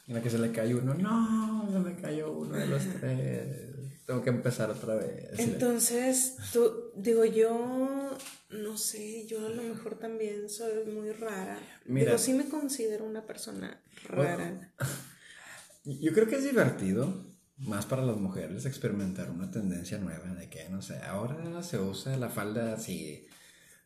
En 0.07 0.15
la 0.15 0.23
que 0.23 0.29
se 0.29 0.39
le 0.39 0.53
cae 0.53 0.75
uno, 0.75 0.95
no, 0.95 1.69
se 1.73 1.79
me 1.79 1.97
cayó 1.97 2.31
uno 2.31 2.57
de 2.57 2.67
los 2.67 2.83
tres. 3.01 3.75
Tengo 4.05 4.23
que 4.23 4.29
empezar 4.29 4.71
otra 4.71 4.97
vez. 4.97 5.39
Entonces, 5.39 6.37
tú, 6.53 6.93
digo, 6.95 7.25
yo 7.25 8.11
no 8.51 8.77
sé, 8.77 9.27
yo 9.27 9.47
a 9.47 9.49
lo 9.49 9.63
mejor 9.63 9.99
también 9.99 10.51
soy 10.51 10.85
muy 10.93 11.11
rara. 11.13 11.59
Mira, 11.87 12.13
digo, 12.13 12.19
sí 12.19 12.35
me 12.35 12.49
considero 12.51 13.07
una 13.07 13.25
persona 13.25 13.81
rara. 14.03 14.75
yo 15.85 16.13
creo 16.13 16.27
que 16.27 16.37
es 16.37 16.45
divertido, 16.45 17.25
más 17.59 17.87
para 17.87 18.03
las 18.03 18.17
mujeres, 18.17 18.67
experimentar 18.67 19.31
una 19.31 19.51
tendencia 19.51 19.99
nueva 19.99 20.35
de 20.35 20.49
que, 20.49 20.69
no 20.69 20.83
sé, 20.83 20.99
ahora 20.99 21.63
se 21.63 21.79
usa 21.79 22.17
la 22.17 22.29
falda 22.29 22.75
así, 22.75 23.27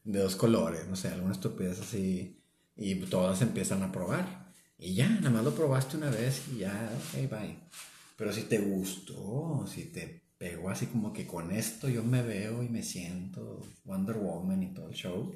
de 0.05 0.19
dos 0.21 0.37
colores, 0.37 0.87
no 0.89 0.97
sé, 0.97 1.09
alguna 1.09 1.33
estupidez 1.33 1.81
así, 1.81 2.41
y 2.77 2.95
todas 3.07 3.43
empiezan 3.43 3.83
a 3.83 3.93
probar. 3.93 4.53
Y 4.79 4.95
ya, 4.95 5.09
nada 5.09 5.31
más 5.31 5.45
lo 5.45 5.55
probaste 5.55 5.97
una 5.97 6.11
vez 6.11 6.43
y 6.55 6.59
ya, 6.59 6.91
ok, 6.97 7.31
bye. 7.31 7.59
Pero 8.16 8.33
si 8.33 8.43
te 8.43 8.59
gustó, 8.59 9.66
si 9.66 9.87
te 9.87 10.23
pegó 10.39 10.71
así 10.71 10.87
como 10.87 11.12
que 11.12 11.27
con 11.27 11.51
esto 11.51 11.89
yo 11.89 12.05
me 12.05 12.23
veo 12.23 12.62
y 12.62 12.69
me 12.69 12.83
siento 12.83 13.61
Wonder 13.85 14.16
Woman 14.16 14.62
y 14.62 14.73
todo 14.73 14.89
el 14.89 14.95
show, 14.95 15.35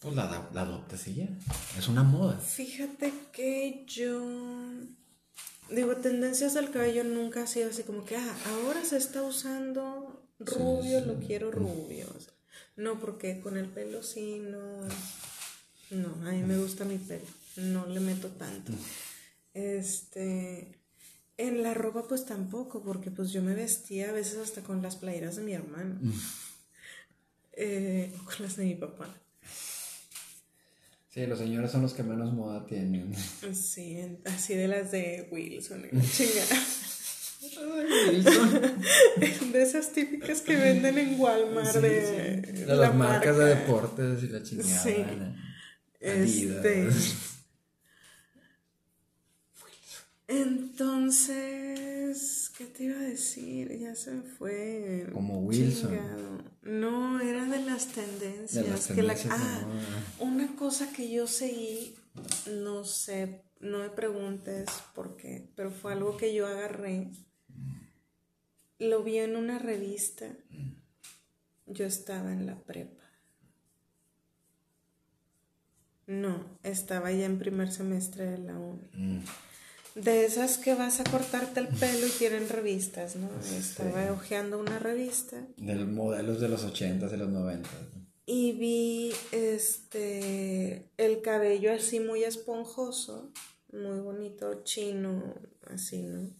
pues 0.00 0.14
la, 0.14 0.50
la 0.52 0.60
adoptas 0.60 1.06
y 1.08 1.14
ya. 1.14 1.28
Es 1.78 1.88
una 1.88 2.02
moda. 2.02 2.38
Fíjate 2.38 3.12
que 3.32 3.84
yo. 3.86 4.20
Digo, 5.70 5.96
tendencias 5.96 6.54
del 6.54 6.70
cabello 6.70 7.04
nunca 7.04 7.42
ha 7.42 7.46
sido 7.46 7.70
así 7.70 7.82
como 7.82 8.04
que, 8.04 8.16
ah, 8.16 8.36
ahora 8.46 8.84
se 8.84 8.96
está 8.96 9.22
usando 9.22 10.28
rubio, 10.38 11.00
lo 11.00 11.18
quiero 11.20 11.50
rubio. 11.50 12.06
no, 12.76 13.00
porque 13.00 13.40
con 13.40 13.56
el 13.56 13.68
pelo 13.68 14.02
sí, 14.02 14.40
no. 14.40 14.80
No, 15.90 16.28
a 16.28 16.32
mí 16.32 16.42
me 16.42 16.58
gusta 16.58 16.84
mi 16.84 16.98
pelo. 16.98 17.26
No 17.56 17.86
le 17.86 18.00
meto 18.00 18.28
tanto. 18.28 18.72
Este. 19.52 20.80
En 21.36 21.62
la 21.62 21.74
ropa 21.74 22.06
pues 22.06 22.26
tampoco, 22.26 22.82
porque 22.82 23.10
pues 23.10 23.32
yo 23.32 23.42
me 23.42 23.54
vestía 23.54 24.10
a 24.10 24.12
veces 24.12 24.38
hasta 24.38 24.62
con 24.62 24.82
las 24.82 24.96
playeras 24.96 25.36
de 25.36 25.42
mi 25.42 25.52
hermano. 25.52 25.96
Mm. 26.00 26.12
Eh, 27.56 28.12
o 28.20 28.24
con 28.24 28.36
las 28.40 28.56
de 28.56 28.64
mi 28.64 28.74
papá. 28.74 29.08
Sí, 31.14 31.28
los 31.28 31.38
señores 31.38 31.70
son 31.70 31.82
los 31.82 31.94
que 31.94 32.02
menos 32.02 32.32
moda 32.32 32.66
tienen. 32.66 33.14
Sí, 33.54 34.18
así 34.24 34.54
de 34.54 34.66
las 34.66 34.90
de 34.90 35.28
Wilson. 35.30 35.84
Chingada. 36.10 36.60
Wilson. 38.10 38.82
de 39.52 39.62
esas 39.62 39.92
típicas 39.92 40.40
que 40.40 40.56
venden 40.56 40.98
en 40.98 41.20
Walmart 41.20 41.76
de, 41.76 42.40
de 42.40 42.66
las 42.66 42.92
marcas 42.96 43.38
de 43.38 43.44
deportes 43.44 44.24
y 44.24 44.26
la 44.26 44.42
chingada. 44.42 44.82
Sí. 44.82 44.96
Este, 46.00 46.88
entonces, 50.26 51.73
¿qué 52.64 52.70
te 52.70 52.84
iba 52.84 52.96
a 52.96 53.02
decir? 53.02 53.78
Ya 53.78 53.94
se 53.94 54.12
me 54.12 54.22
fue. 54.22 55.08
Como 55.12 55.40
Wilson. 55.40 55.98
No, 56.62 57.20
era 57.20 57.44
de 57.44 57.60
las 57.60 57.88
tendencias. 57.88 58.86
que 58.88 59.02
la, 59.02 59.14
ah, 59.30 59.66
una 60.18 60.56
cosa 60.56 60.90
que 60.92 61.10
yo 61.10 61.26
seguí, 61.26 61.94
no 62.50 62.84
sé, 62.84 63.42
no 63.60 63.78
me 63.78 63.90
preguntes 63.90 64.68
por 64.94 65.16
qué, 65.16 65.46
pero 65.56 65.70
fue 65.70 65.92
algo 65.92 66.16
que 66.16 66.34
yo 66.34 66.46
agarré. 66.46 67.10
Lo 68.78 69.02
vi 69.02 69.18
en 69.18 69.36
una 69.36 69.58
revista. 69.58 70.26
Yo 71.66 71.86
estaba 71.86 72.32
en 72.32 72.46
la 72.46 72.56
prepa. 72.56 73.02
No, 76.06 76.58
estaba 76.62 77.10
ya 77.12 77.24
en 77.24 77.38
primer 77.38 77.72
semestre 77.72 78.26
de 78.26 78.38
la 78.38 78.58
uni. 78.58 78.88
Mm. 78.92 79.24
De 79.94 80.24
esas 80.24 80.58
que 80.58 80.74
vas 80.74 81.00
a 81.00 81.04
cortarte 81.04 81.60
el 81.60 81.68
pelo 81.68 82.06
y 82.06 82.10
tienen 82.10 82.48
revistas, 82.48 83.14
¿no? 83.14 83.30
Estaba 83.56 84.10
hojeando 84.12 84.58
una 84.58 84.78
revista. 84.78 85.46
De 85.56 85.74
los 85.76 85.88
modelos 85.88 86.40
de 86.40 86.48
los 86.48 86.64
80 86.64 87.06
y 87.06 87.16
los 87.16 87.28
90. 87.28 87.68
Y 88.26 88.52
vi 88.52 89.12
este 89.30 90.90
el 90.96 91.20
cabello 91.22 91.72
así 91.72 92.00
muy 92.00 92.24
esponjoso, 92.24 93.30
muy 93.72 94.00
bonito, 94.00 94.64
chino, 94.64 95.34
así, 95.70 96.02
¿no? 96.02 96.30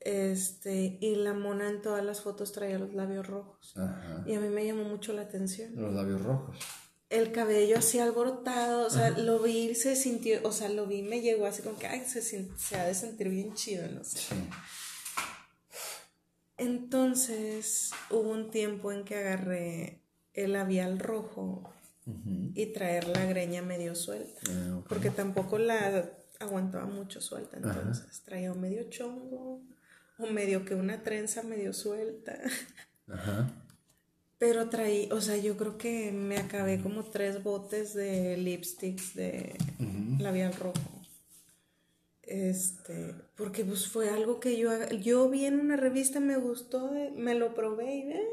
Este, 0.00 0.98
y 1.00 1.16
la 1.16 1.34
mona 1.34 1.68
en 1.68 1.82
todas 1.82 2.04
las 2.04 2.20
fotos 2.20 2.52
traía 2.52 2.78
los 2.78 2.94
labios 2.94 3.26
rojos. 3.26 3.74
Y 4.26 4.34
a 4.34 4.40
mí 4.40 4.48
me 4.48 4.66
llamó 4.66 4.84
mucho 4.84 5.12
la 5.12 5.22
atención. 5.22 5.72
Los 5.74 5.94
labios 5.94 6.22
rojos 6.22 6.56
el 7.10 7.32
cabello 7.32 7.78
así 7.78 7.98
alborotado, 7.98 8.86
o 8.86 8.90
sea, 8.90 9.10
lo 9.10 9.38
vi, 9.40 9.74
se 9.74 9.96
sintió, 9.96 10.40
o 10.44 10.52
sea, 10.52 10.68
lo 10.68 10.86
vi, 10.86 11.02
me 11.02 11.20
llegó 11.20 11.46
así 11.46 11.62
como 11.62 11.78
que, 11.78 11.86
ay, 11.86 12.04
se, 12.04 12.20
se 12.22 12.76
ha 12.76 12.84
de 12.84 12.94
sentir 12.94 13.28
bien 13.30 13.54
chido, 13.54 13.88
no 13.88 14.04
sé. 14.04 14.34
Entonces, 16.58 17.90
hubo 18.10 18.30
un 18.30 18.50
tiempo 18.50 18.92
en 18.92 19.04
que 19.04 19.16
agarré 19.16 20.02
el 20.34 20.52
labial 20.52 20.98
rojo 20.98 21.72
y 22.54 22.66
traer 22.72 23.06
la 23.06 23.26
greña 23.26 23.60
medio 23.60 23.94
suelta, 23.94 24.40
ah, 24.50 24.82
porque 24.88 25.10
tampoco 25.10 25.58
la 25.58 26.10
aguantaba 26.40 26.86
mucho 26.86 27.20
suelta, 27.20 27.58
entonces 27.58 28.22
traía 28.22 28.52
un 28.52 28.60
medio 28.60 28.88
chongo, 28.88 29.62
o 30.18 30.26
medio 30.26 30.64
que 30.64 30.74
una 30.74 31.02
trenza 31.02 31.42
medio 31.42 31.72
suelta. 31.72 32.38
Ajá. 33.08 33.67
Pero 34.38 34.68
traí, 34.68 35.08
o 35.10 35.20
sea, 35.20 35.36
yo 35.36 35.56
creo 35.56 35.78
que 35.78 36.12
me 36.12 36.38
acabé 36.38 36.80
como 36.80 37.02
tres 37.04 37.42
botes 37.42 37.92
de 37.94 38.36
lipsticks 38.36 39.14
de 39.14 39.56
labial 40.18 40.54
rojo. 40.54 40.98
Este, 42.22 43.14
porque 43.36 43.64
pues 43.64 43.88
fue 43.88 44.10
algo 44.10 44.38
que 44.38 44.58
yo, 44.58 44.70
yo 44.90 45.28
vi 45.30 45.46
en 45.46 45.58
una 45.58 45.76
revista, 45.76 46.20
me 46.20 46.36
gustó, 46.36 46.92
me 47.16 47.34
lo 47.34 47.54
probé 47.54 47.96
y 47.96 48.12
eh, 48.12 48.28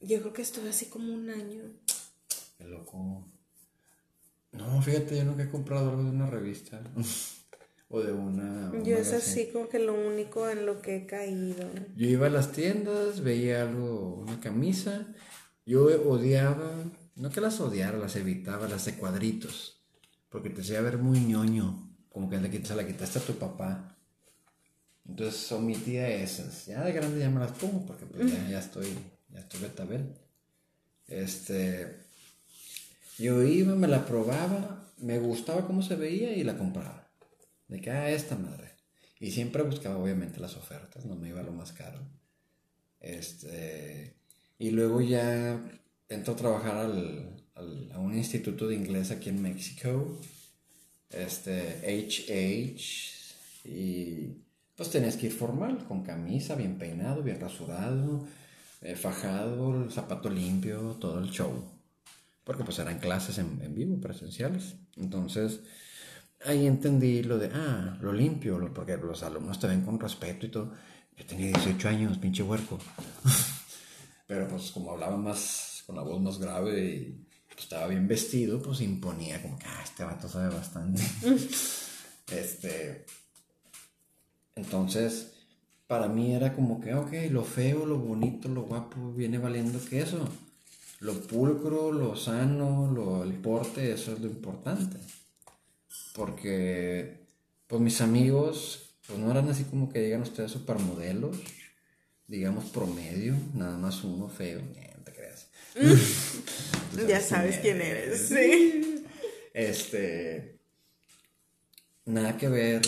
yo 0.00 0.20
creo 0.20 0.32
que 0.32 0.42
estuve 0.42 0.70
así 0.70 0.86
como 0.86 1.12
un 1.12 1.30
año. 1.30 1.64
Qué 2.56 2.64
loco. 2.64 3.26
No, 4.52 4.80
fíjate, 4.80 5.16
yo 5.16 5.24
nunca 5.24 5.42
he 5.42 5.50
comprado 5.50 5.90
algo 5.90 6.04
de 6.04 6.10
una 6.10 6.30
revista. 6.30 6.80
o 7.88 8.00
de 8.02 8.12
una... 8.12 8.72
Yo 8.82 8.96
es 8.96 9.12
así 9.12 9.48
como 9.52 9.68
que 9.68 9.78
lo 9.78 9.94
único 9.94 10.48
en 10.48 10.66
lo 10.66 10.82
que 10.82 10.96
he 10.96 11.06
caído. 11.06 11.68
Yo 11.96 12.06
iba 12.06 12.26
a 12.26 12.30
las 12.30 12.52
tiendas, 12.52 13.22
veía 13.22 13.62
algo, 13.62 14.16
una 14.16 14.38
camisa, 14.40 15.06
yo 15.64 15.84
odiaba, 16.08 16.70
no 17.16 17.30
que 17.30 17.40
las 17.40 17.60
odiara, 17.60 17.98
las 17.98 18.16
evitaba, 18.16 18.68
las 18.68 18.84
de 18.84 18.94
cuadritos, 18.94 19.82
porque 20.28 20.50
te 20.50 20.60
hacía 20.60 20.80
ver 20.82 20.98
muy 20.98 21.20
ñoño, 21.20 21.94
como 22.10 22.28
que 22.28 22.64
se 22.64 22.74
la 22.74 22.86
quitaste 22.86 23.18
a 23.18 23.22
tu 23.22 23.34
papá. 23.34 23.96
Entonces 25.06 25.50
omitía 25.52 26.08
esas. 26.08 26.66
Ya 26.66 26.84
de 26.84 26.92
grande 26.92 27.20
ya 27.20 27.30
me 27.30 27.40
las 27.40 27.52
pongo 27.52 27.86
porque 27.86 28.04
pues, 28.04 28.30
ya, 28.30 28.48
ya, 28.50 28.58
estoy, 28.58 28.88
ya 29.30 29.40
estoy 29.40 29.60
betabel. 29.60 30.14
Este, 31.06 32.00
yo 33.18 33.42
iba, 33.42 33.74
me 33.74 33.88
la 33.88 34.04
probaba, 34.04 34.92
me 34.98 35.18
gustaba 35.18 35.66
cómo 35.66 35.82
se 35.82 35.96
veía 35.96 36.32
y 36.32 36.44
la 36.44 36.58
compraba. 36.58 37.07
De 37.68 37.80
que, 37.80 37.90
ah, 37.90 38.10
esta 38.10 38.36
madre. 38.36 38.72
Y 39.20 39.30
siempre 39.30 39.62
buscaba, 39.62 39.98
obviamente, 39.98 40.40
las 40.40 40.56
ofertas, 40.56 41.04
no 41.04 41.16
me 41.16 41.28
iba 41.28 41.40
a 41.40 41.44
lo 41.44 41.52
más 41.52 41.72
caro. 41.72 42.00
Este, 43.00 44.16
y 44.58 44.70
luego 44.70 45.00
ya 45.00 45.60
entró 46.08 46.34
a 46.34 46.36
trabajar 46.36 46.76
al, 46.76 47.38
a 47.92 47.98
un 47.98 48.14
instituto 48.16 48.68
de 48.68 48.76
inglés 48.76 49.10
aquí 49.10 49.28
en 49.30 49.42
México, 49.42 50.18
este, 51.10 51.80
HH, 51.84 53.18
y 53.64 54.44
pues 54.76 54.90
tenías 54.90 55.16
que 55.16 55.26
ir 55.26 55.32
formal, 55.32 55.84
con 55.86 56.04
camisa, 56.04 56.54
bien 56.54 56.78
peinado, 56.78 57.22
bien 57.22 57.40
rasurado, 57.40 58.26
eh, 58.80 58.94
fajado, 58.94 59.90
zapato 59.90 60.30
limpio, 60.30 60.96
todo 61.00 61.18
el 61.18 61.30
show. 61.30 61.64
Porque 62.44 62.64
pues 62.64 62.78
eran 62.78 62.98
clases 62.98 63.38
en, 63.38 63.60
en 63.62 63.74
vivo, 63.74 64.00
presenciales. 64.00 64.76
Entonces, 64.96 65.60
ahí 66.44 66.66
entendí 66.66 67.22
lo 67.22 67.38
de, 67.38 67.50
ah, 67.52 67.96
lo 68.00 68.12
limpio, 68.12 68.72
porque 68.72 68.96
los 68.96 69.22
alumnos 69.22 69.58
te 69.58 69.66
ven 69.66 69.82
con 69.82 69.98
respeto 69.98 70.46
y 70.46 70.50
todo. 70.50 70.72
Yo 71.16 71.26
tenía 71.26 71.48
18 71.48 71.88
años, 71.88 72.18
pinche 72.18 72.42
huerco. 72.42 72.78
Pero 74.26 74.46
pues 74.48 74.70
como 74.70 74.92
hablaba 74.92 75.16
más, 75.16 75.82
con 75.86 75.96
la 75.96 76.02
voz 76.02 76.20
más 76.20 76.38
grave 76.38 76.84
y 76.84 77.26
pues, 77.48 77.60
estaba 77.60 77.86
bien 77.88 78.06
vestido, 78.06 78.60
pues 78.62 78.80
imponía 78.80 79.40
como 79.42 79.58
que, 79.58 79.66
ah, 79.66 79.80
este 79.82 80.04
vato 80.04 80.28
sabe 80.28 80.54
bastante. 80.54 81.02
este, 82.30 83.06
entonces, 84.54 85.32
para 85.86 86.08
mí 86.08 86.34
era 86.34 86.54
como 86.54 86.80
que, 86.80 86.94
ok, 86.94 87.12
lo 87.30 87.42
feo, 87.42 87.86
lo 87.86 87.98
bonito, 87.98 88.48
lo 88.48 88.62
guapo 88.62 89.12
viene 89.12 89.38
valiendo 89.38 89.80
que 89.84 90.02
eso. 90.02 90.28
Lo 91.00 91.14
pulcro, 91.14 91.92
lo 91.92 92.16
sano, 92.16 92.90
lo, 92.92 93.22
el 93.22 93.32
porte, 93.34 93.92
eso 93.92 94.12
es 94.12 94.20
lo 94.20 94.26
importante 94.26 94.98
porque 96.18 97.28
pues 97.68 97.80
mis 97.80 98.00
amigos 98.00 98.96
pues 99.06 99.18
no 99.18 99.30
eran 99.30 99.48
así 99.48 99.64
como 99.64 99.88
que 99.88 100.02
digan 100.02 100.20
ustedes 100.20 100.50
supermodelos, 100.50 101.38
digamos 102.26 102.66
promedio, 102.66 103.34
nada 103.54 103.78
más 103.78 104.04
uno 104.04 104.28
feo, 104.28 104.60
no 104.60 105.04
te 105.04 105.12
creas. 105.12 105.48
ya 107.08 107.20
sabes 107.22 107.58
quién 107.58 107.80
eres, 107.80 108.28
sí. 108.28 109.04
Este, 109.54 110.58
nada 112.04 112.36
que 112.36 112.48
ver, 112.48 112.82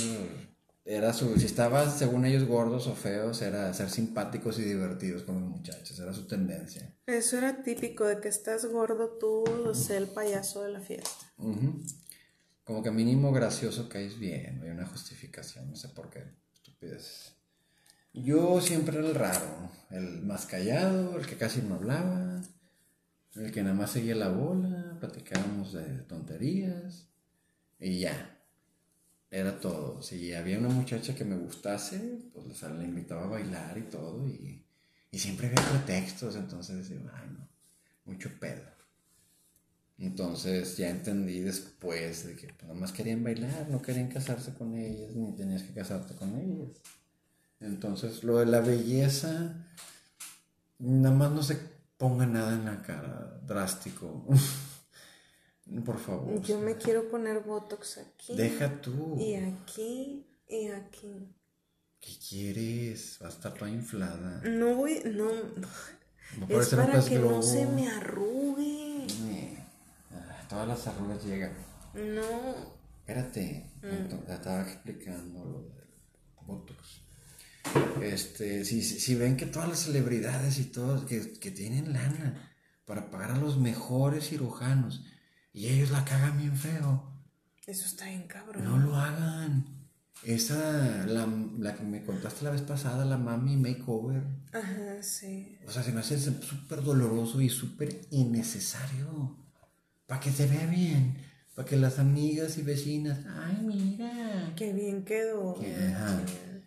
era 0.84 1.14
su, 1.14 1.38
si 1.38 1.46
estabas 1.46 1.98
según 1.98 2.26
ellos 2.26 2.44
gordos 2.44 2.86
o 2.86 2.94
feos, 2.94 3.40
era 3.40 3.72
ser 3.72 3.88
simpáticos 3.88 4.58
y 4.58 4.64
divertidos 4.64 5.22
con 5.22 5.40
los 5.40 5.48
muchachos, 5.48 5.98
era 5.98 6.12
su 6.12 6.26
tendencia. 6.26 6.94
Eso 7.06 7.38
era 7.38 7.62
típico 7.62 8.04
de 8.04 8.20
que 8.20 8.28
estás 8.28 8.66
gordo 8.66 9.16
tú, 9.18 9.44
o 9.44 9.74
sea, 9.74 9.96
el 9.96 10.08
payaso 10.08 10.62
de 10.64 10.72
la 10.72 10.80
fiesta 10.80 11.32
como 12.64 12.82
que 12.82 12.90
mínimo 12.90 13.32
gracioso 13.32 13.88
caes 13.88 14.18
bien, 14.18 14.60
hay 14.62 14.70
una 14.70 14.86
justificación, 14.86 15.70
no 15.70 15.76
sé 15.76 15.88
por 15.88 16.10
qué, 16.10 16.24
estupidez. 16.54 17.32
Yo 18.12 18.60
siempre 18.60 18.98
era 18.98 19.06
el 19.06 19.14
raro, 19.14 19.70
el 19.90 20.22
más 20.22 20.46
callado, 20.46 21.18
el 21.18 21.26
que 21.26 21.36
casi 21.36 21.62
no 21.62 21.76
hablaba, 21.76 22.42
el 23.36 23.52
que 23.52 23.62
nada 23.62 23.74
más 23.74 23.92
seguía 23.92 24.16
la 24.16 24.28
bola, 24.28 24.96
platicábamos 24.98 25.72
de 25.72 25.82
tonterías 26.02 27.06
y 27.78 28.00
ya. 28.00 28.36
Era 29.30 29.60
todo. 29.60 30.02
Si 30.02 30.34
había 30.34 30.58
una 30.58 30.68
muchacha 30.70 31.14
que 31.14 31.24
me 31.24 31.36
gustase, 31.36 32.18
pues 32.34 32.60
la 32.62 32.82
invitaba 32.82 33.24
a 33.24 33.28
bailar 33.28 33.78
y 33.78 33.82
todo 33.82 34.28
y, 34.28 34.64
y 35.12 35.18
siempre 35.18 35.46
había 35.46 35.62
pretextos, 35.70 36.34
entonces 36.34 36.88
decía, 36.88 37.08
ay 37.14 37.28
no, 37.30 37.48
mucho 38.04 38.28
pedo. 38.40 38.79
Entonces 40.00 40.78
ya 40.78 40.88
entendí 40.88 41.40
después 41.40 42.26
de 42.26 42.34
que 42.34 42.46
pues, 42.46 42.62
nada 42.62 42.74
más 42.74 42.92
querían 42.92 43.22
bailar, 43.22 43.68
no 43.68 43.82
querían 43.82 44.08
casarse 44.08 44.54
con 44.54 44.74
ellas, 44.74 45.14
ni 45.14 45.32
tenías 45.36 45.62
que 45.62 45.74
casarte 45.74 46.14
con 46.14 46.38
ellas. 46.38 46.70
Entonces 47.60 48.24
lo 48.24 48.38
de 48.38 48.46
la 48.46 48.60
belleza, 48.60 49.68
nada 50.78 51.14
más 51.14 51.30
no 51.32 51.42
se 51.42 51.58
ponga 51.98 52.24
nada 52.24 52.54
en 52.54 52.64
la 52.64 52.80
cara 52.80 53.40
drástico. 53.46 54.26
Por 55.84 55.98
favor. 55.98 56.40
Yo 56.42 56.58
me 56.58 56.76
quiero 56.76 57.08
poner 57.10 57.40
Botox 57.40 57.98
aquí. 57.98 58.34
Deja 58.34 58.80
tú. 58.80 59.16
Y 59.20 59.34
aquí 59.34 60.26
y 60.48 60.68
aquí. 60.68 61.28
¿Qué 62.00 62.12
quieres? 62.26 63.18
Va 63.22 63.26
a 63.26 63.30
estar 63.30 63.52
toda 63.52 63.70
inflada. 63.70 64.40
No 64.44 64.74
voy, 64.76 65.02
no. 65.04 65.30
es 66.48 66.68
para 66.70 67.04
que 67.04 67.18
no 67.18 67.42
se 67.42 67.66
me 67.66 67.86
arrugue 67.88 69.06
todas 70.50 70.66
las 70.68 70.86
arrugas 70.88 71.24
llegan. 71.24 71.52
No. 71.94 72.80
Espérate, 72.98 73.70
mm. 73.82 74.30
estaba 74.30 74.62
explicando 74.62 75.44
lo 75.44 75.62
del 75.62 75.88
Botox. 76.44 77.02
Este, 78.02 78.64
si, 78.64 78.82
si, 78.82 79.14
ven 79.14 79.36
que 79.36 79.46
todas 79.46 79.68
las 79.68 79.80
celebridades 79.80 80.58
y 80.58 80.64
todos 80.64 81.04
que, 81.04 81.38
que 81.38 81.50
tienen 81.50 81.92
lana 81.92 82.52
para 82.84 83.10
pagar 83.10 83.32
a 83.32 83.38
los 83.38 83.58
mejores 83.58 84.28
cirujanos 84.28 85.04
y 85.52 85.68
ellos 85.68 85.90
la 85.90 86.04
cagan 86.04 86.38
bien 86.38 86.56
feo. 86.56 87.12
Eso 87.66 87.86
está 87.86 88.06
bien 88.06 88.26
cabrón. 88.26 88.64
No 88.64 88.78
lo 88.78 88.96
hagan. 88.96 89.64
Esa, 90.24 91.06
la, 91.06 91.28
la, 91.58 91.76
que 91.76 91.82
me 91.84 92.04
contaste 92.04 92.44
la 92.44 92.50
vez 92.50 92.62
pasada, 92.62 93.04
la 93.04 93.16
Mami 93.16 93.56
Makeover. 93.56 94.22
Ajá, 94.52 95.02
sí. 95.02 95.58
O 95.66 95.70
sea, 95.70 95.82
se 95.82 95.92
me 95.92 96.00
hace 96.00 96.18
súper 96.18 96.82
doloroso 96.82 97.40
y 97.40 97.48
súper 97.48 98.00
innecesario 98.10 99.36
para 100.10 100.20
que 100.20 100.32
se 100.32 100.48
vea 100.48 100.66
bien, 100.66 101.16
para 101.54 101.68
que 101.68 101.76
las 101.76 102.00
amigas 102.00 102.58
y 102.58 102.62
vecinas, 102.62 103.20
ay, 103.28 103.58
mira. 103.62 104.52
Qué 104.56 104.72
bien 104.72 105.04
quedó. 105.04 105.56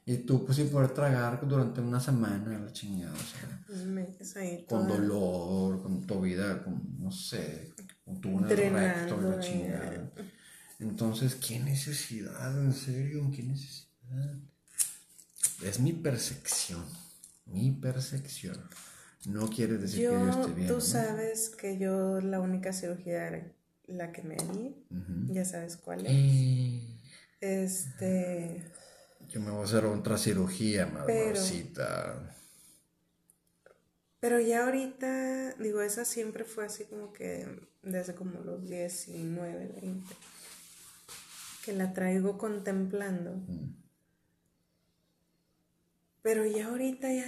Y 0.06 0.16
tú, 0.20 0.46
pues, 0.46 0.56
sin 0.56 0.70
poder 0.70 0.91
tragar 0.91 1.46
durante 1.46 1.82
una 1.82 2.00
semana, 2.00 2.58
la 2.58 2.72
chingada, 2.72 3.12
o 3.12 3.18
sea. 3.18 3.66
Pues, 3.68 4.38
ahí 4.38 4.66
con 4.66 4.88
dolor, 4.88 5.84
con 5.84 6.08
tu 6.08 6.22
vida, 6.22 6.64
con, 6.64 6.82
no 6.98 7.12
sé, 7.12 7.74
con 8.06 8.22
tu 8.22 8.39
recto 8.39 9.20
la 9.20 9.38
chingada. 9.41 10.10
Entonces, 10.80 11.36
¿qué 11.36 11.60
necesidad? 11.60 12.58
En 12.64 12.72
serio, 12.72 13.30
¿qué 13.36 13.44
necesidad? 13.44 14.38
Es 15.62 15.82
mi 15.82 15.91
percepción, 15.91 16.86
mi 17.48 17.72
percepción. 17.72 18.58
No 19.28 19.49
quiere 19.49 19.78
decir 19.78 19.99
que 19.99 20.03
yo 20.03 20.30
esté 20.30 20.51
bien. 20.53 20.67
Tú 20.67 20.82
sabes 20.82 21.49
que 21.49 21.78
yo 21.78 22.19
la 22.21 22.39
única 22.39 22.74
cirugía 22.74 23.28
era 23.28 23.51
la 23.88 24.11
que 24.11 24.21
me 24.21 24.36
di. 24.36 24.76
Ya 25.32 25.45
sabes 25.45 25.78
cuál 25.78 26.05
es. 26.05 26.11
Eh. 26.11 26.99
Este. 27.39 28.71
Yo 29.30 29.39
me 29.39 29.51
voy 29.51 29.61
a 29.61 29.63
hacer 29.63 29.86
otra 29.86 30.17
cirugía, 30.17 30.86
madrecita. 30.86 32.36
Pero, 34.19 34.39
ya 34.39 34.65
ahorita, 34.65 35.55
digo, 35.55 35.82
esa 35.82 36.05
siempre 36.05 36.45
fue 36.45 36.65
así 36.65 36.86
como 36.86 37.11
que 37.11 37.67
desde 37.82 38.15
como 38.15 38.39
los 38.39 38.69
19, 38.69 39.80
20. 39.82 40.15
Que 41.65 41.74
la 41.74 41.91
traigo 41.93 42.38
contemplando. 42.38 43.41
Pero 46.24 46.45
ya 46.45 46.67
ahorita 46.67 47.13
ya 47.13 47.28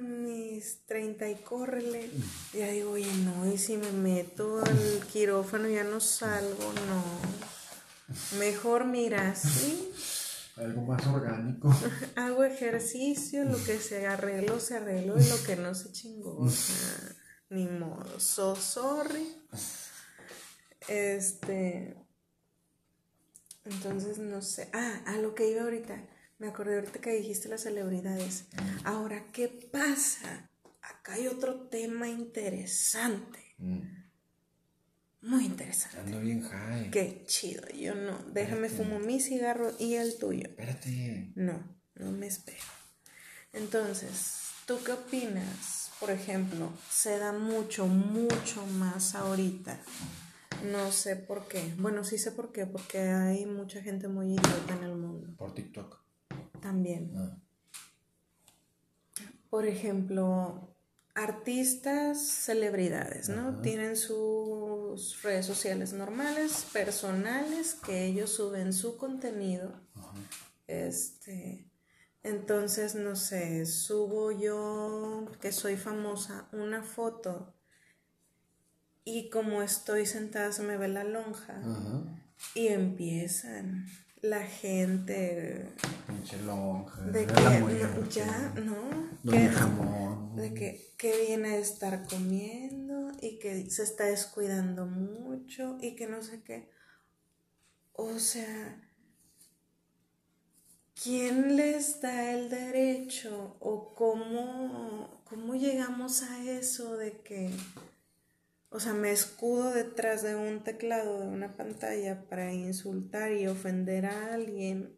mis 0.00 0.86
30 0.86 1.28
y 1.28 1.34
córrele, 1.42 2.08
ya 2.54 2.68
digo, 2.68 2.92
oye, 2.92 3.12
no, 3.24 3.52
y 3.52 3.58
si 3.58 3.76
me 3.76 3.90
meto 3.90 4.60
al 4.64 5.04
quirófano 5.12 5.68
ya 5.68 5.82
no 5.82 5.98
salgo, 5.98 6.72
no. 6.86 8.38
Mejor 8.38 8.84
mira, 8.84 9.34
sí. 9.34 9.92
Algo 10.56 10.82
más 10.82 11.04
orgánico. 11.08 11.68
Hago 12.14 12.44
ejercicio, 12.44 13.44
lo 13.44 13.62
que 13.64 13.78
se 13.78 14.06
arregló, 14.06 14.60
se 14.60 14.76
arregló 14.76 15.18
y 15.18 15.24
lo 15.24 15.42
que 15.42 15.56
no 15.56 15.74
se 15.74 15.90
chingó. 15.90 16.38
O 16.38 16.48
sea, 16.48 17.16
ni 17.50 17.66
modo. 17.66 18.20
So 18.20 18.54
sorry. 18.54 19.36
Este. 20.86 21.96
Entonces, 23.64 24.18
no 24.18 24.42
sé. 24.42 24.70
Ah, 24.72 25.02
a 25.06 25.16
lo 25.16 25.34
que 25.34 25.50
iba 25.50 25.62
ahorita. 25.62 26.00
Me 26.38 26.48
acordé 26.48 26.76
ahorita 26.76 27.00
que 27.00 27.12
dijiste 27.12 27.48
las 27.48 27.62
celebridades. 27.62 28.44
Ahora, 28.84 29.24
¿qué 29.32 29.48
pasa? 29.48 30.48
Acá 30.82 31.14
hay 31.14 31.26
otro 31.26 31.68
tema 31.68 32.08
interesante. 32.08 33.40
Mm. 33.58 33.80
Muy 35.22 35.46
interesante. 35.46 35.98
Ando 35.98 36.20
bien 36.20 36.42
high. 36.42 36.90
Qué 36.92 37.24
chido. 37.26 37.68
Yo 37.70 37.96
no. 37.96 38.18
Déjame 38.32 38.68
fumo 38.68 39.00
mi 39.00 39.20
cigarro 39.20 39.72
y 39.80 39.94
el 39.94 40.16
tuyo. 40.16 40.46
Espérate. 40.48 41.32
No, 41.34 41.60
no 41.96 42.12
me 42.12 42.28
espero. 42.28 42.62
Entonces, 43.52 44.38
¿tú 44.64 44.78
qué 44.84 44.92
opinas? 44.92 45.90
Por 45.98 46.12
ejemplo, 46.12 46.70
se 46.88 47.18
da 47.18 47.32
mucho, 47.32 47.88
mucho 47.88 48.64
más 48.64 49.16
ahorita. 49.16 49.80
No 50.70 50.92
sé 50.92 51.16
por 51.16 51.48
qué. 51.48 51.74
Bueno, 51.78 52.04
sí 52.04 52.16
sé 52.16 52.30
por 52.30 52.52
qué, 52.52 52.66
porque 52.66 53.00
hay 53.00 53.44
mucha 53.44 53.82
gente 53.82 54.06
muy 54.06 54.34
idiota 54.34 54.76
en 54.76 54.84
el 54.84 54.94
mundo. 54.94 55.34
Por 55.36 55.52
TikTok. 55.52 56.07
También. 56.60 57.12
Ah. 57.16 57.36
Por 59.50 59.66
ejemplo, 59.66 60.76
artistas, 61.14 62.20
celebridades, 62.20 63.28
¿no? 63.28 63.60
Tienen 63.60 63.96
sus 63.96 65.22
redes 65.22 65.46
sociales 65.46 65.92
normales, 65.92 66.66
personales, 66.72 67.74
que 67.74 68.04
ellos 68.04 68.30
suben 68.30 68.72
su 68.72 68.96
contenido. 68.96 69.80
Este, 70.66 71.70
entonces, 72.22 72.94
no 72.94 73.16
sé, 73.16 73.64
subo 73.64 74.32
yo, 74.32 75.26
que 75.40 75.50
soy 75.50 75.76
famosa, 75.76 76.48
una 76.52 76.82
foto 76.82 77.54
y 79.10 79.30
como 79.30 79.62
estoy 79.62 80.04
sentada 80.04 80.52
se 80.52 80.62
me 80.62 80.76
ve 80.76 80.86
la 80.86 81.02
lonja 81.02 81.62
y 82.54 82.68
empiezan 82.68 83.86
la 84.22 84.42
gente 84.42 85.66
pinche 86.06 86.40
lonja 86.42 87.00
de 87.02 87.26
que 87.26 87.34
ya 88.10 88.52
no 88.64 89.08
de 90.34 90.54
que, 90.54 90.94
que 90.96 91.26
viene 91.26 91.48
a 91.50 91.56
estar 91.56 92.06
comiendo 92.06 93.12
y 93.20 93.38
que 93.38 93.70
se 93.70 93.82
está 93.82 94.04
descuidando 94.04 94.86
mucho 94.86 95.78
y 95.80 95.96
que 95.96 96.06
no 96.06 96.22
sé 96.22 96.42
qué. 96.42 96.70
O 97.92 98.18
sea 98.18 98.84
quién 101.02 101.56
les 101.56 102.00
da 102.00 102.32
el 102.32 102.50
derecho 102.50 103.56
o 103.60 103.94
cómo 103.94 105.22
cómo 105.24 105.54
llegamos 105.54 106.22
a 106.22 106.42
eso 106.50 106.96
de 106.96 107.20
que 107.20 107.50
o 108.70 108.80
sea, 108.80 108.92
me 108.92 109.10
escudo 109.10 109.72
detrás 109.72 110.22
de 110.22 110.36
un 110.36 110.62
teclado, 110.62 111.20
de 111.20 111.26
una 111.26 111.56
pantalla 111.56 112.28
para 112.28 112.52
insultar 112.52 113.32
y 113.32 113.46
ofender 113.46 114.06
a 114.06 114.34
alguien. 114.34 114.94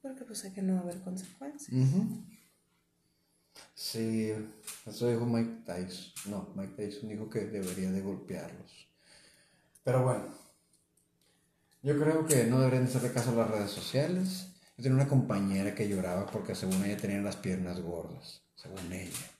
Porque 0.00 0.24
pues 0.24 0.40
sé 0.40 0.52
que 0.52 0.62
no 0.62 0.74
va 0.74 0.80
a 0.80 0.82
haber 0.82 1.00
consecuencias. 1.00 1.76
Sí, 3.74 4.32
eso 4.86 5.08
dijo 5.08 5.26
Mike 5.26 5.62
Tyson. 5.66 6.12
No, 6.30 6.52
Mike 6.54 6.74
Tyson 6.76 7.08
dijo 7.08 7.28
que 7.28 7.40
debería 7.46 7.90
de 7.90 8.00
golpearlos. 8.00 8.88
Pero 9.82 10.04
bueno, 10.04 10.28
yo 11.82 11.98
creo 11.98 12.24
que 12.24 12.44
no 12.44 12.60
deberían 12.60 12.84
hacerle 12.84 13.12
caso 13.12 13.30
a 13.30 13.34
las 13.34 13.50
redes 13.50 13.70
sociales. 13.70 14.48
Yo 14.76 14.84
tenía 14.84 14.94
una 14.94 15.08
compañera 15.08 15.74
que 15.74 15.88
lloraba 15.88 16.26
porque 16.26 16.54
según 16.54 16.84
ella 16.84 16.96
tenía 16.96 17.20
las 17.20 17.36
piernas 17.36 17.80
gordas, 17.80 18.42
según 18.54 18.92
ella. 18.92 19.31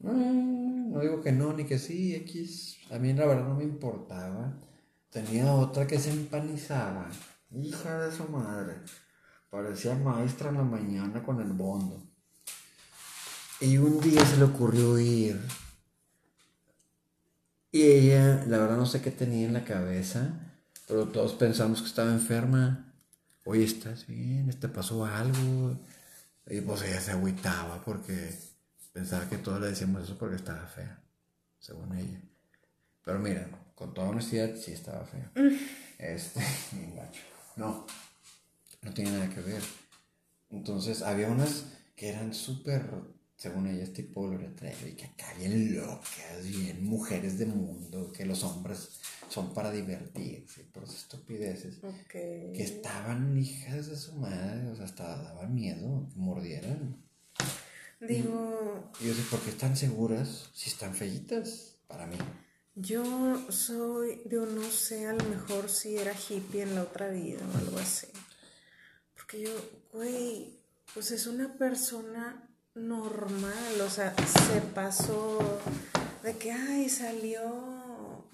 Mm, 0.00 0.92
no 0.92 1.00
digo 1.00 1.20
que 1.20 1.32
no, 1.32 1.52
ni 1.52 1.64
que 1.64 1.78
sí, 1.78 2.14
X. 2.14 2.78
A 2.90 2.98
mí 2.98 3.12
la 3.12 3.26
verdad 3.26 3.48
no 3.48 3.54
me 3.54 3.64
importaba. 3.64 4.54
Tenía 5.10 5.52
otra 5.54 5.86
que 5.86 5.98
se 5.98 6.10
empanizaba. 6.10 7.08
Hija 7.50 8.00
de 8.00 8.16
su 8.16 8.24
madre. 8.24 8.74
Parecía 9.50 9.94
maestra 9.94 10.50
en 10.50 10.56
la 10.56 10.62
mañana 10.62 11.22
con 11.22 11.40
el 11.40 11.52
bondo. 11.52 12.02
Y 13.60 13.78
un 13.78 14.00
día 14.00 14.24
se 14.24 14.36
le 14.36 14.44
ocurrió 14.44 14.98
ir. 14.98 15.40
Y 17.72 17.82
ella, 17.82 18.44
la 18.46 18.58
verdad 18.58 18.76
no 18.76 18.86
sé 18.86 19.02
qué 19.02 19.10
tenía 19.10 19.46
en 19.46 19.52
la 19.52 19.64
cabeza, 19.64 20.54
pero 20.86 21.08
todos 21.08 21.34
pensamos 21.34 21.80
que 21.80 21.88
estaba 21.88 22.12
enferma. 22.12 22.94
Oye, 23.44 23.64
¿estás 23.64 24.06
bien? 24.06 24.50
¿Te 24.58 24.68
pasó 24.68 25.04
algo? 25.04 25.78
Y 26.46 26.60
pues 26.60 26.82
ella 26.82 27.00
se 27.00 27.12
agüitaba 27.12 27.82
porque 27.84 28.34
Pensaba 28.92 29.28
que 29.28 29.38
todos 29.38 29.60
le 29.60 29.68
decíamos 29.68 30.04
eso 30.04 30.18
porque 30.18 30.36
estaba 30.36 30.66
fea, 30.66 31.00
según 31.58 31.96
ella. 31.96 32.20
Pero 33.04 33.18
mira, 33.18 33.48
con 33.74 33.94
toda 33.94 34.08
honestidad, 34.08 34.54
sí 34.56 34.72
estaba 34.72 35.04
fea. 35.04 35.30
Mm. 35.34 35.56
Este, 35.98 36.40
No, 37.56 37.86
no 38.82 38.94
tiene 38.94 39.10
nada 39.10 39.28
que 39.28 39.40
ver. 39.40 39.62
Entonces, 40.50 41.02
había 41.02 41.28
unas 41.28 41.64
que 41.96 42.08
eran 42.08 42.32
súper, 42.32 42.88
según 43.36 43.66
ella, 43.66 43.92
tipo 43.92 44.28
Gloria 44.28 44.54
Trevi, 44.54 44.94
que 44.94 45.06
acá 45.06 45.34
bien 45.36 45.74
locas, 45.74 46.44
bien 46.44 46.84
mujeres 46.84 47.38
de 47.38 47.46
mundo, 47.46 48.12
que 48.12 48.24
los 48.24 48.44
hombres 48.44 49.00
son 49.28 49.52
para 49.52 49.72
divertirse, 49.72 50.64
por 50.72 50.84
esas 50.84 50.98
estupideces. 50.98 51.80
Que 52.08 52.62
estaban 52.62 53.36
hijas 53.36 53.88
de 53.88 53.96
su 53.96 54.14
madre, 54.14 54.68
o 54.68 54.76
sea, 54.76 54.84
hasta 54.84 55.22
daban 55.22 55.54
miedo 55.54 56.08
que 56.12 56.18
mordieran. 56.18 57.07
Digo. 58.00 58.90
Y 59.00 59.08
yo 59.08 59.14
sé, 59.14 59.22
¿por 59.30 59.40
qué 59.40 59.50
están 59.50 59.76
seguras 59.76 60.50
si 60.54 60.70
están 60.70 60.94
feitas 60.94 61.76
para 61.86 62.06
mí? 62.06 62.16
Yo 62.74 63.50
soy, 63.50 64.20
digo, 64.26 64.46
no 64.46 64.62
sé, 64.70 65.06
a 65.06 65.12
lo 65.12 65.24
mejor 65.24 65.68
si 65.68 65.96
era 65.96 66.12
hippie 66.12 66.62
en 66.62 66.76
la 66.76 66.82
otra 66.82 67.08
vida 67.08 67.40
o 67.52 67.58
algo 67.58 67.78
así. 67.78 68.06
Porque 69.16 69.40
yo, 69.40 69.50
güey, 69.92 70.60
pues 70.94 71.10
es 71.10 71.26
una 71.26 71.54
persona 71.54 72.48
normal, 72.74 73.80
o 73.84 73.90
sea, 73.90 74.14
se 74.16 74.60
pasó 74.60 75.60
de 76.22 76.36
que, 76.36 76.52
ay, 76.52 76.88
salió 76.88 77.77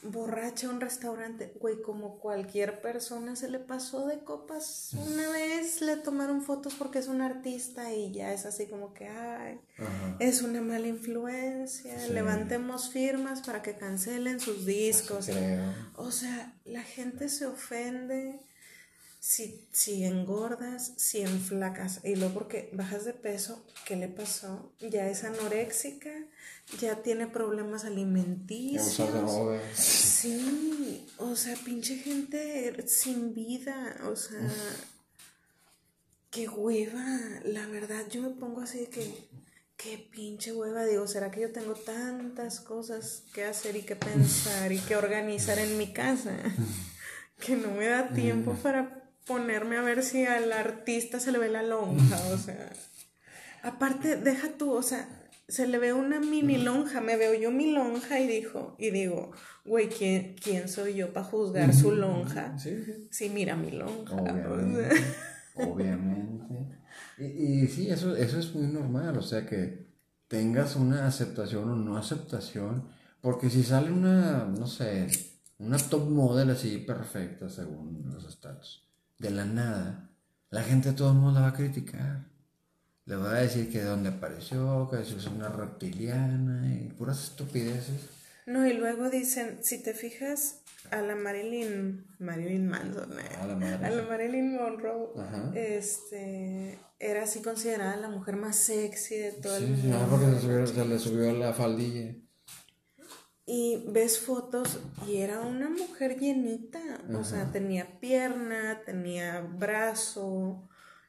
borracha 0.04 0.66
a 0.66 0.70
un 0.70 0.80
restaurante, 0.80 1.52
güey, 1.60 1.80
como 1.80 2.18
cualquier 2.18 2.80
persona 2.80 3.36
se 3.36 3.48
le 3.48 3.58
pasó 3.58 4.06
de 4.06 4.18
copas 4.20 4.90
una 4.92 5.30
vez, 5.30 5.80
le 5.80 5.96
tomaron 5.96 6.42
fotos 6.42 6.74
porque 6.74 6.98
es 6.98 7.08
un 7.08 7.22
artista 7.22 7.92
y 7.92 8.12
ya 8.12 8.32
es 8.32 8.46
así 8.46 8.66
como 8.66 8.92
que, 8.92 9.08
ay, 9.08 9.60
es 10.18 10.42
una 10.42 10.60
mala 10.60 10.86
influencia, 10.86 11.96
levantemos 12.08 12.90
firmas 12.90 13.40
para 13.40 13.62
que 13.62 13.76
cancelen 13.76 14.40
sus 14.40 14.66
discos. 14.66 15.28
O 15.96 16.10
sea, 16.10 16.54
la 16.64 16.82
gente 16.82 17.28
se 17.28 17.46
ofende 17.46 18.40
si, 19.24 19.66
si 19.72 20.04
engordas, 20.04 20.92
si 20.98 21.22
enflacas, 21.22 22.00
y 22.04 22.14
luego 22.14 22.34
porque 22.34 22.68
bajas 22.74 23.06
de 23.06 23.14
peso, 23.14 23.64
¿qué 23.86 23.96
le 23.96 24.06
pasó? 24.06 24.74
Ya 24.80 25.08
es 25.08 25.24
anoréxica, 25.24 26.10
ya 26.78 27.02
tiene 27.02 27.26
problemas 27.26 27.86
alimenticios. 27.86 29.40
Sí, 29.74 31.06
o 31.16 31.36
sea, 31.36 31.56
pinche 31.64 31.96
gente 31.96 32.86
sin 32.86 33.32
vida, 33.32 33.96
o 34.04 34.14
sea, 34.14 34.46
qué 36.30 36.46
hueva, 36.46 37.18
la 37.44 37.66
verdad, 37.68 38.04
yo 38.10 38.20
me 38.20 38.28
pongo 38.28 38.60
así 38.60 38.80
de 38.80 38.88
que, 38.90 39.26
qué 39.78 40.06
pinche 40.12 40.52
hueva, 40.52 40.84
digo, 40.84 41.06
¿será 41.06 41.30
que 41.30 41.40
yo 41.40 41.50
tengo 41.50 41.72
tantas 41.72 42.60
cosas 42.60 43.22
que 43.32 43.44
hacer 43.44 43.74
y 43.74 43.84
que 43.84 43.96
pensar 43.96 44.70
y 44.70 44.80
que 44.80 44.96
organizar 44.96 45.58
en 45.58 45.78
mi 45.78 45.94
casa? 45.94 46.36
que 47.40 47.56
no 47.56 47.70
me 47.70 47.86
da 47.86 48.10
tiempo 48.10 48.52
mm. 48.52 48.56
para 48.58 49.03
ponerme 49.26 49.76
a 49.76 49.82
ver 49.82 50.02
si 50.02 50.24
al 50.24 50.52
artista 50.52 51.20
se 51.20 51.32
le 51.32 51.38
ve 51.38 51.48
la 51.48 51.62
lonja, 51.62 52.18
o 52.32 52.38
sea. 52.38 52.70
Aparte, 53.62 54.16
deja 54.16 54.50
tú, 54.58 54.72
o 54.72 54.82
sea, 54.82 55.08
se 55.48 55.66
le 55.66 55.78
ve 55.78 55.92
una 55.92 56.20
mini 56.20 56.58
lonja, 56.58 57.00
me 57.00 57.16
veo 57.16 57.34
yo 57.34 57.50
mi 57.50 57.72
lonja 57.72 58.18
y 58.20 58.26
dijo, 58.26 58.76
y 58.78 58.90
digo, 58.90 59.32
güey, 59.64 59.88
¿quién, 59.88 60.36
¿quién 60.42 60.68
soy 60.68 60.94
yo 60.94 61.12
para 61.12 61.26
juzgar 61.26 61.74
su 61.74 61.92
lonja? 61.92 62.58
Sí, 62.58 62.84
sí. 63.10 63.30
mira 63.30 63.56
mi 63.56 63.70
lonja. 63.70 64.14
Obviamente. 64.14 64.88
obviamente. 65.54 66.44
Y, 67.18 67.24
y, 67.24 67.66
sí, 67.68 67.90
eso, 67.90 68.16
eso 68.16 68.38
es 68.38 68.54
muy 68.54 68.66
normal, 68.66 69.16
o 69.18 69.22
sea 69.22 69.46
que 69.46 69.86
tengas 70.28 70.76
una 70.76 71.06
aceptación 71.06 71.70
o 71.70 71.76
no 71.76 71.96
aceptación, 71.96 72.88
porque 73.20 73.50
si 73.50 73.62
sale 73.62 73.92
una, 73.92 74.46
no 74.46 74.66
sé, 74.66 75.06
una 75.58 75.78
top 75.78 76.10
model 76.10 76.50
así 76.50 76.78
perfecta 76.78 77.48
según 77.48 78.10
los 78.12 78.24
estatus, 78.26 78.84
de 79.24 79.30
la 79.30 79.44
nada, 79.46 80.10
la 80.50 80.62
gente 80.62 80.90
de 80.90 80.94
todos 80.96 81.14
modos 81.14 81.34
la 81.34 81.40
va 81.40 81.48
a 81.48 81.54
criticar. 81.54 82.26
Le 83.06 83.16
va 83.16 83.30
a 83.36 83.40
decir 83.40 83.70
que 83.70 83.78
de 83.78 83.84
dónde 83.84 84.10
apareció, 84.10 84.88
que 84.90 85.00
es 85.00 85.26
una 85.26 85.48
reptiliana 85.48 86.72
y 86.72 86.88
puras 86.90 87.22
estupideces. 87.22 88.08
No, 88.46 88.66
y 88.66 88.74
luego 88.74 89.10
dicen, 89.10 89.58
si 89.62 89.82
te 89.82 89.94
fijas, 89.94 90.60
a 90.90 91.00
la 91.00 91.16
Marilyn, 91.16 92.06
Marilyn 92.18 92.68
Manson, 92.68 93.18
eh, 93.18 93.36
a, 93.40 93.46
la 93.90 94.02
Marilyn. 94.02 94.56
Monroe, 94.56 95.08
este, 95.54 96.78
era 96.98 97.24
así 97.24 97.40
considerada 97.40 97.96
la 97.96 98.10
mujer 98.10 98.36
más 98.36 98.56
sexy 98.56 99.16
de 99.16 99.32
todo 99.32 99.56
el 99.56 99.68
mundo. 99.68 99.82
Sí, 99.82 99.92
ah, 99.92 100.06
porque 100.10 100.66
se, 100.66 100.84
le 100.84 100.98
subió 100.98 101.32
la 101.32 101.52
faldilla. 101.54 102.14
Y 103.46 103.84
ves 103.88 104.20
fotos 104.20 104.80
y 105.06 105.16
era 105.16 105.40
una 105.40 105.68
mujer 105.68 106.18
llenita, 106.18 106.80
o 107.14 107.24
sea, 107.24 107.52
tenía 107.52 108.00
pierna, 108.00 108.80
tenía 108.86 109.42
brazo, 109.42 110.66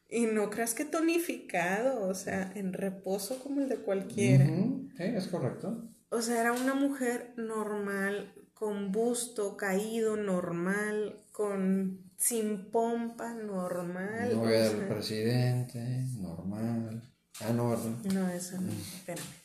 y 0.09 0.27
no 0.27 0.49
creas 0.49 0.73
que 0.73 0.85
tonificado, 0.85 2.07
o 2.07 2.13
sea, 2.13 2.51
en 2.55 2.73
reposo 2.73 3.39
como 3.39 3.61
el 3.61 3.69
de 3.69 3.77
cualquiera. 3.77 4.45
Sí, 4.45 5.03
es 5.03 5.27
correcto. 5.27 5.89
O 6.09 6.21
sea, 6.21 6.41
era 6.41 6.53
una 6.53 6.75
mujer 6.75 7.33
normal, 7.37 8.33
con 8.53 8.91
busto 8.91 9.57
caído 9.57 10.15
normal, 10.15 11.19
con 11.31 12.11
sin 12.17 12.71
pompa 12.71 13.33
normal. 13.33 14.35
Novia 14.35 14.69
del 14.69 14.87
presidente, 14.87 16.05
normal. 16.17 17.01
Ah, 17.41 17.51
no, 17.51 17.71
¿verdad? 17.71 17.97
No, 18.13 18.29
eso 18.29 18.61
no, 18.61 18.71
mm. 18.71 18.81
espérame. 18.95 19.44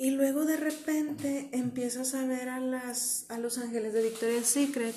Y 0.00 0.12
luego 0.12 0.46
de 0.46 0.56
repente 0.56 1.50
empiezas 1.52 2.14
a 2.14 2.24
ver 2.24 2.48
a 2.48 2.58
las 2.58 3.26
a 3.28 3.36
los 3.36 3.58
ángeles 3.58 3.92
de 3.92 4.02
Victoria's 4.02 4.46
Secret 4.46 4.94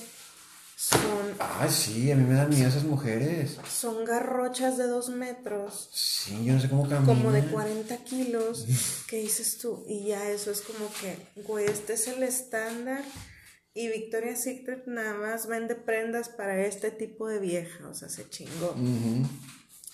son. 0.78 1.36
Ah, 1.40 1.68
sí, 1.70 2.10
a 2.10 2.16
mí 2.16 2.24
me 2.24 2.36
dan 2.36 2.50
miedo 2.50 2.70
esas 2.70 2.86
mujeres. 2.86 3.58
Son 3.70 4.06
garrochas 4.06 4.78
de 4.78 4.88
dos 4.88 5.10
metros. 5.10 5.90
Sí, 5.92 6.46
yo 6.46 6.54
no 6.54 6.62
sé 6.62 6.70
cómo 6.70 6.88
caminan. 6.88 7.06
Como 7.06 7.32
de 7.34 7.42
40 7.44 7.98
kilos. 8.06 8.66
¿Qué 9.08 9.18
dices 9.18 9.58
tú? 9.60 9.86
Y 9.88 10.06
ya 10.08 10.30
eso 10.30 10.52
es 10.52 10.62
como 10.62 10.90
que, 11.02 11.18
güey, 11.44 11.66
este 11.66 11.94
es 11.94 12.08
el 12.08 12.24
estándar. 12.24 13.04
Y 13.74 13.90
Victoria's 13.90 14.42
Secret 14.42 14.88
nada 14.88 15.16
más 15.16 15.48
vende 15.48 15.76
prendas 15.76 16.30
para 16.30 16.66
este 16.66 16.92
tipo 16.92 17.28
de 17.28 17.40
vieja. 17.40 17.90
O 17.90 17.94
sea, 17.94 18.08
se 18.08 18.30
chingó. 18.30 18.74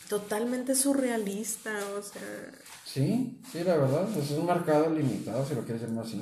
Totalmente 0.07 0.75
surrealista, 0.75 1.79
o 1.97 2.03
sea. 2.03 2.51
Sí, 2.91 3.39
sí, 3.51 3.63
la 3.63 3.77
verdad. 3.77 4.09
Es 4.17 4.31
un 4.31 4.47
mercado 4.47 4.89
limitado, 4.89 5.45
si 5.45 5.53
lo 5.53 5.63
quieres 5.63 5.81
decir 5.81 5.95
más 5.95 6.07
así. 6.07 6.21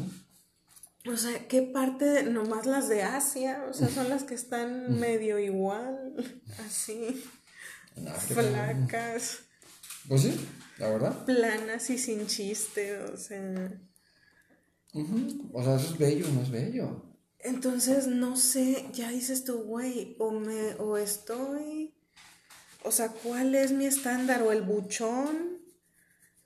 O 1.10 1.16
sea, 1.16 1.48
¿qué 1.48 1.62
parte 1.62 2.04
de, 2.04 2.24
nomás 2.24 2.66
las 2.66 2.90
de 2.90 3.04
Asia? 3.04 3.66
O 3.70 3.74
sea, 3.74 3.88
son 3.88 4.10
las 4.10 4.24
que 4.24 4.36
están 4.36 5.00
medio 5.00 5.40
igual, 5.40 6.42
así, 6.66 7.24
flacas. 8.28 9.40
Pues 10.10 10.24
sí, 10.24 10.48
la 10.78 10.90
verdad. 10.90 11.26
Planas 11.26 11.90
y 11.90 11.98
sin 11.98 12.28
chiste, 12.28 12.98
o 13.00 13.16
sea. 13.16 13.72
O 15.54 15.64
sea, 15.64 15.76
eso 15.76 15.94
es 15.94 15.98
bello, 15.98 16.28
no 16.34 16.42
es 16.42 16.50
bello. 16.50 17.04
Entonces, 17.40 18.08
no 18.08 18.36
sé, 18.36 18.88
ya 18.94 19.10
dices 19.10 19.46
tú, 19.46 19.60
güey, 19.64 20.18
o 20.20 20.32
me, 20.32 20.74
o 20.80 20.98
estoy, 20.98 21.94
o 22.84 22.92
sea, 22.92 23.10
¿cuál 23.10 23.56
es 23.56 23.72
mi 23.72 23.86
estándar? 23.86 24.42
¿O 24.42 24.52
el 24.52 24.64
buchón? 24.64 25.57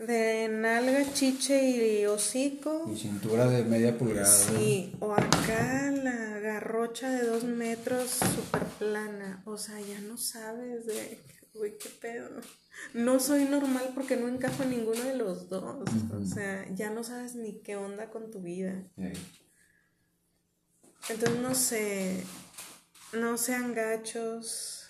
De 0.07 0.47
nalga, 0.49 1.13
chiche 1.13 1.61
y 1.69 2.05
hocico. 2.07 2.89
Y 2.91 2.97
cintura 2.97 3.47
de 3.47 3.63
media 3.63 3.95
pulgada. 3.95 4.25
Sí, 4.25 4.95
o 4.99 5.13
acá 5.13 5.91
la 5.91 6.39
garrocha 6.39 7.11
de 7.11 7.27
dos 7.27 7.43
metros 7.43 8.09
súper 8.09 8.63
plana. 8.79 9.43
O 9.45 9.57
sea, 9.57 9.79
ya 9.79 9.99
no 9.99 10.17
sabes 10.17 10.87
de, 10.87 11.19
uy, 11.53 11.73
qué 11.79 11.89
pedo. 11.89 12.29
No 12.95 13.19
soy 13.19 13.45
normal 13.45 13.91
porque 13.93 14.17
no 14.17 14.27
encajo 14.27 14.63
en 14.63 14.71
ninguno 14.71 15.03
de 15.03 15.15
los 15.15 15.49
dos. 15.49 15.87
O 16.19 16.25
sea, 16.25 16.67
ya 16.73 16.89
no 16.89 17.03
sabes 17.03 17.35
ni 17.35 17.59
qué 17.59 17.75
onda 17.75 18.09
con 18.09 18.31
tu 18.31 18.41
vida. 18.41 18.83
Entonces, 21.09 21.39
no 21.41 21.53
sé, 21.53 22.23
no 23.13 23.37
sean 23.37 23.75
gachos 23.75 24.80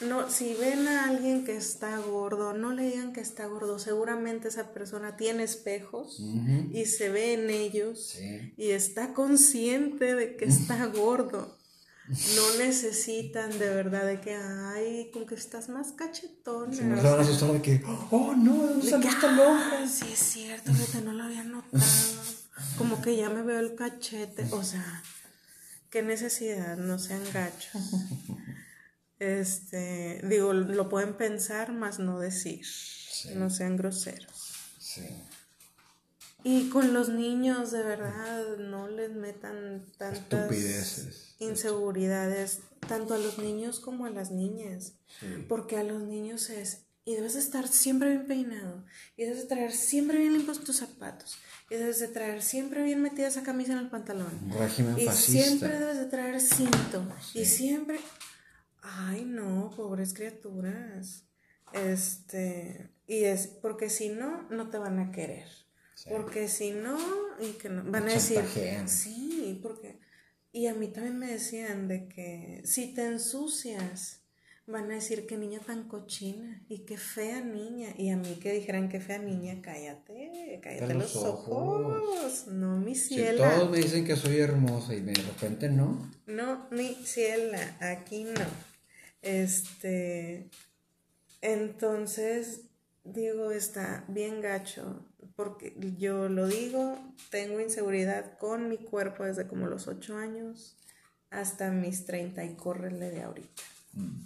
no, 0.00 0.28
si 0.30 0.54
ven 0.54 0.88
a 0.88 1.08
alguien 1.08 1.44
que 1.44 1.56
está 1.56 1.98
gordo, 1.98 2.52
no 2.52 2.72
le 2.72 2.84
digan 2.84 3.12
que 3.12 3.20
está 3.20 3.46
gordo. 3.46 3.78
Seguramente 3.78 4.48
esa 4.48 4.72
persona 4.72 5.16
tiene 5.16 5.44
espejos 5.44 6.20
y 6.72 6.86
se 6.86 7.08
ve 7.08 7.34
en 7.34 7.50
ellos 7.50 8.16
y 8.56 8.70
está 8.70 9.14
consciente 9.14 10.14
de 10.14 10.36
que 10.36 10.46
está 10.46 10.86
gordo. 10.86 11.56
No 12.08 12.58
necesitan 12.58 13.50
de 13.58 13.70
verdad 13.70 14.06
de 14.06 14.20
que, 14.20 14.34
ay, 14.34 15.10
con 15.10 15.26
que 15.26 15.36
estás 15.36 15.70
más 15.70 15.92
cachetón. 15.92 16.74
Se 16.74 16.82
me 16.82 16.96
van 16.96 17.06
a 17.06 17.22
asustar 17.22 17.52
de 17.52 17.62
que, 17.62 17.82
oh 18.10 18.34
no, 18.36 18.66
¿dónde 18.66 18.90
salió 18.90 19.08
esta 19.08 19.32
lonja? 19.32 19.88
Sí, 19.88 20.12
es 20.12 20.18
cierto, 20.18 20.70
que 20.92 21.00
no 21.00 21.14
lo 21.14 21.24
había 21.24 21.44
notado. 21.44 21.82
Como 22.76 23.00
que 23.00 23.16
ya 23.16 23.30
me 23.30 23.42
veo 23.42 23.58
el 23.58 23.74
cachete. 23.74 24.46
O 24.50 24.62
sea, 24.62 25.02
qué 25.88 26.02
necesidad, 26.02 26.76
no 26.76 26.98
sean 26.98 27.22
gachos. 27.32 27.80
Este, 29.18 30.20
digo, 30.24 30.52
lo 30.52 30.88
pueden 30.88 31.14
pensar, 31.16 31.72
más 31.72 31.98
no 31.98 32.18
decir. 32.18 32.66
No 33.34 33.48
sean 33.48 33.76
groseros. 33.76 34.52
Sí. 34.78 35.06
Y 36.46 36.68
con 36.68 36.92
los 36.92 37.08
niños, 37.08 37.70
de 37.70 37.82
verdad, 37.82 38.58
no 38.58 38.86
les 38.86 39.12
metan 39.12 39.86
tantas 39.96 40.50
inseguridades, 41.38 42.60
tanto 42.86 43.14
a 43.14 43.18
los 43.18 43.38
niños 43.38 43.80
como 43.80 44.04
a 44.04 44.10
las 44.10 44.30
niñas. 44.30 44.92
Porque 45.48 45.78
a 45.78 45.84
los 45.84 46.02
niños 46.02 46.50
es, 46.50 46.82
y 47.06 47.14
debes 47.14 47.34
de 47.34 47.40
estar 47.40 47.66
siempre 47.66 48.10
bien 48.10 48.26
peinado, 48.26 48.84
y 49.16 49.24
debes 49.24 49.42
de 49.42 49.46
traer 49.46 49.72
siempre 49.72 50.18
bien 50.18 50.34
limpios 50.34 50.62
tus 50.62 50.76
zapatos, 50.76 51.38
y 51.70 51.76
debes 51.76 51.98
de 52.00 52.08
traer 52.08 52.42
siempre 52.42 52.82
bien 52.82 53.00
metida 53.00 53.28
esa 53.28 53.42
camisa 53.42 53.72
en 53.72 53.78
el 53.78 53.88
pantalón. 53.88 54.30
y 54.98 55.08
siempre 55.08 55.78
debes 55.78 55.98
de 55.98 56.06
traer 56.06 56.40
cinto, 56.40 57.06
y 57.32 57.46
siempre, 57.46 58.00
Ay, 58.84 59.24
no, 59.24 59.70
pobres 59.74 60.12
criaturas. 60.12 61.24
Este, 61.72 62.90
y 63.06 63.24
es 63.24 63.46
porque 63.46 63.88
si 63.88 64.10
no, 64.10 64.48
no 64.50 64.68
te 64.68 64.78
van 64.78 64.98
a 64.98 65.10
querer. 65.10 65.48
Porque 66.08 66.48
si 66.48 66.72
no, 66.72 66.98
y 67.40 67.52
que 67.52 67.70
no, 67.70 67.82
van 67.90 68.04
a 68.04 68.12
decir, 68.12 68.42
sí, 68.86 69.58
porque, 69.62 69.98
y 70.52 70.66
a 70.66 70.74
mí 70.74 70.88
también 70.88 71.18
me 71.18 71.28
decían 71.28 71.88
de 71.88 72.08
que 72.08 72.60
si 72.64 72.92
te 72.92 73.06
ensucias, 73.06 74.20
van 74.66 74.90
a 74.90 74.94
decir 74.94 75.26
que 75.26 75.38
niña 75.38 75.60
tan 75.60 75.88
cochina 75.88 76.62
y 76.68 76.80
qué 76.80 76.98
fea 76.98 77.40
niña. 77.40 77.88
Y 77.96 78.10
a 78.10 78.16
mí 78.18 78.38
que 78.40 78.52
dijeran 78.52 78.90
que 78.90 79.00
fea 79.00 79.18
niña, 79.18 79.60
cállate, 79.62 80.60
cállate 80.62 80.94
los, 80.94 81.16
ojos. 81.16 82.48
No, 82.48 82.78
mi 82.78 82.94
ciela. 82.94 83.50
Si 83.50 83.56
todos 83.56 83.70
me 83.70 83.78
dicen 83.78 84.04
que 84.04 84.16
soy 84.16 84.38
hermosa 84.38 84.94
y 84.94 85.00
de 85.00 85.14
repente 85.14 85.70
no. 85.70 86.10
No, 86.26 86.68
mi 86.70 86.94
ciela, 86.94 87.76
aquí 87.80 88.24
no. 88.24 88.73
Este, 89.24 90.50
entonces, 91.40 92.60
digo, 93.04 93.50
está 93.50 94.04
bien 94.08 94.40
gacho, 94.40 95.06
porque 95.34 95.74
yo 95.98 96.28
lo 96.28 96.46
digo, 96.46 96.98
tengo 97.30 97.58
inseguridad 97.60 98.38
con 98.38 98.68
mi 98.68 98.76
cuerpo 98.76 99.24
desde 99.24 99.46
como 99.46 99.66
los 99.66 99.88
8 99.88 100.16
años 100.18 100.76
hasta 101.30 101.70
mis 101.70 102.04
30 102.04 102.44
y 102.44 102.54
córrele 102.54 103.10
de 103.10 103.22
ahorita. 103.22 103.62
Mm. 103.94 104.20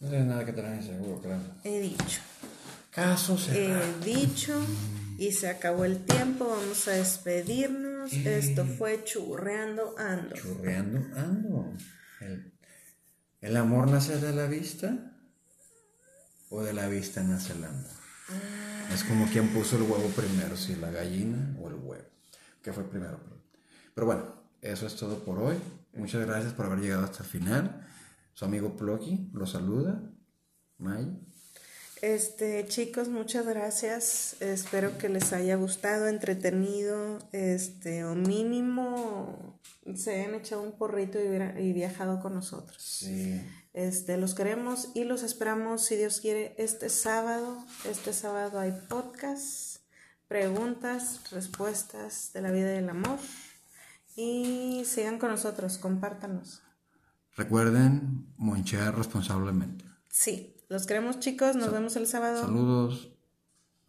No 0.00 0.08
tienes 0.08 0.26
nada 0.26 0.44
que 0.44 0.52
tener 0.52 0.74
inseguro, 0.74 1.20
claro. 1.20 1.42
He 1.62 1.80
dicho. 1.80 2.20
Caso 2.90 3.36
He 3.52 4.04
dicho 4.04 4.60
y 5.18 5.32
se 5.32 5.48
acabó 5.48 5.84
el 5.84 6.04
tiempo, 6.04 6.46
vamos 6.46 6.86
a 6.88 6.92
despedirnos. 6.92 8.12
Esto 8.12 8.66
fue 8.66 9.02
Churreando 9.04 9.94
Ando. 9.98 10.34
Churreando 10.36 10.98
Ando. 11.16 11.72
¿El 12.20 12.53
amor 13.56 13.90
nace 13.90 14.18
de 14.18 14.32
la 14.32 14.46
vista 14.46 15.12
o 16.50 16.62
de 16.62 16.72
la 16.72 16.88
vista 16.88 17.22
nace 17.22 17.52
el 17.52 17.64
amor? 17.64 17.90
Es 18.92 19.04
como 19.04 19.26
quien 19.26 19.48
puso 19.48 19.76
el 19.76 19.82
huevo 19.82 20.08
primero, 20.08 20.56
si 20.56 20.76
la 20.76 20.90
gallina 20.90 21.56
o 21.60 21.68
el 21.68 21.74
huevo. 21.74 22.08
¿Qué 22.62 22.72
fue 22.72 22.84
primero? 22.84 23.20
Pero 23.94 24.06
bueno, 24.06 24.24
eso 24.62 24.86
es 24.86 24.96
todo 24.96 25.18
por 25.18 25.38
hoy. 25.38 25.56
Muchas 25.92 26.26
gracias 26.26 26.52
por 26.54 26.66
haber 26.66 26.80
llegado 26.80 27.04
hasta 27.04 27.22
el 27.22 27.28
final. 27.28 27.86
Su 28.32 28.46
amigo 28.46 28.76
Plocky 28.76 29.30
lo 29.32 29.46
saluda. 29.46 30.00
May. 30.78 31.06
Este, 32.04 32.66
chicos, 32.68 33.08
muchas 33.08 33.46
gracias. 33.46 34.36
Espero 34.40 34.98
que 34.98 35.08
les 35.08 35.32
haya 35.32 35.56
gustado, 35.56 36.06
entretenido, 36.06 37.18
este, 37.32 38.04
o 38.04 38.14
mínimo 38.14 39.58
se 39.94 40.16
hayan 40.16 40.34
echado 40.34 40.60
un 40.60 40.72
porrito 40.72 41.18
y, 41.18 41.72
viajado 41.72 42.20
con 42.20 42.34
nosotros. 42.34 42.82
Sí. 42.82 43.40
Este, 43.72 44.18
los 44.18 44.34
queremos 44.34 44.90
y 44.92 45.04
los 45.04 45.22
esperamos, 45.22 45.86
si 45.86 45.96
Dios 45.96 46.20
quiere, 46.20 46.54
este 46.58 46.90
sábado. 46.90 47.64
Este 47.88 48.12
sábado 48.12 48.60
hay 48.60 48.72
podcast, 48.86 49.78
preguntas, 50.28 51.22
respuestas 51.30 52.32
de 52.34 52.42
la 52.42 52.50
vida 52.50 52.70
y 52.72 52.74
del 52.74 52.90
amor. 52.90 53.18
Y 54.14 54.82
sigan 54.84 55.18
con 55.18 55.30
nosotros, 55.30 55.78
compártanos. 55.78 56.60
Recuerden 57.34 58.26
monchear 58.36 58.94
responsablemente. 58.94 59.86
Sí, 60.10 60.53
los 60.68 60.86
queremos 60.86 61.18
chicos, 61.20 61.56
nos 61.56 61.72
vemos 61.72 61.96
el 61.96 62.06
sábado. 62.06 62.42
Saludos. 62.42 63.13